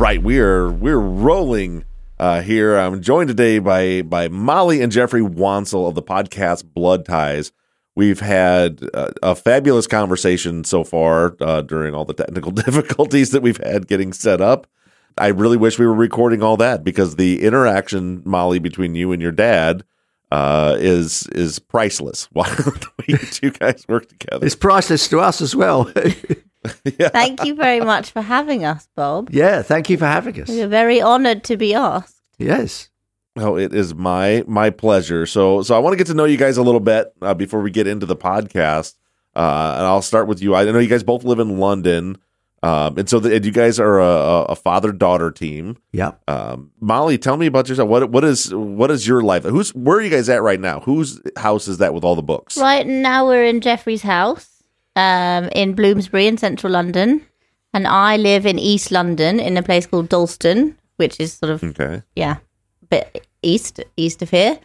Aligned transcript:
Right, 0.00 0.22
we 0.22 0.38
are 0.38 0.70
we're 0.70 0.96
rolling 0.98 1.84
uh, 2.18 2.40
here. 2.40 2.74
I'm 2.74 3.02
joined 3.02 3.28
today 3.28 3.58
by 3.58 4.00
by 4.00 4.28
Molly 4.28 4.80
and 4.80 4.90
Geoffrey 4.90 5.20
Wansell 5.20 5.86
of 5.86 5.94
the 5.94 6.02
podcast 6.02 6.64
Blood 6.72 7.04
Ties. 7.04 7.52
We've 7.94 8.20
had 8.20 8.80
uh, 8.94 9.10
a 9.22 9.34
fabulous 9.34 9.86
conversation 9.86 10.64
so 10.64 10.84
far 10.84 11.36
uh, 11.38 11.60
during 11.60 11.94
all 11.94 12.06
the 12.06 12.14
technical 12.14 12.50
difficulties 12.50 13.32
that 13.32 13.42
we've 13.42 13.62
had 13.62 13.88
getting 13.88 14.14
set 14.14 14.40
up. 14.40 14.66
I 15.18 15.26
really 15.26 15.58
wish 15.58 15.78
we 15.78 15.84
were 15.86 15.92
recording 15.92 16.42
all 16.42 16.56
that 16.56 16.82
because 16.82 17.16
the 17.16 17.42
interaction, 17.42 18.22
Molly, 18.24 18.58
between 18.58 18.94
you 18.94 19.12
and 19.12 19.20
your 19.20 19.32
dad 19.32 19.84
uh, 20.32 20.76
is 20.78 21.26
is 21.32 21.58
priceless. 21.58 22.26
The 22.32 22.88
way 22.98 23.04
you 23.06 23.18
two 23.18 23.50
guys 23.50 23.84
work 23.86 24.08
together, 24.08 24.46
It's 24.46 24.56
priceless 24.56 25.08
to 25.08 25.20
us 25.20 25.42
as 25.42 25.54
well. 25.54 25.92
Thank 26.84 27.44
you 27.44 27.54
very 27.54 27.80
much 27.80 28.10
for 28.10 28.20
having 28.20 28.64
us, 28.64 28.86
Bob. 28.94 29.30
yeah, 29.32 29.62
thank 29.62 29.88
you 29.88 29.96
for 29.96 30.06
having 30.06 30.40
us. 30.42 30.48
We're 30.48 30.68
very 30.68 31.00
honoured 31.00 31.42
to 31.44 31.56
be 31.56 31.74
asked. 31.74 32.20
Yes. 32.38 32.90
Oh, 33.36 33.56
it 33.56 33.72
is 33.72 33.94
my 33.94 34.44
my 34.46 34.70
pleasure. 34.70 35.24
So 35.24 35.62
so 35.62 35.74
I 35.74 35.78
want 35.78 35.94
to 35.94 35.96
get 35.96 36.08
to 36.08 36.14
know 36.14 36.24
you 36.24 36.36
guys 36.36 36.56
a 36.56 36.62
little 36.62 36.80
bit 36.80 37.12
uh, 37.22 37.32
before 37.32 37.60
we 37.60 37.70
get 37.70 37.86
into 37.86 38.04
the 38.04 38.16
podcast. 38.16 38.96
Uh, 39.34 39.74
and 39.78 39.86
I'll 39.86 40.02
start 40.02 40.26
with 40.26 40.42
you. 40.42 40.54
I 40.54 40.64
know 40.64 40.78
you 40.80 40.88
guys 40.88 41.04
both 41.04 41.22
live 41.22 41.38
in 41.38 41.58
London, 41.58 42.18
um, 42.64 42.98
and 42.98 43.08
so 43.08 43.20
the, 43.20 43.36
and 43.36 43.44
you 43.44 43.52
guys 43.52 43.78
are 43.78 44.00
a, 44.00 44.44
a 44.50 44.56
father 44.56 44.90
daughter 44.90 45.30
team. 45.30 45.78
Yeah. 45.92 46.12
Um, 46.26 46.72
Molly, 46.80 47.16
tell 47.16 47.36
me 47.36 47.46
about 47.46 47.68
yourself. 47.68 47.88
What 47.88 48.10
what 48.10 48.24
is 48.24 48.52
what 48.52 48.90
is 48.90 49.06
your 49.06 49.22
life? 49.22 49.44
Who's 49.44 49.72
where 49.74 49.98
are 49.98 50.02
you 50.02 50.10
guys 50.10 50.28
at 50.28 50.42
right 50.42 50.60
now? 50.60 50.80
Whose 50.80 51.20
house 51.36 51.68
is 51.68 51.78
that 51.78 51.94
with 51.94 52.04
all 52.04 52.16
the 52.16 52.22
books? 52.22 52.58
Right 52.58 52.86
now, 52.86 53.26
we're 53.26 53.44
in 53.44 53.60
Geoffrey's 53.60 54.02
house 54.02 54.59
um, 54.96 55.48
in 55.54 55.74
Bloomsbury 55.74 56.26
in 56.26 56.36
central 56.38 56.72
London. 56.72 57.24
And 57.72 57.86
I 57.86 58.16
live 58.16 58.46
in 58.46 58.58
East 58.58 58.90
London 58.90 59.38
in 59.38 59.56
a 59.56 59.62
place 59.62 59.86
called 59.86 60.08
Dalston, 60.08 60.76
which 60.96 61.20
is 61.20 61.32
sort 61.34 61.50
of, 61.50 61.62
Okay. 61.62 62.02
yeah, 62.16 62.36
a 62.82 62.86
bit 62.86 63.26
east, 63.42 63.80
east 63.96 64.22
of 64.22 64.30
here. 64.30 64.58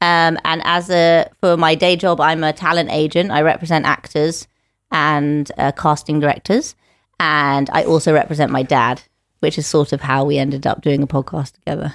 Um, 0.00 0.38
and 0.44 0.62
as 0.64 0.88
a, 0.90 1.28
for 1.40 1.56
my 1.56 1.74
day 1.74 1.96
job, 1.96 2.20
I'm 2.20 2.42
a 2.44 2.52
talent 2.52 2.90
agent. 2.92 3.30
I 3.30 3.42
represent 3.42 3.84
actors 3.84 4.46
and 4.90 5.50
uh, 5.58 5.72
casting 5.72 6.20
directors. 6.20 6.74
And 7.18 7.68
I 7.72 7.84
also 7.84 8.12
represent 8.12 8.50
my 8.52 8.62
dad, 8.62 9.02
which 9.40 9.58
is 9.58 9.66
sort 9.66 9.92
of 9.92 10.00
how 10.00 10.24
we 10.24 10.38
ended 10.38 10.66
up 10.66 10.82
doing 10.82 11.02
a 11.02 11.06
podcast 11.06 11.52
together. 11.52 11.94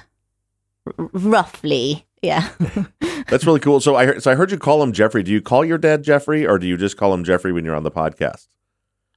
R- 0.86 1.10
roughly, 1.12 2.06
yeah. 2.22 2.48
That's 3.28 3.44
really 3.46 3.60
cool. 3.60 3.80
So 3.80 3.96
I 3.96 4.06
heard, 4.06 4.22
so 4.22 4.30
I 4.30 4.34
heard 4.34 4.50
you 4.50 4.58
call 4.58 4.82
him 4.82 4.92
Geoffrey. 4.92 5.22
Do 5.22 5.30
you 5.30 5.40
call 5.42 5.64
your 5.64 5.78
dad 5.78 6.02
Geoffrey, 6.02 6.46
or 6.46 6.58
do 6.58 6.66
you 6.66 6.76
just 6.76 6.96
call 6.96 7.12
him 7.12 7.24
Geoffrey 7.24 7.52
when 7.52 7.64
you're 7.64 7.76
on 7.76 7.82
the 7.82 7.90
podcast? 7.90 8.48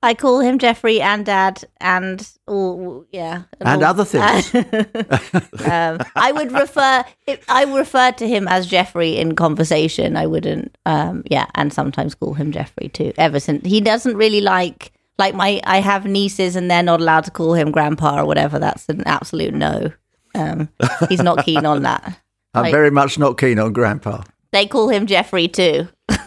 I 0.04 0.16
call 0.16 0.40
him 0.40 0.58
Geoffrey 0.58 1.00
and 1.00 1.24
Dad 1.26 1.64
and 1.80 2.28
all 2.48 3.06
yeah 3.12 3.44
And 3.60 3.84
all- 3.84 3.90
other 3.92 4.04
things. 4.04 4.54
um, 5.66 6.00
I 6.16 6.32
would 6.32 6.52
refer 6.52 7.04
I 7.48 7.64
refer 7.66 8.12
to 8.14 8.28
him 8.28 8.48
as 8.48 8.66
Geoffrey 8.66 9.18
in 9.18 9.36
conversation. 9.36 10.18
I 10.18 10.26
wouldn't 10.26 10.76
um, 10.88 11.22
yeah, 11.30 11.46
and 11.54 11.72
sometimes 11.72 12.16
call 12.16 12.34
him 12.34 12.52
Geoffrey 12.52 12.90
too. 12.90 13.14
Ever 13.18 13.40
since 13.40 13.66
he 13.66 13.80
doesn't 13.80 14.18
really 14.18 14.42
like 14.42 14.92
like 15.20 15.36
my 15.36 15.62
I 15.66 15.82
have 15.82 16.06
nieces 16.06 16.56
and 16.56 16.70
they're 16.72 16.82
not 16.82 17.00
allowed 17.00 17.26
to 17.26 17.32
call 17.32 17.54
him 17.54 17.70
grandpa 17.72 18.22
or 18.22 18.26
whatever. 18.26 18.58
That's 18.58 18.90
an 18.90 19.04
absolute 19.06 19.54
no. 19.54 19.92
Um, 20.34 20.70
he's 21.10 21.22
not 21.22 21.46
keen 21.46 21.66
on 21.66 21.84
that. 21.84 22.18
I'm 22.54 22.64
Like- 22.64 22.72
very 22.74 22.92
much 22.92 23.18
not 23.18 23.38
keen 23.38 23.60
on 23.60 23.74
Grandpa. 23.74 24.24
They 24.52 24.66
call 24.66 24.90
him 24.90 25.06
Geoffrey 25.08 25.48
too. 25.48 25.88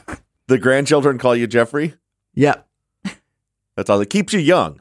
The 0.47 0.59
grandchildren 0.59 1.17
call 1.17 1.35
you 1.35 1.47
Geoffrey. 1.47 1.95
Yep. 2.35 2.69
That's 3.77 3.89
all. 3.89 3.99
It 4.03 4.11
keeps 4.11 4.35
you 4.35 4.41
young. 4.41 4.79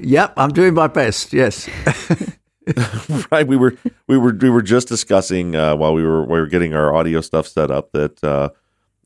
Yep. 0.00 0.34
I'm 0.36 0.50
doing 0.50 0.72
my 0.72 0.86
best. 0.86 1.32
Yes. 1.32 1.68
right 3.30 3.46
we 3.46 3.56
were 3.56 3.76
we 4.06 4.16
were 4.16 4.32
we 4.40 4.48
were 4.48 4.62
just 4.62 4.88
discussing 4.88 5.54
uh, 5.56 5.74
while 5.76 5.92
we 5.94 6.02
were 6.04 6.22
we 6.22 6.38
were 6.40 6.46
getting 6.46 6.74
our 6.74 6.94
audio 6.94 7.20
stuff 7.20 7.46
set 7.46 7.70
up 7.72 7.90
that 7.92 8.22
uh, 8.24 8.48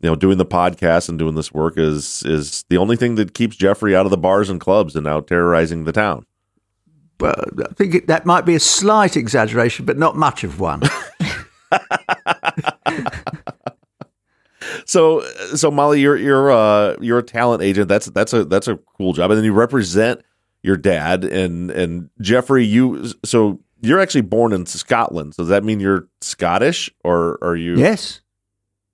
you 0.00 0.08
know 0.08 0.14
doing 0.14 0.38
the 0.38 0.46
podcast 0.46 1.08
and 1.08 1.18
doing 1.18 1.34
this 1.34 1.52
work 1.52 1.76
is 1.78 2.22
is 2.24 2.64
the 2.68 2.76
only 2.76 2.94
thing 2.94 3.14
that 3.16 3.34
keeps 3.34 3.56
Geoffrey 3.56 3.96
out 3.96 4.04
of 4.06 4.10
the 4.10 4.18
bars 4.18 4.48
and 4.50 4.60
clubs 4.60 4.94
and 4.94 5.06
out 5.08 5.26
terrorizing 5.26 5.84
the 5.84 5.92
town. 5.92 6.24
well, 7.18 7.34
I 7.68 7.72
think 7.74 7.94
it, 7.94 8.06
that 8.06 8.26
might 8.26 8.44
be 8.44 8.54
a 8.54 8.60
slight 8.60 9.16
exaggeration, 9.16 9.86
but 9.86 9.98
not 9.98 10.16
much 10.16 10.44
of 10.44 10.60
one. 10.60 10.82
So 14.84 15.20
so 15.54 15.70
Molly, 15.70 16.00
you're 16.00 16.16
you're 16.16 16.50
uh 16.50 16.96
you're 17.00 17.18
a 17.18 17.22
talent 17.22 17.62
agent. 17.62 17.88
That's 17.88 18.06
that's 18.06 18.32
a 18.32 18.44
that's 18.44 18.68
a 18.68 18.76
cool 18.96 19.12
job, 19.12 19.30
and 19.30 19.38
then 19.38 19.44
you 19.44 19.52
represent 19.52 20.22
your 20.62 20.76
dad 20.76 21.24
and 21.24 21.70
and 21.70 22.10
Geoffrey. 22.20 22.64
You 22.64 23.12
so 23.24 23.60
you're 23.80 24.00
actually 24.00 24.22
born 24.22 24.52
in 24.52 24.66
Scotland. 24.66 25.34
So 25.34 25.42
does 25.42 25.50
that 25.50 25.64
mean 25.64 25.80
you're 25.80 26.08
Scottish 26.20 26.90
or 27.04 27.38
are 27.42 27.56
you? 27.56 27.76
yes. 27.76 28.20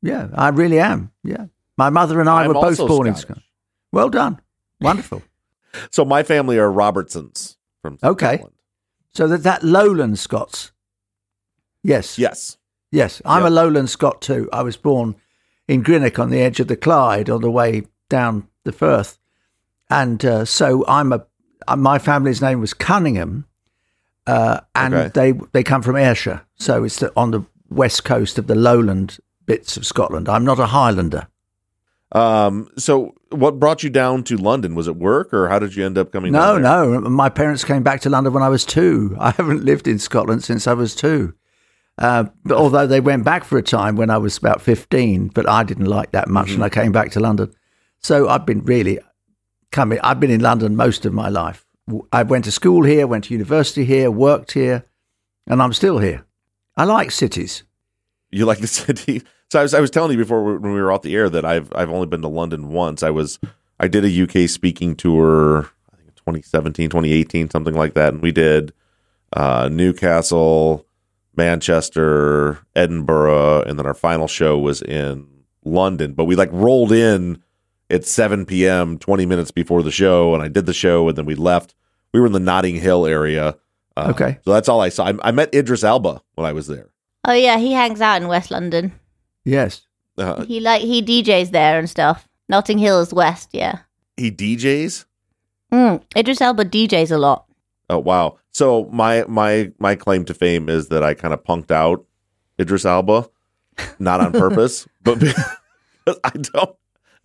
Yeah, 0.02 0.28
I 0.34 0.48
really 0.48 0.80
am. 0.80 1.12
Yeah. 1.22 1.46
My 1.78 1.88
mother 1.88 2.20
and 2.20 2.28
I 2.28 2.42
I'm 2.42 2.48
were 2.48 2.54
both 2.54 2.76
born 2.76 3.06
in 3.06 3.14
Scotland. 3.14 3.42
Well 3.92 4.10
done. 4.10 4.40
Wonderful. 4.80 5.22
So 5.90 6.04
my 6.04 6.22
family 6.22 6.56
are 6.56 6.70
Robertsons 6.70 7.56
from 7.82 7.98
Scotland. 7.98 8.22
Okay. 8.22 8.44
So 9.12 9.26
that 9.26 9.42
that 9.42 9.64
lowland 9.64 10.20
Scots. 10.20 10.70
Yes. 11.82 12.16
Yes. 12.16 12.58
Yes, 12.94 13.20
I'm 13.24 13.42
Yep. 13.42 13.50
a 13.50 13.54
lowland 13.54 13.90
Scot 13.90 14.22
too. 14.22 14.48
I 14.52 14.62
was 14.62 14.76
born 14.76 15.16
in 15.66 15.82
Greenock 15.82 16.18
on 16.20 16.30
the 16.30 16.40
edge 16.40 16.60
of 16.60 16.68
the 16.68 16.76
Clyde 16.76 17.28
on 17.28 17.40
the 17.40 17.50
way 17.50 17.88
down 18.08 18.46
the 18.64 18.70
Firth. 18.72 19.18
And 19.90 20.24
uh, 20.24 20.44
so 20.44 20.84
I'm 20.86 21.12
a, 21.12 21.24
uh, 21.66 21.74
my 21.76 21.98
family's 21.98 22.40
name 22.40 22.60
was 22.60 22.72
Cunningham, 22.72 23.46
uh, 24.26 24.60
and 24.74 24.94
Okay. 24.94 25.10
they 25.14 25.40
they 25.52 25.62
come 25.64 25.82
from 25.82 25.96
Ayrshire. 25.96 26.42
So 26.54 26.84
it's 26.84 27.00
the, 27.00 27.12
on 27.16 27.32
the 27.32 27.42
west 27.68 28.04
coast 28.04 28.38
of 28.38 28.46
the 28.46 28.54
lowland 28.54 29.18
bits 29.46 29.76
of 29.76 29.84
Scotland. 29.84 30.28
I'm 30.28 30.44
not 30.44 30.58
a 30.60 30.66
Highlander. 30.66 31.26
Um. 32.12 32.68
So, 32.78 33.14
what 33.30 33.58
brought 33.58 33.82
you 33.82 33.90
down 33.90 34.22
to 34.24 34.36
London? 34.36 34.76
Was 34.76 34.86
it 34.86 34.94
work, 34.96 35.34
or 35.34 35.48
how 35.48 35.58
did 35.58 35.74
you 35.74 35.84
end 35.84 35.98
up 35.98 36.12
coming? 36.12 36.32
No, 36.32 36.58
no. 36.58 37.00
My 37.00 37.28
parents 37.28 37.64
came 37.64 37.82
back 37.82 38.00
to 38.02 38.08
London 38.10 38.32
when 38.32 38.42
I 38.42 38.48
was 38.48 38.64
two. 38.64 39.16
I 39.20 39.32
haven't 39.32 39.64
lived 39.64 39.88
in 39.88 39.98
Scotland 39.98 40.44
since 40.44 40.68
I 40.68 40.74
was 40.74 40.94
two. 40.94 41.34
Uh, 41.98 42.24
but 42.44 42.56
although 42.56 42.86
they 42.86 43.00
went 43.00 43.24
back 43.24 43.44
for 43.44 43.56
a 43.56 43.62
time 43.62 43.96
when 43.96 44.10
I 44.10 44.18
was 44.18 44.36
about 44.36 44.60
15, 44.60 45.28
but 45.28 45.48
I 45.48 45.62
didn't 45.62 45.86
like 45.86 46.10
that 46.12 46.28
much 46.28 46.50
and 46.50 46.64
I 46.64 46.68
came 46.68 46.92
back 46.92 47.12
to 47.12 47.20
London. 47.20 47.54
So 48.00 48.28
I've 48.28 48.44
been 48.44 48.64
really 48.64 48.98
coming, 49.70 50.00
I've 50.02 50.18
been 50.18 50.30
in 50.30 50.40
London 50.40 50.74
most 50.76 51.06
of 51.06 51.12
my 51.12 51.28
life. 51.28 51.64
I 52.12 52.22
went 52.22 52.44
to 52.46 52.52
school 52.52 52.84
here, 52.84 53.06
went 53.06 53.24
to 53.24 53.34
university 53.34 53.84
here, 53.84 54.10
worked 54.10 54.52
here, 54.52 54.84
and 55.46 55.62
I'm 55.62 55.72
still 55.72 55.98
here. 55.98 56.24
I 56.76 56.84
like 56.84 57.10
cities. 57.10 57.62
You 58.30 58.46
like 58.46 58.58
the 58.58 58.66
city? 58.66 59.22
So 59.50 59.60
I 59.60 59.62
was 59.62 59.74
I 59.74 59.80
was 59.80 59.90
telling 59.90 60.12
you 60.12 60.18
before 60.18 60.58
when 60.58 60.72
we 60.72 60.80
were 60.80 60.90
off 60.90 61.02
the 61.02 61.14
air 61.14 61.30
that 61.30 61.44
I've 61.44 61.70
I've 61.76 61.90
only 61.90 62.06
been 62.06 62.22
to 62.22 62.28
London 62.28 62.70
once. 62.70 63.02
I 63.02 63.10
was 63.10 63.38
I 63.78 63.86
did 63.88 64.04
a 64.04 64.22
UK 64.22 64.48
speaking 64.48 64.96
tour. 64.96 65.70
I 65.92 65.96
think 65.96 66.14
2017, 66.16 66.90
2018, 66.90 67.50
something 67.50 67.74
like 67.74 67.94
that, 67.94 68.14
and 68.14 68.22
we 68.22 68.32
did 68.32 68.72
uh, 69.34 69.68
Newcastle, 69.70 70.83
Manchester, 71.36 72.58
Edinburgh, 72.76 73.62
and 73.62 73.78
then 73.78 73.86
our 73.86 73.94
final 73.94 74.28
show 74.28 74.58
was 74.58 74.82
in 74.82 75.26
London. 75.64 76.12
But 76.12 76.24
we 76.24 76.36
like 76.36 76.50
rolled 76.52 76.92
in 76.92 77.42
at 77.90 78.04
7 78.04 78.46
p.m. 78.46 78.98
20 78.98 79.26
minutes 79.26 79.50
before 79.50 79.82
the 79.82 79.90
show, 79.90 80.34
and 80.34 80.42
I 80.42 80.48
did 80.48 80.66
the 80.66 80.72
show, 80.74 81.08
and 81.08 81.16
then 81.18 81.24
we 81.26 81.34
left. 81.34 81.74
We 82.12 82.20
were 82.20 82.26
in 82.26 82.32
the 82.32 82.40
Notting 82.40 82.76
Hill 82.76 83.06
area. 83.06 83.56
Uh, 83.96 84.08
Okay. 84.10 84.38
so 84.44 84.52
that's 84.52 84.68
all 84.68 84.80
I 84.80 84.88
saw. 84.88 85.06
I, 85.06 85.14
I 85.22 85.30
met 85.30 85.54
Idris 85.54 85.84
Elba 85.84 86.20
when 86.34 86.46
I 86.46 86.52
was 86.52 86.66
there. 86.66 86.90
Oh 87.26 87.32
yeah, 87.32 87.58
he 87.58 87.72
hangs 87.72 88.00
out 88.00 88.20
in 88.20 88.28
West 88.28 88.50
London. 88.50 88.92
Yes. 89.44 89.82
Uh, 90.18 90.44
He 90.44 90.60
like 90.60 90.82
he 90.82 91.02
DJs 91.02 91.50
there 91.50 91.78
and 91.78 91.88
stuff. 91.88 92.28
Notting 92.48 92.78
Hill 92.78 93.00
is 93.00 93.12
west, 93.14 93.50
yeah. 93.52 93.78
he 94.16 94.30
DJs. 94.30 95.04
Mm. 95.72 96.02
Idris 96.16 96.40
Elba 96.40 96.64
DJs 96.66 97.10
a 97.10 97.18
lot. 97.18 97.46
Oh 97.90 97.98
wow! 97.98 98.38
So 98.54 98.88
my 98.92 99.24
my 99.26 99.72
my 99.78 99.96
claim 99.96 100.24
to 100.26 100.34
fame 100.34 100.68
is 100.68 100.88
that 100.88 101.02
I 101.02 101.12
kind 101.14 101.34
of 101.34 101.42
punked 101.42 101.72
out 101.72 102.06
Idris 102.58 102.84
Elba, 102.84 103.28
not 103.98 104.20
on 104.20 104.32
purpose, 104.32 104.86
but 105.02 105.18
I 106.22 106.30
don't, 106.30 106.76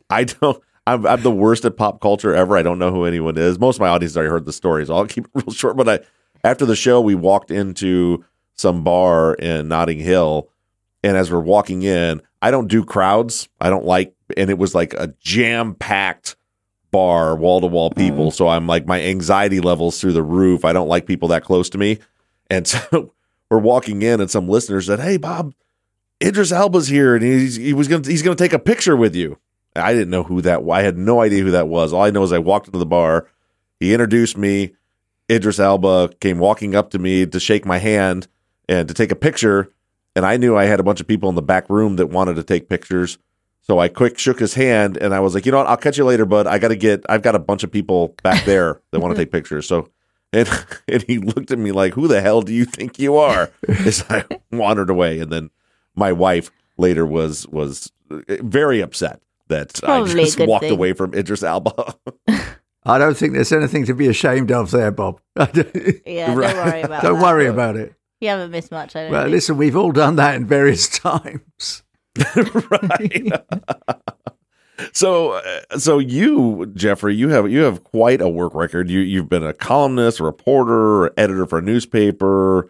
I 0.10 0.24
don't, 0.24 0.62
I'm, 0.88 1.06
I'm 1.06 1.22
the 1.22 1.31
worst 1.31 1.66
at 1.66 1.78
pop 1.78 2.02
culture 2.02 2.34
ever. 2.34 2.58
I 2.58 2.64
don't 2.64 2.80
know 2.80 2.92
who 2.92 3.06
anyone 3.06 3.38
is. 3.38 3.60
Most 3.60 3.76
of 3.76 3.81
my 3.81 3.90
audience 3.90 4.18
already 4.18 4.31
heard 4.31 4.46
the 4.46 4.54
story, 4.54 4.86
so 4.88 4.96
I'll 4.96 5.06
keep 5.06 5.26
it 5.26 5.31
real 5.46 5.54
short. 5.54 5.78
But 5.78 5.88
I, 5.88 6.00
after 6.44 6.66
the 6.66 6.76
show, 6.76 7.00
we 7.00 7.14
walked 7.14 7.52
into 7.52 8.25
some 8.56 8.84
bar 8.84 9.36
in 9.36 9.68
Notting 9.68 10.00
Hill, 10.00 10.50
and 11.04 11.16
as 11.16 11.32
we're 11.32 11.40
walking 11.40 11.84
in, 11.84 12.22
I 12.42 12.50
don't 12.50 12.68
do 12.68 12.84
crowds. 12.84 13.50
I 13.62 13.70
don't 13.70 13.86
like, 13.86 14.16
and 14.36 14.50
it 14.50 14.58
was 14.58 14.74
like 14.74 14.96
a 14.96 15.14
jam 15.20 15.75
packed 15.75 16.38
bar, 16.91 17.36
wall 17.36 17.62
to 17.62 17.68
wall 17.68 17.91
people. 17.91 18.31
So 18.31 18.47
I'm 18.47 18.68
like, 18.68 18.86
my 18.86 19.01
anxiety 19.01 19.59
levels 19.59 20.00
through 20.00 20.13
the 20.13 20.24
roof. 20.24 20.65
I 20.65 20.74
don't 20.74 20.88
like 20.88 21.06
people 21.06 21.30
that 21.30 21.44
close 21.44 21.69
to 21.71 21.77
me, 21.77 22.00
and 22.50 22.68
so 22.68 23.13
we're 23.50 23.59
walking 23.59 24.01
in, 24.01 24.21
and 24.21 24.30
some 24.30 24.47
listeners 24.47 24.88
said, 24.88 25.00
"Hey, 25.00 25.18
Bob." 25.18 25.53
Idris 26.21 26.51
Elba's 26.51 26.89
here, 26.89 27.15
and 27.15 27.24
he's 27.24 27.56
he 27.56 27.74
was 27.74 27.88
gonna 27.88 28.06
he's 28.06 28.21
gonna 28.21 28.36
take 28.36 28.53
a 28.53 28.59
picture 28.59 28.95
with 28.97 29.15
you. 29.15 29.38
I 29.75 29.94
didn't 29.94 30.09
know 30.09 30.24
who 30.24 30.41
that. 30.41 30.68
I 30.69 30.81
had 30.81 30.97
no 30.97 31.21
idea 31.21 31.44
who 31.44 31.51
that 31.51 31.68
was. 31.68 31.94
All 31.94 32.01
I 32.01 32.09
know 32.09 32.24
is 32.24 32.33
I 32.33 32.39
walked 32.39 32.68
into 32.68 32.80
the 32.80 32.86
bar. 32.86 33.27
He 33.80 33.94
introduced 33.94 34.38
me. 34.38 34.74
Idris 35.31 35.59
Elba 35.59 36.09
came 36.19 36.39
walking 36.39 36.75
up 36.75 36.89
to 36.91 37.00
me 37.00 37.25
to 37.25 37.39
shake 37.39 37.65
my 37.65 37.77
hand 37.77 38.27
and 38.68 38.88
to 38.88 38.94
take 38.94 39.12
a 39.12 39.15
picture. 39.15 39.71
And 40.15 40.25
I 40.25 40.38
knew 40.38 40.57
I 40.57 40.65
had 40.65 40.80
a 40.80 40.83
bunch 40.83 41.00
of 41.00 41.07
people 41.07 41.30
in 41.30 41.36
the 41.36 41.41
back 41.41 41.69
room 41.69 41.95
that 41.97 42.07
wanted 42.07 42.36
to 42.36 42.44
take 42.44 42.68
pictures. 42.68 43.18
So 43.69 43.77
I 43.77 43.88
quick 43.88 44.18
shook 44.18 44.39
his 44.39 44.56
hand 44.56 44.98
and 44.98 45.13
I 45.13 45.19
was 45.19 45.36
like, 45.36 45.45
you 45.45 45.51
know 45.51 45.60
what? 45.60 45.68
I'll 45.68 45.77
catch 45.77 45.95
you 45.95 46.04
later, 46.04 46.25
bud. 46.25 46.48
I 46.48 46.57
got 46.57 46.69
to 46.69 46.75
get. 46.75 47.06
I've 47.07 47.21
got 47.21 47.36
a 47.36 47.39
bunch 47.39 47.63
of 47.63 47.71
people 47.71 48.16
back 48.24 48.44
there 48.44 48.81
that 48.89 49.00
want 49.00 49.12
to 49.12 49.13
mm-hmm. 49.13 49.25
take 49.25 49.31
pictures. 49.31 49.68
So. 49.68 49.89
And, 50.33 50.50
and 50.88 51.04
he 51.04 51.19
looked 51.19 51.51
at 51.51 51.60
me 51.60 51.71
like, 51.71 51.94
"Who 51.94 52.07
the 52.07 52.19
hell 52.19 52.42
do 52.42 52.51
you 52.51 52.66
think 52.66 52.98
you 52.98 53.18
are?" 53.18 53.51
As 53.68 54.04
I 54.10 54.25
wandered 54.51 54.89
away, 54.89 55.19
and 55.19 55.31
then 55.31 55.51
my 55.95 56.12
wife 56.12 56.50
later 56.77 57.06
was 57.06 57.48
was 57.50 57.92
uh, 58.10 58.21
very 58.42 58.81
upset 58.81 59.21
that 59.50 59.80
I 59.83 60.01
probably 60.01 60.22
a 60.24 60.25
just 60.25 60.39
walked 60.39 60.63
thing. 60.63 60.72
away 60.72 60.94
from 60.94 61.13
Idris 61.13 61.44
Elba. 61.44 61.94
I 62.86 62.98
don't 62.98 63.15
think 63.15 63.33
there's 63.33 63.51
anything 63.51 63.86
to 63.86 63.94
be 63.94 64.07
ashamed 64.07 64.51
of 64.51 64.72
there, 64.72 64.89
Bob. 64.89 65.22
Yeah, 65.38 66.33
Right. 66.33 66.56
don't 66.56 66.65
worry 66.65 66.81
about 66.81 67.04
don't 67.04 67.19
that. 67.19 67.24
worry 67.24 67.45
about 67.45 67.75
it. 67.75 67.94
You 68.19 68.30
haven't 68.30 68.50
missed 68.50 68.72
much. 68.72 68.95
I 68.95 69.04
don't 69.04 69.12
Well, 69.12 69.24
think. 69.24 69.31
listen, 69.31 69.57
we've 69.57 69.75
all 69.75 69.92
done 69.92 70.15
that 70.15 70.33
in 70.36 70.48
various 70.48 70.88
times. 70.88 71.83
right. 72.71 73.31
so 74.94 75.33
uh, 75.33 75.77
so 75.77 76.00
you 76.00 76.68
Geoffrey, 76.75 77.16
you 77.16 77.30
have 77.30 77.50
you 77.51 77.62
have 77.62 77.83
quite 77.83 78.21
a 78.21 78.30
work 78.30 78.54
record. 78.56 78.89
You 78.89 79.00
you've 79.00 79.30
been 79.30 79.44
a 79.44 79.54
columnist, 79.54 80.19
a 80.19 80.24
reporter, 80.24 81.12
editor 81.19 81.45
for 81.45 81.60
a 81.60 81.62
newspaper, 81.62 82.69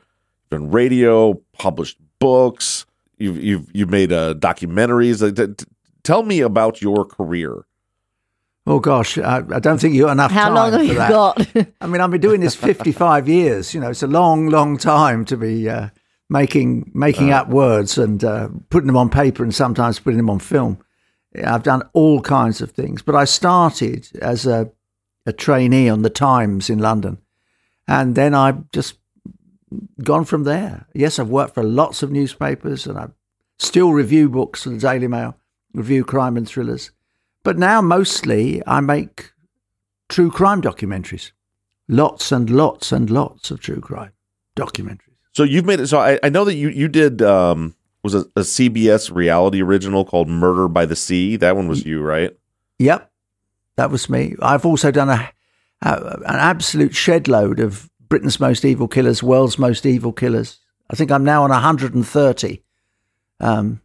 been 0.49 0.71
radio, 0.71 1.33
published 1.53 1.97
books. 2.19 2.85
You've 3.17 3.41
you've 3.43 3.69
you've 3.73 3.89
made 3.89 4.11
uh, 4.11 4.33
documentaries. 4.35 5.21
Like, 5.21 5.35
t- 5.35 5.53
t- 5.65 5.71
Tell 6.03 6.23
me 6.23 6.39
about 6.39 6.81
your 6.81 7.05
career. 7.05 7.65
Oh 8.65 8.79
gosh, 8.79 9.17
I, 9.17 9.37
I 9.51 9.59
don't 9.59 9.79
think 9.79 9.93
you 9.95 10.03
got 10.03 10.11
enough 10.13 10.31
How 10.31 10.45
time 10.45 10.53
long 10.55 10.71
have 10.71 10.81
for 10.81 10.85
you 10.85 10.93
that. 10.95 11.09
got? 11.09 11.47
I 11.81 11.87
mean, 11.87 12.01
I've 12.01 12.11
been 12.11 12.21
doing 12.21 12.39
this 12.39 12.55
55 12.55 13.27
years. 13.27 13.73
You 13.73 13.81
know, 13.81 13.89
it's 13.89 14.03
a 14.03 14.07
long, 14.07 14.47
long 14.49 14.77
time 14.77 15.25
to 15.25 15.37
be 15.37 15.67
uh, 15.67 15.89
making 16.29 16.91
making 16.93 17.31
up 17.31 17.49
words 17.49 17.97
and 17.97 18.23
uh, 18.23 18.49
putting 18.69 18.87
them 18.87 18.97
on 18.97 19.09
paper 19.09 19.43
and 19.43 19.53
sometimes 19.53 19.99
putting 19.99 20.17
them 20.17 20.29
on 20.29 20.39
film. 20.39 20.79
I've 21.43 21.63
done 21.63 21.83
all 21.93 22.21
kinds 22.21 22.61
of 22.61 22.71
things, 22.71 23.01
but 23.01 23.15
I 23.15 23.25
started 23.25 24.09
as 24.21 24.45
a, 24.45 24.71
a 25.25 25.33
trainee 25.33 25.89
on 25.89 26.01
the 26.01 26.09
Times 26.09 26.69
in 26.69 26.79
London, 26.79 27.19
and 27.87 28.15
then 28.15 28.33
I've 28.33 28.71
just 28.71 28.95
gone 30.03 30.25
from 30.25 30.43
there. 30.43 30.87
Yes, 30.93 31.19
I've 31.19 31.29
worked 31.29 31.53
for 31.53 31.63
lots 31.63 32.01
of 32.01 32.11
newspapers, 32.11 32.87
and 32.87 32.97
I 32.97 33.07
still 33.59 33.91
review 33.91 34.29
books 34.29 34.63
for 34.63 34.69
the 34.69 34.77
Daily 34.77 35.07
Mail, 35.07 35.37
review 35.73 36.03
crime 36.03 36.37
and 36.37 36.47
thrillers. 36.47 36.91
But 37.43 37.57
now 37.57 37.81
mostly 37.81 38.61
I 38.67 38.79
make 38.79 39.31
true 40.09 40.31
crime 40.31 40.61
documentaries. 40.61 41.31
Lots 41.87 42.31
and 42.31 42.49
lots 42.49 42.91
and 42.91 43.09
lots 43.09 43.49
of 43.51 43.59
true 43.59 43.81
crime 43.81 44.11
documentaries. 44.55 45.08
So 45.33 45.43
you've 45.43 45.65
made 45.65 45.79
it. 45.79 45.87
So 45.87 45.99
I, 45.99 46.19
I 46.23 46.29
know 46.29 46.43
that 46.45 46.55
you 46.55 46.69
you 46.69 46.87
did 46.87 47.21
um 47.21 47.75
was 48.03 48.15
a, 48.15 48.19
a 48.35 48.41
CBS 48.41 49.13
reality 49.13 49.61
original 49.61 50.05
called 50.05 50.27
Murder 50.29 50.67
by 50.67 50.85
the 50.85 50.95
Sea. 50.95 51.35
That 51.35 51.55
one 51.55 51.67
was 51.67 51.85
you, 51.85 52.01
right? 52.01 52.35
Yep, 52.79 53.11
that 53.75 53.91
was 53.91 54.09
me. 54.09 54.35
I've 54.41 54.65
also 54.65 54.89
done 54.91 55.09
a, 55.09 55.31
a 55.81 55.91
an 56.25 56.35
absolute 56.35 56.95
shed 56.95 57.27
load 57.27 57.59
of 57.59 57.89
Britain's 58.07 58.39
most 58.39 58.65
evil 58.65 58.87
killers, 58.87 59.21
world's 59.21 59.59
most 59.59 59.85
evil 59.85 60.11
killers. 60.13 60.59
I 60.89 60.95
think 60.95 61.11
I'm 61.11 61.23
now 61.23 61.43
on 61.43 61.51
130. 61.51 62.63
Um, 63.39 63.81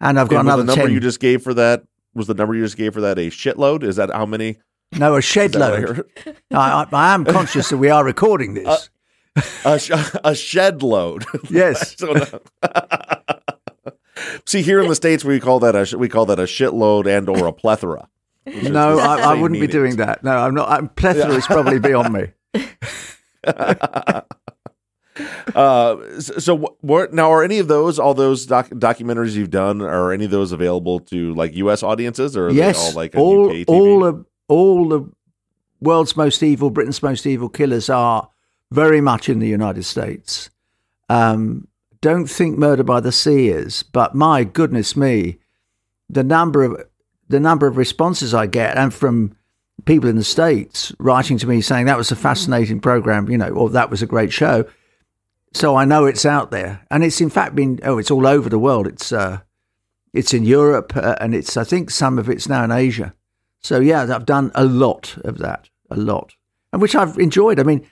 and 0.00 0.20
I've 0.20 0.28
got 0.28 0.40
And 0.40 0.48
another 0.48 0.62
the 0.62 0.66
number 0.66 0.82
10. 0.86 0.92
you 0.92 1.00
just 1.00 1.18
gave 1.18 1.42
for 1.42 1.54
that 1.54 1.82
was 2.14 2.28
the 2.28 2.34
number 2.34 2.54
you 2.54 2.62
just 2.62 2.76
gave 2.76 2.94
for 2.94 3.00
that 3.00 3.18
a 3.18 3.30
shitload? 3.30 3.82
Is 3.82 3.96
that 3.96 4.10
how 4.10 4.26
many? 4.26 4.58
no, 4.96 5.16
a 5.16 5.22
shed 5.22 5.52
that 5.52 5.58
what 5.60 5.72
I 5.72 5.80
load. 5.80 6.04
I, 6.52 6.84
I, 6.84 6.86
I 6.92 7.14
am 7.14 7.24
conscious 7.24 7.70
that 7.70 7.78
we 7.78 7.88
are 7.90 8.04
recording 8.04 8.54
this. 8.54 8.90
A, 9.64 9.78
sh- 9.78 9.90
a 10.24 10.34
shed 10.34 10.82
load. 10.82 11.24
yes. 11.50 11.96
So 11.98 12.14
See, 14.46 14.62
here 14.62 14.80
in 14.80 14.88
the 14.88 14.94
states, 14.94 15.24
we 15.24 15.40
call 15.40 15.60
that 15.60 15.74
a 15.74 15.84
sh- 15.84 15.94
we 15.94 16.08
call 16.08 16.26
that 16.26 16.38
a 16.38 16.44
shitload 16.44 17.06
and 17.06 17.28
or 17.28 17.46
a 17.46 17.52
plethora. 17.52 18.08
No, 18.46 18.98
I, 18.98 19.32
I 19.32 19.34
wouldn't 19.34 19.60
be 19.60 19.66
doing 19.66 19.96
that. 19.96 20.22
No, 20.22 20.36
I'm 20.36 20.54
not. 20.54 20.70
I'm, 20.70 20.88
plethora 20.88 21.32
is 21.34 21.46
probably 21.46 21.78
beyond 21.78 22.12
me. 22.12 22.32
Uh, 25.54 26.18
so 26.20 26.74
wh- 26.84 27.12
now 27.12 27.30
are 27.30 27.44
any 27.44 27.60
of 27.60 27.68
those 27.68 28.00
all 28.00 28.14
those 28.14 28.46
doc- 28.46 28.70
documentaries 28.70 29.34
you've 29.34 29.50
done 29.50 29.80
are 29.80 30.10
any 30.10 30.24
of 30.24 30.32
those 30.32 30.50
available 30.50 30.98
to 30.98 31.32
like 31.34 31.54
U.S. 31.54 31.84
audiences 31.84 32.36
or 32.36 32.48
are 32.48 32.50
yes, 32.50 32.76
they 32.76 32.84
all 32.84 32.92
like 32.94 33.14
all 33.14 33.46
UK 33.48 33.54
TV? 33.58 33.68
all 33.68 34.00
the 34.00 34.24
all 34.48 34.88
the 34.88 35.08
world's 35.80 36.16
most 36.16 36.42
evil, 36.42 36.68
Britain's 36.70 37.00
most 37.00 37.26
evil 37.26 37.48
killers 37.48 37.88
are 37.88 38.28
very 38.70 39.00
much 39.00 39.28
in 39.28 39.38
the 39.38 39.48
United 39.48 39.84
States. 39.84 40.50
Um, 41.08 41.68
don't 42.00 42.26
think 42.26 42.58
Murder 42.58 42.82
by 42.82 43.00
the 43.00 43.12
Sea 43.12 43.48
is, 43.48 43.82
but 43.82 44.14
my 44.14 44.44
goodness 44.44 44.96
me, 44.96 45.38
the 46.08 46.24
number 46.24 46.62
of 46.62 46.84
the 47.28 47.40
number 47.40 47.66
of 47.66 47.76
responses 47.76 48.34
I 48.34 48.46
get, 48.46 48.76
and 48.76 48.92
from 48.92 49.34
people 49.86 50.08
in 50.08 50.16
the 50.16 50.24
states 50.24 50.92
writing 50.98 51.38
to 51.38 51.46
me 51.46 51.60
saying 51.60 51.86
that 51.86 51.96
was 51.96 52.12
a 52.12 52.16
fascinating 52.16 52.80
program, 52.80 53.28
you 53.28 53.38
know, 53.38 53.48
or 53.48 53.70
that 53.70 53.90
was 53.90 54.02
a 54.02 54.06
great 54.06 54.32
show. 54.32 54.66
So 55.52 55.76
I 55.76 55.84
know 55.84 56.04
it's 56.04 56.26
out 56.26 56.50
there, 56.50 56.84
and 56.90 57.04
it's 57.04 57.20
in 57.20 57.30
fact 57.30 57.54
been 57.54 57.80
oh, 57.84 57.98
it's 57.98 58.10
all 58.10 58.26
over 58.26 58.48
the 58.48 58.58
world. 58.58 58.86
It's 58.86 59.12
uh, 59.12 59.40
it's 60.12 60.34
in 60.34 60.44
Europe, 60.44 60.96
uh, 60.96 61.16
and 61.20 61.34
it's 61.34 61.56
I 61.56 61.64
think 61.64 61.90
some 61.90 62.18
of 62.18 62.28
it's 62.28 62.48
now 62.48 62.64
in 62.64 62.72
Asia. 62.72 63.14
So 63.60 63.80
yeah, 63.80 64.02
I've 64.14 64.26
done 64.26 64.50
a 64.54 64.64
lot 64.64 65.16
of 65.24 65.38
that, 65.38 65.70
a 65.90 65.96
lot, 65.96 66.34
and 66.72 66.82
which 66.82 66.94
I've 66.94 67.18
enjoyed. 67.18 67.60
I 67.60 67.62
mean, 67.62 67.88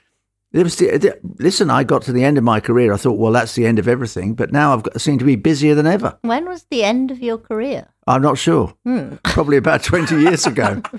the, 0.53 0.63
the- 0.63 1.19
listen. 1.39 1.69
I 1.69 1.83
got 1.83 2.03
to 2.03 2.13
the 2.13 2.23
end 2.23 2.37
of 2.37 2.43
my 2.43 2.59
career. 2.59 2.93
I 2.93 2.97
thought, 2.97 3.17
well, 3.17 3.31
that's 3.31 3.55
the 3.55 3.65
end 3.65 3.79
of 3.79 3.87
everything. 3.87 4.35
But 4.35 4.51
now 4.51 4.73
I've 4.73 4.83
got, 4.83 5.01
seem 5.01 5.17
to 5.19 5.25
be 5.25 5.35
busier 5.35 5.75
than 5.75 5.87
ever. 5.87 6.17
when 6.21 6.47
was 6.47 6.65
the 6.69 6.83
end 6.83 7.11
of 7.11 7.19
your 7.21 7.37
career? 7.37 7.87
I'm 8.07 8.21
not 8.21 8.37
sure. 8.37 8.73
Hmm. 8.85 9.15
Probably 9.23 9.57
about 9.57 9.83
twenty 9.91 10.19
years 10.21 10.45
ago. 10.45 10.81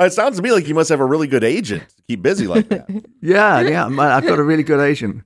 It 0.00 0.12
sounds 0.12 0.36
to 0.36 0.42
me 0.42 0.52
like 0.52 0.68
you 0.68 0.74
must 0.74 0.90
have 0.90 1.00
a 1.00 1.04
really 1.04 1.26
good 1.26 1.42
agent 1.42 1.82
to 1.88 2.02
keep 2.06 2.22
busy 2.22 2.46
like 2.46 2.68
that. 2.68 2.88
yeah, 3.20 3.58
yeah. 3.60 3.86
I've 3.86 4.24
got 4.26 4.38
a 4.38 4.42
really 4.44 4.62
good 4.62 4.78
agent. 4.80 5.24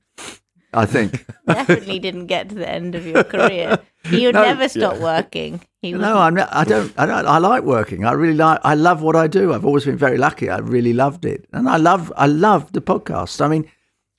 I 0.74 0.86
think. 0.86 1.26
Definitely 1.46 1.98
didn't 1.98 2.26
get 2.26 2.48
to 2.48 2.54
the 2.54 2.68
end 2.68 2.94
of 2.94 3.06
your 3.06 3.24
career. 3.34 3.78
He 4.04 4.26
would 4.26 4.34
No, 4.34 4.42
never 4.42 4.68
stop 4.68 4.98
working. 4.98 5.60
He 5.82 5.92
was, 5.92 6.00
No, 6.02 6.18
I'm 6.18 6.34
not, 6.34 6.48
I 6.52 6.64
don't. 6.64 6.92
I 6.96 7.06
don't. 7.06 7.26
I 7.26 7.38
like 7.38 7.62
working. 7.64 8.04
I 8.04 8.12
really 8.12 8.36
like. 8.36 8.60
I 8.64 8.74
love 8.74 9.02
what 9.02 9.14
I 9.16 9.26
do. 9.26 9.52
I've 9.52 9.64
always 9.64 9.84
been 9.84 9.96
very 9.96 10.18
lucky. 10.18 10.48
I 10.48 10.58
really 10.58 10.92
loved 10.92 11.24
it, 11.24 11.46
and 11.52 11.68
I 11.68 11.76
love. 11.76 12.12
I 12.16 12.26
love 12.26 12.72
the 12.72 12.80
podcast. 12.80 13.40
I 13.44 13.48
mean, 13.48 13.70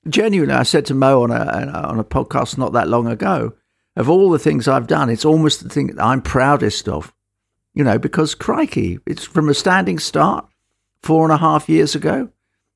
genuinely, 0.08 0.54
I 0.54 0.62
said 0.62 0.86
to 0.86 0.94
Mo 0.94 1.22
on 1.22 1.30
a 1.30 1.36
on 1.88 1.98
a 1.98 2.04
podcast 2.04 2.56
not 2.58 2.72
that 2.72 2.88
long 2.88 3.06
ago, 3.06 3.52
of 3.96 4.08
all 4.08 4.30
the 4.30 4.38
things 4.38 4.68
I've 4.68 4.86
done, 4.86 5.10
it's 5.10 5.24
almost 5.24 5.62
the 5.62 5.68
thing 5.68 5.88
that 5.88 6.02
I'm 6.04 6.22
proudest 6.22 6.88
of. 6.88 7.12
You 7.74 7.82
know, 7.82 7.98
because 7.98 8.34
crikey, 8.36 9.00
it's 9.06 9.24
from 9.24 9.48
a 9.48 9.54
standing 9.54 9.98
start 9.98 10.46
four 11.02 11.24
and 11.24 11.32
a 11.32 11.38
half 11.38 11.68
years 11.68 11.94
ago. 11.96 12.28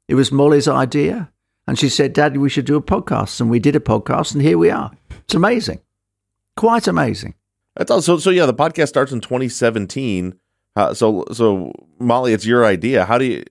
It 0.08 0.14
was 0.16 0.32
Molly's 0.32 0.66
idea, 0.66 1.30
and 1.68 1.78
she 1.78 1.90
said, 1.90 2.14
"Daddy, 2.14 2.38
we 2.38 2.48
should 2.48 2.64
do 2.64 2.76
a 2.76 2.82
podcast," 2.82 3.40
and 3.40 3.50
we 3.50 3.58
did 3.58 3.76
a 3.76 3.80
podcast, 3.80 4.32
and 4.32 4.42
here 4.42 4.56
we 4.56 4.70
are. 4.70 4.90
It's 5.20 5.34
amazing, 5.34 5.80
quite 6.56 6.88
amazing. 6.88 7.34
That's 7.76 7.90
all. 7.90 8.00
So, 8.00 8.16
so 8.16 8.30
yeah, 8.30 8.46
the 8.46 8.54
podcast 8.54 8.88
starts 8.88 9.12
in 9.12 9.20
2017. 9.20 10.34
Uh, 10.74 10.94
so, 10.94 11.24
so 11.32 11.72
Molly, 11.98 12.32
it's 12.32 12.46
your 12.46 12.64
idea. 12.64 13.04
How 13.04 13.18
do 13.18 13.26
you? 13.26 13.44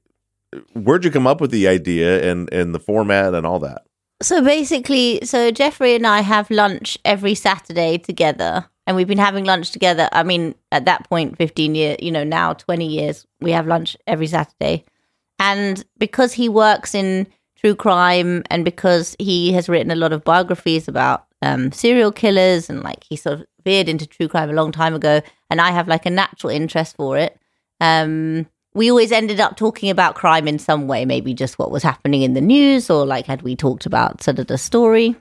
Where'd 0.74 1.06
you 1.06 1.12
come 1.12 1.28
up 1.28 1.40
with 1.40 1.52
the 1.52 1.68
idea 1.68 2.30
and 2.30 2.52
and 2.52 2.74
the 2.74 2.80
format 2.80 3.36
and 3.36 3.46
all 3.46 3.60
that? 3.60 3.86
So 4.24 4.42
basically, 4.42 5.20
so 5.24 5.52
Geoffrey 5.52 5.94
and 5.94 6.08
I 6.08 6.22
have 6.22 6.50
lunch 6.50 6.98
every 7.06 7.36
Saturday 7.36 8.00
together, 8.00 8.68
and 8.88 8.96
we've 8.96 9.08
been 9.08 9.20
having 9.20 9.46
lunch 9.46 9.70
together. 9.70 10.10
I 10.12 10.24
mean, 10.24 10.56
at 10.72 10.86
that 10.86 11.08
point, 11.08 11.38
15 11.38 11.76
years, 11.76 11.98
you 12.02 12.12
know, 12.12 12.24
now 12.24 12.54
20 12.54 12.88
years, 12.88 13.28
we 13.42 13.52
have 13.52 13.68
lunch 13.68 13.96
every 14.08 14.26
Saturday. 14.26 14.86
And 15.40 15.86
because 16.00 16.34
he 16.34 16.50
works 16.50 16.96
in 16.96 17.28
true 17.60 17.76
crime 17.76 18.44
and 18.50 18.64
because 18.64 19.16
he 19.20 19.52
has 19.54 19.68
written 19.68 19.92
a 19.92 19.96
lot 19.96 20.14
of 20.14 20.24
biographies 20.24 20.88
about 20.88 21.26
um, 21.42 21.72
serial 21.72 22.12
killers 22.12 22.70
and 22.70 22.84
like 22.84 23.04
he 23.04 23.16
sort 23.16 23.40
of 23.40 23.48
veered 23.64 23.90
into 23.90 24.08
true 24.08 24.28
crime 24.28 24.50
a 24.50 24.54
long 24.54 24.72
time 24.72 24.94
ago, 24.94 25.22
and 25.50 25.60
I 25.62 25.72
have 25.72 25.88
like 25.88 26.06
a 26.06 26.10
natural 26.10 26.52
interest 26.52 26.96
for 26.96 27.18
it. 27.18 27.38
Um, 27.80 28.48
we 28.74 28.90
always 28.90 29.12
ended 29.12 29.40
up 29.40 29.58
talking 29.58 29.90
about 29.90 30.16
crime 30.16 30.48
in 30.48 30.60
some 30.60 30.88
way, 30.88 31.04
maybe 31.04 31.34
just 31.34 31.58
what 31.58 31.72
was 31.72 31.84
happening 31.84 32.22
in 32.22 32.34
the 32.34 32.42
news, 32.42 32.90
or 32.90 33.06
like 33.06 33.26
had 33.26 33.42
we 33.42 33.56
talked 33.56 33.86
about 33.86 34.22
sort 34.22 34.40
of 34.40 34.48
the 34.48 34.58
story. 34.58 35.16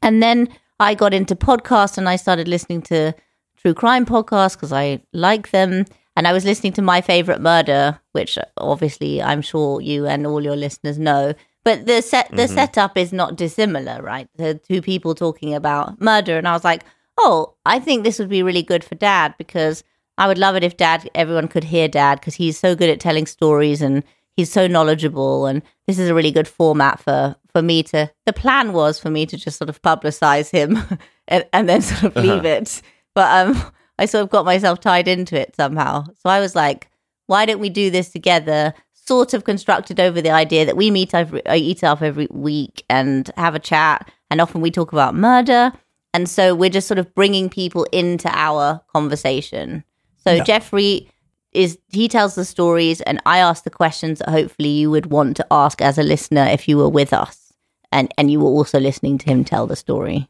And 0.00 0.22
then 0.22 0.48
I 0.80 0.94
got 0.94 1.14
into 1.14 1.36
podcasts 1.36 1.98
and 1.98 2.08
I 2.08 2.16
started 2.16 2.48
listening 2.48 2.82
to 2.82 3.14
true 3.56 3.74
crime 3.74 4.04
podcasts 4.06 4.54
because 4.54 4.72
I 4.72 5.00
like 5.12 5.50
them. 5.50 5.84
And 6.16 6.26
I 6.26 6.32
was 6.32 6.44
listening 6.44 6.72
to 6.74 6.82
My 6.82 7.00
Favorite 7.00 7.40
Murder, 7.40 8.00
which 8.12 8.38
obviously 8.58 9.22
I'm 9.22 9.42
sure 9.42 9.80
you 9.80 10.06
and 10.06 10.26
all 10.26 10.42
your 10.42 10.56
listeners 10.56 10.98
know. 10.98 11.34
But 11.64 11.86
the 11.86 12.02
set 12.02 12.28
the 12.30 12.42
Mhm. 12.44 12.54
setup 12.54 12.96
is 12.98 13.12
not 13.12 13.36
dissimilar, 13.36 14.02
right? 14.02 14.28
The 14.36 14.54
two 14.54 14.82
people 14.82 15.14
talking 15.14 15.54
about 15.54 16.00
murder, 16.00 16.36
and 16.36 16.48
I 16.48 16.52
was 16.52 16.64
like, 16.64 16.84
oh, 17.18 17.54
I 17.64 17.78
think 17.78 18.02
this 18.04 18.18
would 18.18 18.28
be 18.28 18.42
really 18.42 18.62
good 18.62 18.82
for 18.82 18.94
Dad 18.96 19.34
because 19.38 19.84
I 20.18 20.26
would 20.26 20.38
love 20.38 20.56
it 20.56 20.64
if 20.64 20.76
Dad 20.76 21.08
everyone 21.14 21.48
could 21.48 21.64
hear 21.64 21.88
Dad 21.88 22.20
because 22.20 22.34
he's 22.34 22.58
so 22.58 22.74
good 22.74 22.90
at 22.90 23.00
telling 23.00 23.26
stories 23.26 23.80
and 23.80 24.02
he's 24.36 24.50
so 24.50 24.66
knowledgeable, 24.66 25.46
and 25.46 25.62
this 25.86 25.98
is 25.98 26.08
a 26.08 26.14
really 26.14 26.30
good 26.32 26.48
format 26.48 26.98
for 27.00 27.36
for 27.52 27.62
me 27.62 27.82
to. 27.84 28.10
The 28.26 28.32
plan 28.32 28.72
was 28.72 28.98
for 28.98 29.10
me 29.10 29.26
to 29.26 29.36
just 29.36 29.58
sort 29.58 29.68
of 29.70 29.80
publicize 29.82 30.50
him 30.50 30.78
and, 31.28 31.44
and 31.52 31.68
then 31.68 31.82
sort 31.82 32.04
of 32.04 32.16
leave 32.24 32.44
it, 32.44 32.82
but 33.14 33.30
um, 33.46 33.62
I 33.98 34.06
sort 34.06 34.24
of 34.24 34.30
got 34.30 34.44
myself 34.46 34.80
tied 34.80 35.06
into 35.06 35.38
it 35.38 35.54
somehow. 35.54 36.04
So 36.22 36.28
I 36.30 36.40
was 36.40 36.56
like, 36.56 36.88
why 37.26 37.46
don't 37.46 37.60
we 37.60 37.68
do 37.70 37.90
this 37.90 38.10
together? 38.10 38.74
Sort 39.06 39.34
of 39.34 39.44
constructed 39.44 39.98
over 39.98 40.22
the 40.22 40.30
idea 40.30 40.64
that 40.64 40.76
we 40.76 40.90
meet 40.90 41.12
every, 41.14 41.44
uh, 41.46 41.54
eat 41.54 41.82
up 41.82 42.02
every 42.02 42.28
week 42.30 42.84
and 42.88 43.30
have 43.36 43.54
a 43.54 43.58
chat, 43.58 44.10
and 44.30 44.40
often 44.40 44.60
we 44.60 44.70
talk 44.70 44.92
about 44.92 45.14
murder. 45.14 45.72
And 46.14 46.28
so 46.28 46.54
we're 46.54 46.70
just 46.70 46.86
sort 46.88 46.98
of 46.98 47.14
bringing 47.14 47.48
people 47.48 47.84
into 47.90 48.28
our 48.30 48.80
conversation. 48.92 49.82
So 50.24 50.34
Yeah. 50.34 50.44
Geoffrey 50.44 51.08
is 51.52 51.78
he 51.88 52.08
tells 52.08 52.34
the 52.34 52.44
stories, 52.44 53.00
and 53.02 53.20
I 53.26 53.38
ask 53.38 53.64
the 53.64 53.70
questions 53.70 54.18
that 54.18 54.28
hopefully 54.28 54.68
you 54.68 54.90
would 54.90 55.06
want 55.06 55.36
to 55.38 55.46
ask 55.50 55.82
as 55.82 55.98
a 55.98 56.02
listener 56.02 56.44
if 56.44 56.68
you 56.68 56.76
were 56.78 56.88
with 56.88 57.12
us, 57.12 57.52
and 57.90 58.12
and 58.16 58.30
you 58.30 58.40
were 58.40 58.50
also 58.50 58.78
listening 58.78 59.18
to 59.18 59.26
him 59.26 59.44
tell 59.44 59.66
the 59.66 59.76
story. 59.76 60.28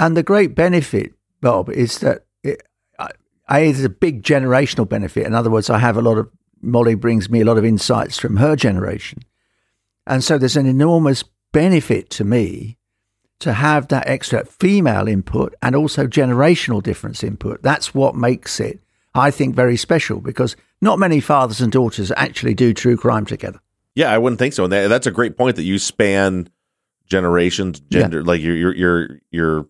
And 0.00 0.16
the 0.16 0.22
great 0.22 0.54
benefit, 0.54 1.12
Bob, 1.40 1.68
is 1.70 1.98
that 1.98 2.24
it, 2.42 2.62
I, 2.98 3.10
I, 3.48 3.60
it's 3.60 3.84
a 3.84 3.88
big 3.88 4.22
generational 4.22 4.88
benefit. 4.88 5.26
In 5.26 5.34
other 5.34 5.50
words, 5.50 5.70
I 5.70 5.78
have 5.78 5.96
a 5.96 6.02
lot 6.02 6.18
of, 6.18 6.28
Molly 6.64 6.94
brings 6.94 7.28
me 7.30 7.40
a 7.40 7.44
lot 7.44 7.58
of 7.58 7.64
insights 7.64 8.18
from 8.18 8.36
her 8.36 8.56
generation. 8.56 9.20
And 10.06 10.22
so 10.22 10.38
there's 10.38 10.56
an 10.56 10.66
enormous 10.66 11.24
benefit 11.52 12.10
to 12.10 12.24
me 12.24 12.76
to 13.40 13.52
have 13.52 13.88
that 13.88 14.06
extra 14.08 14.44
female 14.44 15.08
input 15.08 15.54
and 15.62 15.74
also 15.74 16.06
generational 16.06 16.82
difference 16.82 17.22
input. 17.24 17.62
That's 17.62 17.94
what 17.94 18.14
makes 18.14 18.60
it, 18.60 18.80
I 19.14 19.30
think, 19.30 19.54
very 19.54 19.76
special 19.76 20.20
because 20.20 20.56
not 20.80 20.98
many 20.98 21.20
fathers 21.20 21.60
and 21.60 21.72
daughters 21.72 22.12
actually 22.16 22.54
do 22.54 22.72
true 22.74 22.96
crime 22.96 23.26
together. 23.26 23.60
Yeah, 23.94 24.10
I 24.10 24.18
wouldn't 24.18 24.38
think 24.38 24.54
so. 24.54 24.64
And 24.64 24.72
that, 24.72 24.88
that's 24.88 25.06
a 25.06 25.10
great 25.12 25.36
point 25.36 25.56
that 25.56 25.62
you 25.62 25.78
span 25.78 26.48
generations, 27.06 27.80
gender. 27.90 28.24
Like 28.24 28.40
you're 28.40 28.56
you're 28.56 28.74
you're 28.74 29.20
you're 29.30 29.66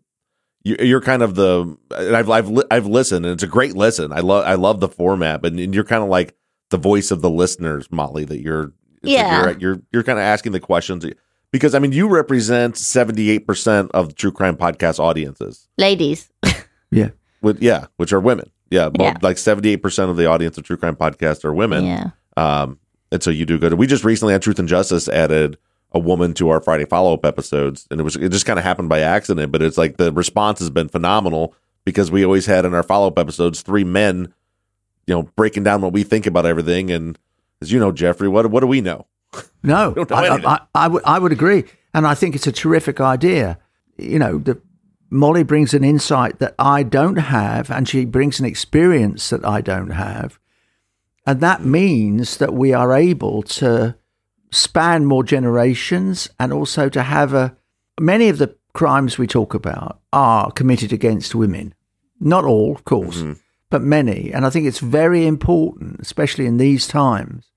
you- 0.62 0.76
you're 0.80 1.00
kind 1.00 1.22
of 1.22 1.34
the. 1.34 1.76
And 1.96 2.16
I've 2.16 2.30
I've 2.30 2.50
I've 2.70 2.86
listened, 2.86 3.26
and 3.26 3.34
it's 3.34 3.42
a 3.42 3.46
great 3.48 3.76
listen. 3.76 4.12
I 4.12 4.20
love 4.20 4.44
I 4.46 4.54
love 4.54 4.80
the 4.80 4.88
format, 4.88 5.42
but 5.42 5.52
and 5.52 5.74
you're 5.74 5.84
kind 5.84 6.02
of 6.02 6.08
like 6.08 6.34
the 6.71 6.78
voice 6.78 7.11
of 7.11 7.21
the 7.23 7.30
listeners, 7.30 7.88
Molly. 7.90 8.25
That 8.25 8.40
you're 8.40 8.73
it's 9.02 9.04
like 9.04 9.12
Yeah. 9.12 9.42
you're 9.44 9.59
you're, 9.59 9.83
you're 9.92 10.02
kind 10.02 10.18
of 10.18 10.23
asking 10.25 10.52
the 10.52 10.61
questions 10.61 11.04
because 11.50 11.75
I 11.75 11.78
mean 11.78 11.92
you 11.92 12.09
represent 12.09 12.76
seventy 12.76 13.30
eight 13.30 13.47
percent 13.47 13.90
of 13.94 14.14
true 14.14 14.33
crime 14.33 14.56
podcast 14.56 14.99
audiences. 14.99 15.68
Ladies, 15.78 16.30
Yeah. 16.90 17.11
With 17.42 17.62
yeah, 17.62 17.87
which 17.97 18.12
are 18.12 18.21
women. 18.21 18.50
Yeah, 18.71 18.88
well, 18.94 19.09
Yeah. 19.09 19.14
like 19.23 19.38
seventy 19.38 19.71
eight 19.71 19.83
percent 19.83 20.11
of 20.11 20.16
the 20.16 20.26
audience 20.26 20.56
of 20.59 20.64
true 20.64 20.76
crime 20.76 20.97
podcasts 20.97 21.44
are 21.44 21.52
women. 21.54 21.85
yeah, 21.85 22.11
Um, 22.37 22.78
and 23.12 23.23
so 23.23 23.30
you 23.30 23.44
do 23.47 23.59
good. 23.59 23.75
We 23.75 23.87
just 23.87 24.02
recently 24.04 24.35
on 24.35 24.40
Truth 24.40 24.59
and 24.59 24.68
Justice 24.68 25.09
added 25.09 25.59
a 25.92 25.99
woman 26.00 26.35
to 26.35 26.49
our 26.49 26.61
Friday 26.61 26.85
follow 26.87 27.14
up 27.14 27.25
episodes, 27.25 27.87
and 27.90 28.00
it 28.00 28.02
was 28.02 28.16
it 28.16 28.30
just 28.30 28.47
kind 28.47 28.59
of 28.59 28.64
happened 28.64 28.88
by 28.88 29.00
accident, 29.00 29.52
but 29.52 29.62
it's 29.62 29.78
like 29.78 29.97
the 29.99 30.11
response 30.12 30.59
has 30.59 30.71
been 30.71 30.88
phenomenal 30.88 31.54
because 31.85 32.11
we 32.11 32.25
always 32.25 32.47
had 32.47 32.64
in 32.64 32.73
our 32.75 32.83
follow 32.83 33.06
up 33.09 33.18
episodes 33.18 33.61
three 33.62 33.85
men, 33.85 34.33
you 35.06 35.14
know, 35.14 35.23
breaking 35.37 35.64
down 35.64 35.82
what 35.82 35.92
we 35.92 36.02
think 36.02 36.26
about 36.26 36.46
everything. 36.46 36.90
And 36.90 37.18
as 37.61 37.73
you 37.73 37.78
know, 37.78 37.92
Geoffrey, 37.92 38.28
what 38.28 38.50
what 38.50 38.61
do 38.61 38.66
we 38.66 38.80
know? 38.80 39.06
No, 39.62 39.92
don't 39.94 40.11
know 40.11 40.16
I. 40.16 40.54
I, 40.54 40.61
I, 40.75 40.88
would, 40.88 41.04
I 41.04 41.18
would 41.18 41.32
agree. 41.32 41.64
And 41.92 42.06
I 42.06 42.14
think 42.14 42.34
it's 42.34 42.46
a 42.46 42.52
terrific 42.52 43.00
idea. 43.00 43.58
You 43.96 44.18
know, 44.18 44.38
the, 44.38 44.61
Molly 45.11 45.44
brings 45.44 45.75
an 45.75 45.84
insight 45.84 46.40
that 46.40 46.54
I 46.58 46.82
don't 46.82 47.16
have, 47.16 47.70
and 47.70 47.88
she 47.88 48.04
brings 48.04 48.40
an 48.40 48.46
experience 48.46 49.30
that 49.30 49.44
I 49.44 49.61
don't 49.61 49.90
have. 49.90 50.38
And 51.26 51.40
that 51.40 51.61
mm. 51.61 51.66
means 51.66 52.38
that 52.38 52.52
we 52.52 52.73
are 52.73 52.92
able 52.92 53.42
to 53.44 53.96
span 54.50 55.04
more 55.04 55.25
generations 55.25 56.28
and 56.38 56.52
also 56.52 56.88
to 56.88 57.02
have 57.02 57.32
a. 57.32 57.56
Many 58.00 58.28
of 58.28 58.38
the 58.38 58.56
crimes 58.73 59.18
we 59.18 59.28
talk 59.28 59.54
about 59.54 60.00
are 60.12 60.50
committed 60.50 60.92
against 60.92 61.34
women. 61.34 61.75
Not 62.18 62.44
all, 62.44 62.75
of 62.75 62.84
course, 62.84 63.18
mm-hmm. 63.18 63.32
But 63.75 63.83
many. 63.83 64.33
And 64.33 64.47
I 64.47 64.50
think 64.50 64.69
it's 64.69 64.78
very 64.78 65.26
important, 65.26 65.99
especially 65.99 66.47
in 66.47 66.59
these 66.59 66.87
times, 66.87 67.50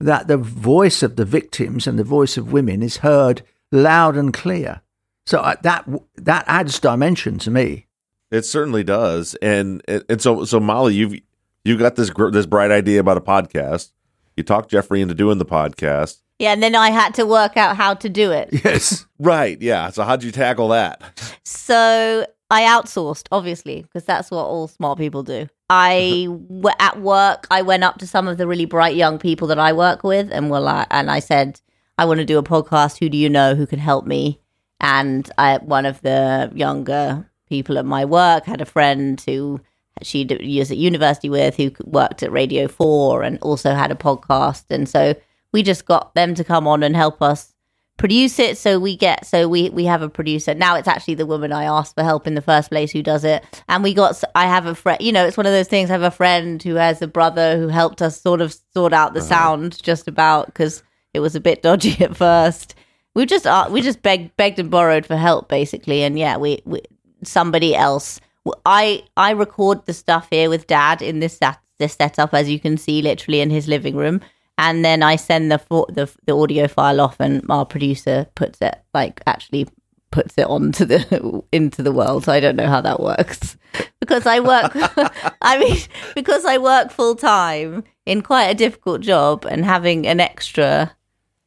that 0.00 0.26
the 0.26 0.36
voice 0.36 1.00
of 1.04 1.14
the 1.14 1.24
victims 1.24 1.86
and 1.86 1.96
the 1.96 2.02
voice 2.02 2.36
of 2.36 2.52
women 2.52 2.82
is 2.82 2.96
heard 2.96 3.42
loud 3.70 4.16
and 4.16 4.34
clear. 4.34 4.80
So 5.26 5.38
uh, 5.38 5.54
that 5.62 5.88
that 6.16 6.42
adds 6.48 6.80
dimension 6.80 7.38
to 7.38 7.52
me. 7.52 7.86
It 8.32 8.46
certainly 8.46 8.82
does. 8.82 9.36
And 9.36 9.80
and 9.86 10.20
so 10.20 10.44
so 10.44 10.58
Molly, 10.58 10.96
you've 10.96 11.20
you 11.64 11.78
got 11.78 11.94
this 11.94 12.10
gr- 12.10 12.30
this 12.30 12.46
bright 12.46 12.72
idea 12.72 12.98
about 12.98 13.16
a 13.16 13.20
podcast. 13.20 13.92
You 14.36 14.42
talked 14.42 14.72
Geoffrey 14.72 15.00
into 15.00 15.14
doing 15.14 15.38
the 15.38 15.46
podcast. 15.46 16.20
yeah. 16.40 16.52
And 16.52 16.60
then 16.60 16.74
I 16.74 16.90
had 16.90 17.14
to 17.14 17.24
work 17.26 17.56
out 17.56 17.76
how 17.76 17.94
to 17.94 18.08
do 18.08 18.32
it. 18.32 18.48
Yes. 18.64 19.06
Right. 19.20 19.62
Yeah. 19.62 19.90
So 19.90 20.02
how'd 20.02 20.24
you 20.24 20.32
tackle 20.32 20.68
that? 20.70 21.00
So 21.44 22.26
I 22.50 22.62
outsourced, 22.62 23.26
obviously, 23.30 23.82
because 23.82 24.04
that's 24.04 24.30
what 24.30 24.44
all 24.44 24.68
smart 24.68 24.98
people 24.98 25.22
do. 25.22 25.48
I 25.68 26.26
uh-huh. 26.28 26.38
w- 26.48 26.76
at 26.78 27.00
work, 27.00 27.46
I 27.50 27.62
went 27.62 27.84
up 27.84 27.98
to 27.98 28.06
some 28.06 28.26
of 28.26 28.38
the 28.38 28.46
really 28.46 28.64
bright 28.64 28.96
young 28.96 29.18
people 29.18 29.48
that 29.48 29.58
I 29.58 29.72
work 29.72 30.02
with, 30.02 30.30
and 30.32 30.50
were 30.50 30.60
like, 30.60 30.86
and 30.90 31.10
I 31.10 31.18
said, 31.18 31.60
I 31.98 32.06
want 32.06 32.18
to 32.18 32.24
do 32.24 32.38
a 32.38 32.42
podcast. 32.42 32.98
Who 32.98 33.08
do 33.08 33.18
you 33.18 33.28
know 33.28 33.54
who 33.54 33.66
can 33.66 33.78
help 33.78 34.06
me? 34.06 34.40
And 34.80 35.28
I, 35.36 35.58
one 35.58 35.84
of 35.84 36.00
the 36.02 36.50
younger 36.54 37.28
people 37.48 37.76
at 37.76 37.84
my 37.84 38.04
work 38.04 38.44
had 38.44 38.60
a 38.60 38.66
friend 38.66 39.20
who 39.26 39.60
she 40.02 40.24
was 40.58 40.70
at 40.70 40.76
university 40.76 41.28
with, 41.28 41.56
who 41.56 41.72
worked 41.84 42.22
at 42.22 42.32
Radio 42.32 42.68
Four 42.68 43.22
and 43.22 43.38
also 43.42 43.74
had 43.74 43.90
a 43.90 43.96
podcast, 43.96 44.64
and 44.70 44.88
so 44.88 45.14
we 45.52 45.62
just 45.62 45.84
got 45.84 46.14
them 46.14 46.34
to 46.34 46.44
come 46.44 46.66
on 46.66 46.82
and 46.82 46.96
help 46.96 47.20
us 47.20 47.52
produce 47.98 48.38
it 48.38 48.56
so 48.56 48.78
we 48.78 48.96
get 48.96 49.26
so 49.26 49.48
we 49.48 49.68
we 49.70 49.84
have 49.84 50.00
a 50.02 50.08
producer. 50.08 50.54
Now 50.54 50.76
it's 50.76 50.88
actually 50.88 51.14
the 51.14 51.26
woman 51.26 51.52
i 51.52 51.64
asked 51.64 51.94
for 51.94 52.04
help 52.04 52.26
in 52.26 52.34
the 52.34 52.40
first 52.40 52.70
place 52.70 52.92
who 52.92 53.02
does 53.02 53.24
it. 53.24 53.44
And 53.68 53.82
we 53.82 53.92
got 53.92 54.22
i 54.34 54.46
have 54.46 54.66
a 54.66 54.74
friend 54.74 55.00
you 55.02 55.12
know 55.12 55.26
it's 55.26 55.36
one 55.36 55.46
of 55.46 55.52
those 55.52 55.68
things 55.68 55.90
i 55.90 55.92
have 55.92 56.02
a 56.02 56.10
friend 56.10 56.62
who 56.62 56.76
has 56.76 57.02
a 57.02 57.08
brother 57.08 57.58
who 57.58 57.68
helped 57.68 58.00
us 58.00 58.20
sort 58.20 58.40
of 58.40 58.56
sort 58.72 58.92
out 58.92 59.12
the 59.12 59.20
sound 59.20 59.82
just 59.82 60.08
about 60.08 60.46
because 60.46 60.82
it 61.12 61.20
was 61.20 61.34
a 61.34 61.40
bit 61.40 61.62
dodgy 61.62 62.02
at 62.04 62.16
first. 62.16 62.74
We 63.14 63.26
just 63.26 63.46
uh, 63.46 63.68
we 63.70 63.82
just 63.82 64.02
begged 64.02 64.36
begged 64.36 64.60
and 64.60 64.70
borrowed 64.70 65.04
for 65.04 65.16
help 65.16 65.48
basically 65.48 66.02
and 66.02 66.18
yeah 66.18 66.36
we, 66.36 66.62
we 66.64 66.80
somebody 67.24 67.74
else. 67.74 68.20
I 68.64 69.02
i 69.16 69.32
record 69.32 69.84
the 69.86 69.92
stuff 69.92 70.28
here 70.30 70.48
with 70.48 70.68
dad 70.68 71.02
in 71.02 71.18
this 71.18 71.36
set, 71.36 71.58
this 71.78 71.94
setup 71.94 72.32
as 72.32 72.48
you 72.48 72.60
can 72.60 72.78
see 72.78 73.02
literally 73.02 73.40
in 73.40 73.50
his 73.50 73.66
living 73.66 73.96
room 73.96 74.20
and 74.58 74.84
then 74.84 75.02
I 75.02 75.16
send 75.16 75.50
the, 75.50 75.58
fo- 75.58 75.86
the 75.88 76.12
the 76.26 76.36
audio 76.36 76.68
file 76.68 77.00
off, 77.00 77.16
and 77.20 77.42
our 77.48 77.64
producer 77.64 78.26
puts 78.34 78.60
it 78.60 78.76
like 78.92 79.22
actually 79.26 79.68
puts 80.10 80.34
it 80.36 80.46
onto 80.46 80.84
the 80.84 81.42
into 81.52 81.82
the 81.82 81.92
world. 81.92 82.24
So 82.24 82.32
I 82.32 82.40
don't 82.40 82.56
know 82.56 82.66
how 82.66 82.80
that 82.80 83.00
works 83.00 83.56
because 84.00 84.26
I 84.26 84.40
work. 84.40 84.72
I 85.42 85.58
mean, 85.58 85.78
because 86.14 86.44
I 86.44 86.58
work 86.58 86.90
full 86.90 87.14
time 87.14 87.84
in 88.04 88.20
quite 88.22 88.46
a 88.46 88.54
difficult 88.54 89.00
job, 89.00 89.46
and 89.48 89.64
having 89.64 90.06
an 90.06 90.20
extra 90.20 90.94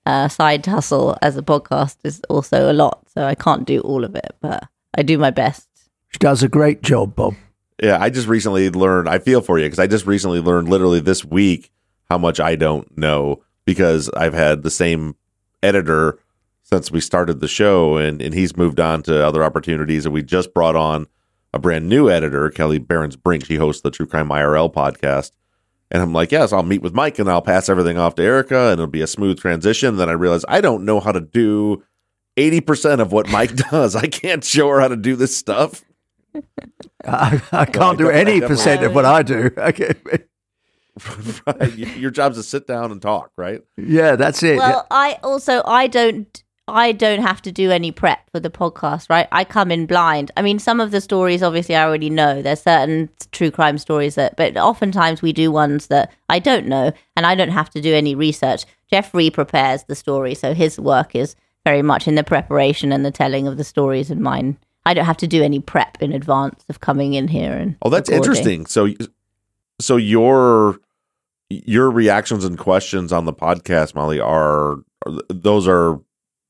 uh, 0.05 0.29
side 0.29 0.65
hustle 0.65 1.17
as 1.21 1.37
a 1.37 1.43
podcast 1.43 1.97
is 2.03 2.21
also 2.29 2.71
a 2.71 2.73
lot. 2.73 3.05
So 3.13 3.25
I 3.25 3.35
can't 3.35 3.67
do 3.67 3.81
all 3.81 4.05
of 4.05 4.15
it, 4.15 4.35
but 4.39 4.63
I 4.95 5.03
do 5.03 5.17
my 5.17 5.31
best. 5.31 5.67
She 6.09 6.17
does 6.19 6.43
a 6.43 6.49
great 6.49 6.81
job, 6.81 7.15
Bob. 7.15 7.35
Yeah, 7.81 7.97
I 7.99 8.09
just 8.09 8.27
recently 8.27 8.69
learned. 8.69 9.09
I 9.09 9.19
feel 9.19 9.41
for 9.41 9.57
you 9.57 9.65
because 9.65 9.79
I 9.79 9.87
just 9.87 10.05
recently 10.05 10.39
learned, 10.39 10.69
literally 10.69 10.99
this 10.99 11.25
week, 11.25 11.71
how 12.11 12.17
much 12.17 12.41
I 12.41 12.55
don't 12.55 12.97
know 12.97 13.41
because 13.63 14.09
I've 14.09 14.33
had 14.33 14.63
the 14.63 14.69
same 14.69 15.15
editor 15.63 16.19
since 16.61 16.91
we 16.91 16.99
started 16.99 17.39
the 17.39 17.47
show, 17.47 17.95
and 17.95 18.21
and 18.21 18.33
he's 18.33 18.57
moved 18.57 18.81
on 18.81 19.01
to 19.03 19.25
other 19.25 19.45
opportunities, 19.45 20.05
and 20.05 20.13
we 20.13 20.21
just 20.21 20.53
brought 20.53 20.75
on 20.75 21.07
a 21.53 21.59
brand 21.59 21.87
new 21.87 22.09
editor, 22.09 22.49
Kelly 22.49 22.79
Barons 22.79 23.15
Brink. 23.15 23.45
She 23.45 23.55
hosts 23.55 23.81
the 23.81 23.91
True 23.91 24.05
Crime 24.05 24.27
IRL 24.27 24.73
podcast, 24.73 25.31
and 25.89 26.03
I'm 26.03 26.11
like, 26.11 26.33
yes, 26.33 26.51
I'll 26.51 26.63
meet 26.63 26.81
with 26.81 26.93
Mike, 26.93 27.17
and 27.17 27.29
I'll 27.29 27.41
pass 27.41 27.69
everything 27.69 27.97
off 27.97 28.15
to 28.15 28.23
Erica, 28.23 28.71
and 28.71 28.73
it'll 28.73 28.87
be 28.87 29.01
a 29.01 29.07
smooth 29.07 29.39
transition. 29.39 29.95
Then 29.95 30.09
I 30.09 30.13
realize 30.13 30.43
I 30.49 30.59
don't 30.59 30.83
know 30.83 30.99
how 30.99 31.13
to 31.13 31.21
do. 31.21 31.81
80% 32.37 33.01
of 33.01 33.11
what 33.11 33.29
Mike 33.29 33.55
does. 33.71 33.93
I 33.95 34.07
can't 34.07 34.41
show 34.43 34.69
her 34.69 34.79
how 34.79 34.87
to 34.87 34.95
do 34.95 35.17
this 35.17 35.35
stuff. 35.35 35.83
I, 37.05 37.41
I 37.51 37.65
can't 37.65 37.75
Well, 37.77 37.89
I 37.91 37.95
do 37.95 38.09
any 38.09 38.39
percent 38.39 38.83
of 38.83 38.95
what 38.95 39.05
I 39.05 39.21
do. 39.21 39.51
Okay. 39.57 39.95
right. 41.47 41.77
Your 41.77 42.11
job's 42.11 42.37
to 42.37 42.43
sit 42.43 42.67
down 42.67 42.91
and 42.91 43.01
talk, 43.01 43.31
right? 43.37 43.61
Yeah, 43.77 44.15
that's 44.15 44.43
it. 44.43 44.57
Well, 44.57 44.85
I 44.91 45.17
also 45.23 45.61
I 45.65 45.87
don't 45.87 46.43
I 46.67 46.91
don't 46.91 47.21
have 47.21 47.41
to 47.43 47.51
do 47.51 47.71
any 47.71 47.91
prep 47.91 48.29
for 48.31 48.39
the 48.39 48.49
podcast, 48.49 49.09
right? 49.09 49.27
I 49.31 49.43
come 49.43 49.71
in 49.71 49.85
blind. 49.85 50.31
I 50.37 50.41
mean, 50.41 50.59
some 50.59 50.79
of 50.79 50.91
the 50.91 51.01
stories 51.01 51.43
obviously 51.43 51.75
I 51.75 51.85
already 51.85 52.09
know. 52.09 52.41
There's 52.41 52.61
certain 52.61 53.09
true 53.31 53.51
crime 53.51 53.77
stories 53.77 54.15
that, 54.15 54.35
but 54.37 54.57
oftentimes 54.57 55.21
we 55.21 55.33
do 55.33 55.51
ones 55.51 55.87
that 55.87 56.11
I 56.29 56.39
don't 56.39 56.67
know, 56.67 56.91
and 57.15 57.25
I 57.25 57.35
don't 57.35 57.49
have 57.49 57.69
to 57.71 57.81
do 57.81 57.93
any 57.93 58.15
research. 58.15 58.65
Geoffrey 58.91 59.29
prepares 59.29 59.83
the 59.83 59.95
story, 59.95 60.35
so 60.35 60.53
his 60.53 60.79
work 60.79 61.15
is 61.15 61.35
very 61.65 61.81
much 61.81 62.07
in 62.07 62.15
the 62.15 62.23
preparation 62.23 62.91
and 62.91 63.05
the 63.05 63.11
telling 63.11 63.47
of 63.47 63.57
the 63.57 63.63
stories, 63.63 64.11
and 64.11 64.21
mine. 64.21 64.57
I 64.85 64.93
don't 64.93 65.05
have 65.05 65.17
to 65.17 65.27
do 65.27 65.43
any 65.43 65.59
prep 65.59 66.01
in 66.01 66.11
advance 66.11 66.65
of 66.67 66.79
coming 66.79 67.13
in 67.13 67.27
here 67.27 67.53
and. 67.53 67.75
Oh, 67.81 67.89
that's 67.89 68.09
recording. 68.09 68.31
interesting. 68.31 68.65
So, 68.65 68.87
so 69.81 69.97
your 69.97 70.79
your 71.49 71.91
reactions 71.91 72.45
and 72.45 72.57
questions 72.57 73.11
on 73.11 73.25
the 73.25 73.33
podcast, 73.33 73.93
Molly, 73.95 74.19
are 74.19 74.77
are- 75.05 75.21
those 75.29 75.67
are 75.67 75.99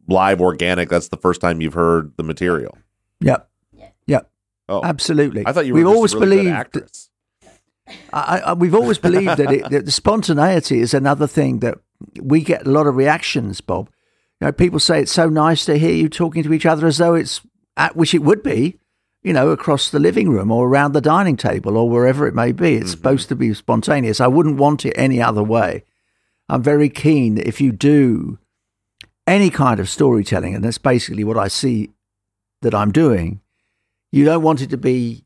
live, 0.07 0.41
organic. 0.41 0.89
That's 0.89 1.07
the 1.09 1.17
first 1.17 1.41
time 1.41 1.61
you've 1.61 1.73
heard 1.73 2.11
the 2.17 2.23
material. 2.23 2.77
Yep. 3.21 3.49
Yep. 4.07 4.29
Oh, 4.69 4.81
Absolutely. 4.83 5.43
I 5.45 5.53
thought 5.53 5.65
you 5.65 5.73
were 5.73 5.79
We've 5.79 5.87
always 5.87 6.13
a 6.13 6.19
really 6.19 6.35
good 6.37 6.43
believed. 6.43 6.55
actress. 6.57 7.09
I, 8.13 8.39
I, 8.45 8.53
we've 8.53 8.75
always 8.75 8.97
believed 8.99 9.37
that, 9.37 9.51
it, 9.51 9.69
that 9.69 9.85
the 9.85 9.91
spontaneity 9.91 10.79
is 10.79 10.93
another 10.93 11.27
thing 11.27 11.59
that 11.59 11.77
we 12.21 12.41
get 12.41 12.65
a 12.65 12.69
lot 12.71 12.87
of 12.87 12.95
reactions, 12.95 13.59
Bob. 13.59 13.89
You 14.39 14.47
know, 14.47 14.51
people 14.53 14.79
say 14.79 15.01
it's 15.01 15.11
so 15.11 15.27
nice 15.29 15.65
to 15.65 15.77
hear 15.77 15.93
you 15.93 16.07
talking 16.09 16.43
to 16.43 16.53
each 16.53 16.65
other 16.65 16.87
as 16.87 16.97
though 16.99 17.15
it's, 17.15 17.41
at, 17.75 17.95
which 17.95 18.13
it 18.13 18.19
would 18.23 18.43
be, 18.43 18.79
you 19.23 19.33
know, 19.33 19.49
across 19.49 19.89
the 19.89 19.99
living 19.99 20.29
room 20.29 20.51
or 20.51 20.67
around 20.67 20.93
the 20.93 21.01
dining 21.01 21.37
table 21.37 21.77
or 21.77 21.89
wherever 21.89 22.27
it 22.27 22.33
may 22.33 22.51
be. 22.51 22.75
It's 22.75 22.91
supposed 22.91 23.29
to 23.29 23.35
be 23.35 23.53
spontaneous. 23.53 24.19
I 24.19 24.27
wouldn't 24.27 24.57
want 24.57 24.85
it 24.85 24.93
any 24.95 25.21
other 25.21 25.43
way. 25.43 25.83
I'm 26.49 26.63
very 26.63 26.89
keen 26.89 27.35
that 27.35 27.47
if 27.47 27.61
you 27.61 27.71
do 27.71 28.39
any 29.27 29.49
kind 29.49 29.79
of 29.79 29.87
storytelling, 29.89 30.55
and 30.55 30.63
that's 30.63 30.79
basically 30.79 31.23
what 31.23 31.37
I 31.37 31.47
see 31.47 31.91
that 32.61 32.73
I'm 32.75 32.91
doing, 32.91 33.41
you 34.11 34.25
don't 34.25 34.41
want 34.43 34.61
it 34.61 34.69
to 34.71 34.77
be 34.77 35.23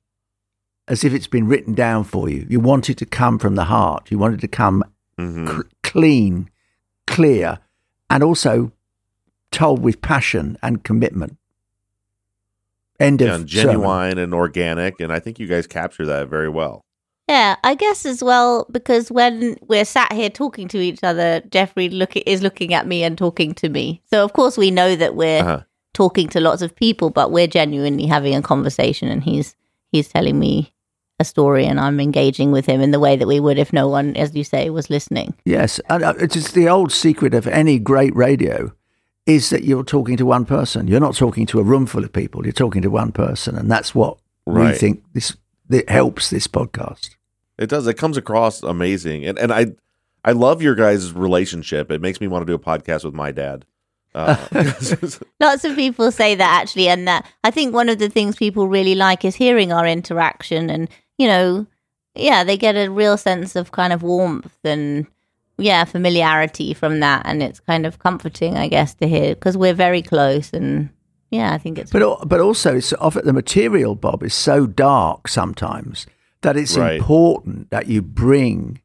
as 0.88 1.04
if 1.04 1.14
it's 1.14 1.28
been 1.28 1.48
written 1.48 1.74
down 1.74 2.04
for 2.04 2.30
you. 2.30 2.46
You 2.50 2.60
want 2.60 2.90
it 2.90 2.98
to 3.00 3.06
come 3.06 3.40
from 3.40 3.56
the 3.56 3.64
heart. 3.66 4.12
You 4.12 4.20
want 4.20 4.36
it 4.36 4.42
to 4.42 4.48
come 4.48 4.84
Mhm. 5.18 5.48
cl- 5.48 5.64
clean, 5.82 6.50
clear, 7.08 7.60
and 8.10 8.22
also 8.24 8.72
told 9.52 9.82
with 9.82 10.02
passion 10.02 10.58
and 10.62 10.84
commitment. 10.84 11.38
End 13.00 13.22
of 13.22 13.28
Yeah, 13.28 13.36
and 13.36 13.50
sermon. 13.50 13.74
genuine 13.74 14.18
and 14.18 14.34
organic, 14.34 15.00
and 15.00 15.12
I 15.12 15.20
think 15.20 15.40
you 15.40 15.48
guys 15.48 15.68
capture 15.68 16.06
that 16.06 16.28
very 16.30 16.50
well. 16.50 16.82
Yeah, 17.28 17.56
I 17.64 17.74
guess 17.76 18.06
as 18.06 18.24
well 18.24 18.68
because 18.72 19.12
when 19.12 19.58
we're 19.68 19.84
sat 19.86 20.14
here 20.14 20.30
talking 20.30 20.68
to 20.70 20.78
each 20.80 21.00
other, 21.04 21.42
Geoffrey 21.50 21.90
look 21.90 22.16
is 22.16 22.42
looking 22.44 22.74
at 22.74 22.86
me 22.88 23.04
and 23.04 23.18
talking 23.18 23.54
to 23.56 23.68
me. 23.70 24.02
So 24.12 24.24
of 24.24 24.34
course 24.34 24.58
we 24.58 24.70
know 24.72 24.96
that 24.96 25.16
we're 25.16 25.40
Uh-huh. 25.42 25.62
talking 25.94 26.28
to 26.30 26.40
lots 26.40 26.62
of 26.62 26.76
people, 26.76 27.10
but 27.10 27.32
we're 27.32 27.48
genuinely 27.48 28.06
having 28.06 28.36
a 28.36 28.42
conversation, 28.42 29.10
and 29.10 29.24
he's 29.24 29.56
he's 29.92 30.08
telling 30.08 30.38
me 30.40 30.72
a 31.20 31.24
story, 31.26 31.66
and 31.66 31.80
I'm 31.80 32.00
engaging 32.00 32.52
with 32.52 32.66
him 32.66 32.80
in 32.82 32.92
the 32.92 33.00
way 33.00 33.16
that 33.16 33.28
we 33.28 33.40
would 33.40 33.58
if 33.58 33.72
no 33.74 33.88
one, 33.88 34.16
as 34.18 34.36
you 34.36 34.44
say, 34.44 34.70
was 34.70 34.90
listening. 34.90 35.34
Yes, 35.46 35.80
and 35.90 36.04
uh, 36.04 36.14
it's 36.20 36.34
just 36.36 36.54
the 36.54 36.70
old 36.70 36.92
secret 36.92 37.34
of 37.34 37.48
any 37.48 37.80
great 37.80 38.16
radio 38.16 38.72
is 39.26 39.50
that 39.50 39.64
you're 39.64 39.84
talking 39.84 40.18
to 40.18 40.26
one 40.26 40.46
person. 40.46 40.88
You're 40.88 41.00
not 41.00 41.16
talking 41.16 41.46
to 41.48 41.60
a 41.60 41.64
room 41.64 41.86
full 41.86 42.04
of 42.04 42.14
people. 42.14 42.46
You're 42.46 42.54
talking 42.54 42.82
to 42.84 42.90
one 42.90 43.12
person, 43.12 43.56
and 43.56 43.70
that's 43.70 43.96
what 43.96 44.18
we 44.46 44.72
think 44.74 45.04
this 45.14 45.36
that 45.70 45.90
helps 45.90 46.30
this 46.30 46.48
podcast. 46.48 47.16
It 47.58 47.70
does. 47.70 47.88
It 47.88 47.98
comes 47.98 48.18
across 48.18 48.62
amazing, 48.64 49.26
and 49.26 49.40
and 49.40 49.52
I 49.52 49.68
I 50.24 50.32
love 50.32 50.62
your 50.62 50.76
guys' 50.76 51.12
relationship. 51.14 51.92
It 51.92 52.02
makes 52.02 52.22
me 52.22 52.28
want 52.28 52.44
to 52.44 52.52
do 52.52 52.56
a 52.56 52.60
podcast 52.60 53.04
with 53.04 53.14
my 53.14 53.32
dad. 53.32 53.66
Uh, 54.14 54.38
Lots 55.40 55.66
of 55.66 55.76
people 55.76 56.12
say 56.12 56.36
that 56.36 56.62
actually, 56.62 56.88
and 56.88 57.08
that 57.08 57.26
I 57.44 57.52
think 57.52 57.74
one 57.74 57.90
of 57.90 58.00
the 58.00 58.10
things 58.10 58.36
people 58.36 58.68
really 58.68 58.96
like 58.96 59.26
is 59.26 59.36
hearing 59.36 59.74
our 59.74 59.88
interaction, 59.88 60.70
and 60.70 60.90
you 61.18 61.28
know, 61.28 61.66
yeah, 62.14 62.44
they 62.44 62.58
get 62.58 62.76
a 62.76 62.90
real 62.90 63.18
sense 63.18 63.56
of 63.56 63.72
kind 63.72 63.92
of 63.92 64.04
warmth 64.04 64.58
and 64.64 65.08
yeah, 65.58 65.86
familiarity 65.86 66.74
from 66.74 67.00
that, 67.00 67.22
and 67.26 67.42
it's 67.42 67.60
kind 67.60 67.86
of 67.86 68.00
comforting, 68.00 68.58
I 68.58 68.68
guess, 68.68 68.94
to 68.96 69.08
hear 69.08 69.36
because 69.36 69.58
we're 69.58 69.74
very 69.74 70.02
close, 70.02 70.52
and 70.54 70.90
yeah, 71.32 71.54
I 71.54 71.58
think 71.58 71.78
it's 71.78 71.92
But 71.92 72.02
al- 72.02 72.24
but 72.26 72.40
also, 72.42 72.76
it's 72.76 72.94
often 72.94 73.26
the 73.26 73.34
material, 73.34 73.96
Bob, 73.96 74.24
is 74.24 74.34
so 74.34 74.68
dark 74.68 75.28
sometimes 75.28 76.08
that 76.42 76.58
it's 76.58 76.78
Right. 76.78 76.98
important 76.98 77.70
that 77.72 77.88
you 77.88 78.02
bring 78.02 78.82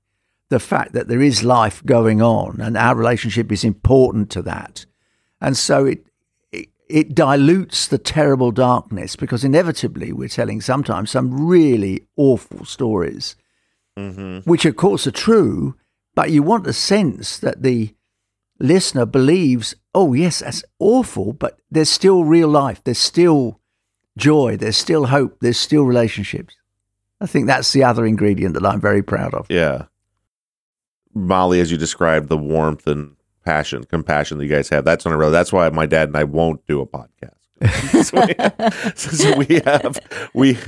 the 0.49 0.61
fact 0.61 0.93
that 0.93 1.09
there 1.09 1.21
is 1.21 1.43
life 1.45 1.83
going 1.85 2.23
on, 2.23 2.61
and 2.61 2.77
our 2.77 2.95
relationship 2.95 3.53
is 3.53 3.65
important 3.65 4.31
to 4.31 4.43
that, 4.43 4.87
and 5.41 5.57
so 5.57 5.87
it. 5.87 6.05
It, 6.53 6.69
it 6.89 7.15
dilutes 7.15 7.87
the 7.87 7.99
terrible 7.99 8.51
darkness 8.51 9.15
because 9.15 9.45
inevitably 9.45 10.13
we're 10.13 10.29
telling 10.29 10.61
sometimes 10.61 11.13
some 11.13 11.47
really 11.47 12.03
awful 12.17 12.65
stories, 12.65 13.37
mhm. 13.97 14.45
which 14.45 14.65
of 14.65 14.75
course 14.75 15.07
are 15.07 15.13
true, 15.13 15.77
but 16.21 16.31
you 16.31 16.43
want 16.43 16.67
a 16.67 16.75
sense 16.75 17.39
that 17.39 17.63
the 17.63 17.95
listener 18.59 19.07
believes, 19.07 19.75
oh, 19.95 20.13
yes, 20.13 20.41
that's 20.41 20.63
awful, 20.79 21.33
but 21.33 21.59
there's 21.71 21.89
still 21.89 22.25
real 22.25 22.49
life. 22.49 22.85
There's 22.85 22.99
still 22.99 23.59
joy. 24.19 24.59
There's 24.59 24.77
still 24.77 25.07
hope. 25.07 25.39
There's 25.41 25.57
still 25.57 25.85
relationships. 25.85 26.57
I 27.23 27.27
think 27.27 27.47
that's 27.47 27.73
the 27.73 27.85
other 27.85 28.05
ingredient 28.05 28.53
that 28.53 28.67
I'm 28.67 28.83
very 28.83 29.03
proud 29.03 29.33
of. 29.33 29.47
Yeah. 29.49 29.87
Molly, 31.15 31.59
as 31.59 31.71
you 31.71 31.79
described, 31.79 32.29
the 32.29 32.37
warmth 32.37 32.87
and 32.87 33.17
passion, 33.47 33.85
compassion 33.85 34.37
that 34.37 34.45
you 34.45 34.51
guys 34.51 34.69
have. 34.69 34.85
That's 34.85 35.07
when 35.07 35.15
I 35.15 35.17
realized 35.17 35.37
that's 35.37 35.53
why 35.55 35.71
my 35.71 35.87
dad 35.87 36.09
and 36.09 36.19
I 36.19 36.25
won't 36.25 36.67
do 36.67 36.83
a 36.83 36.87
podcast. 36.87 37.41
so, 38.05 38.27
we, 38.27 38.95
so 38.95 39.37
we 39.39 39.63
have 39.65 39.99
we 40.35 40.59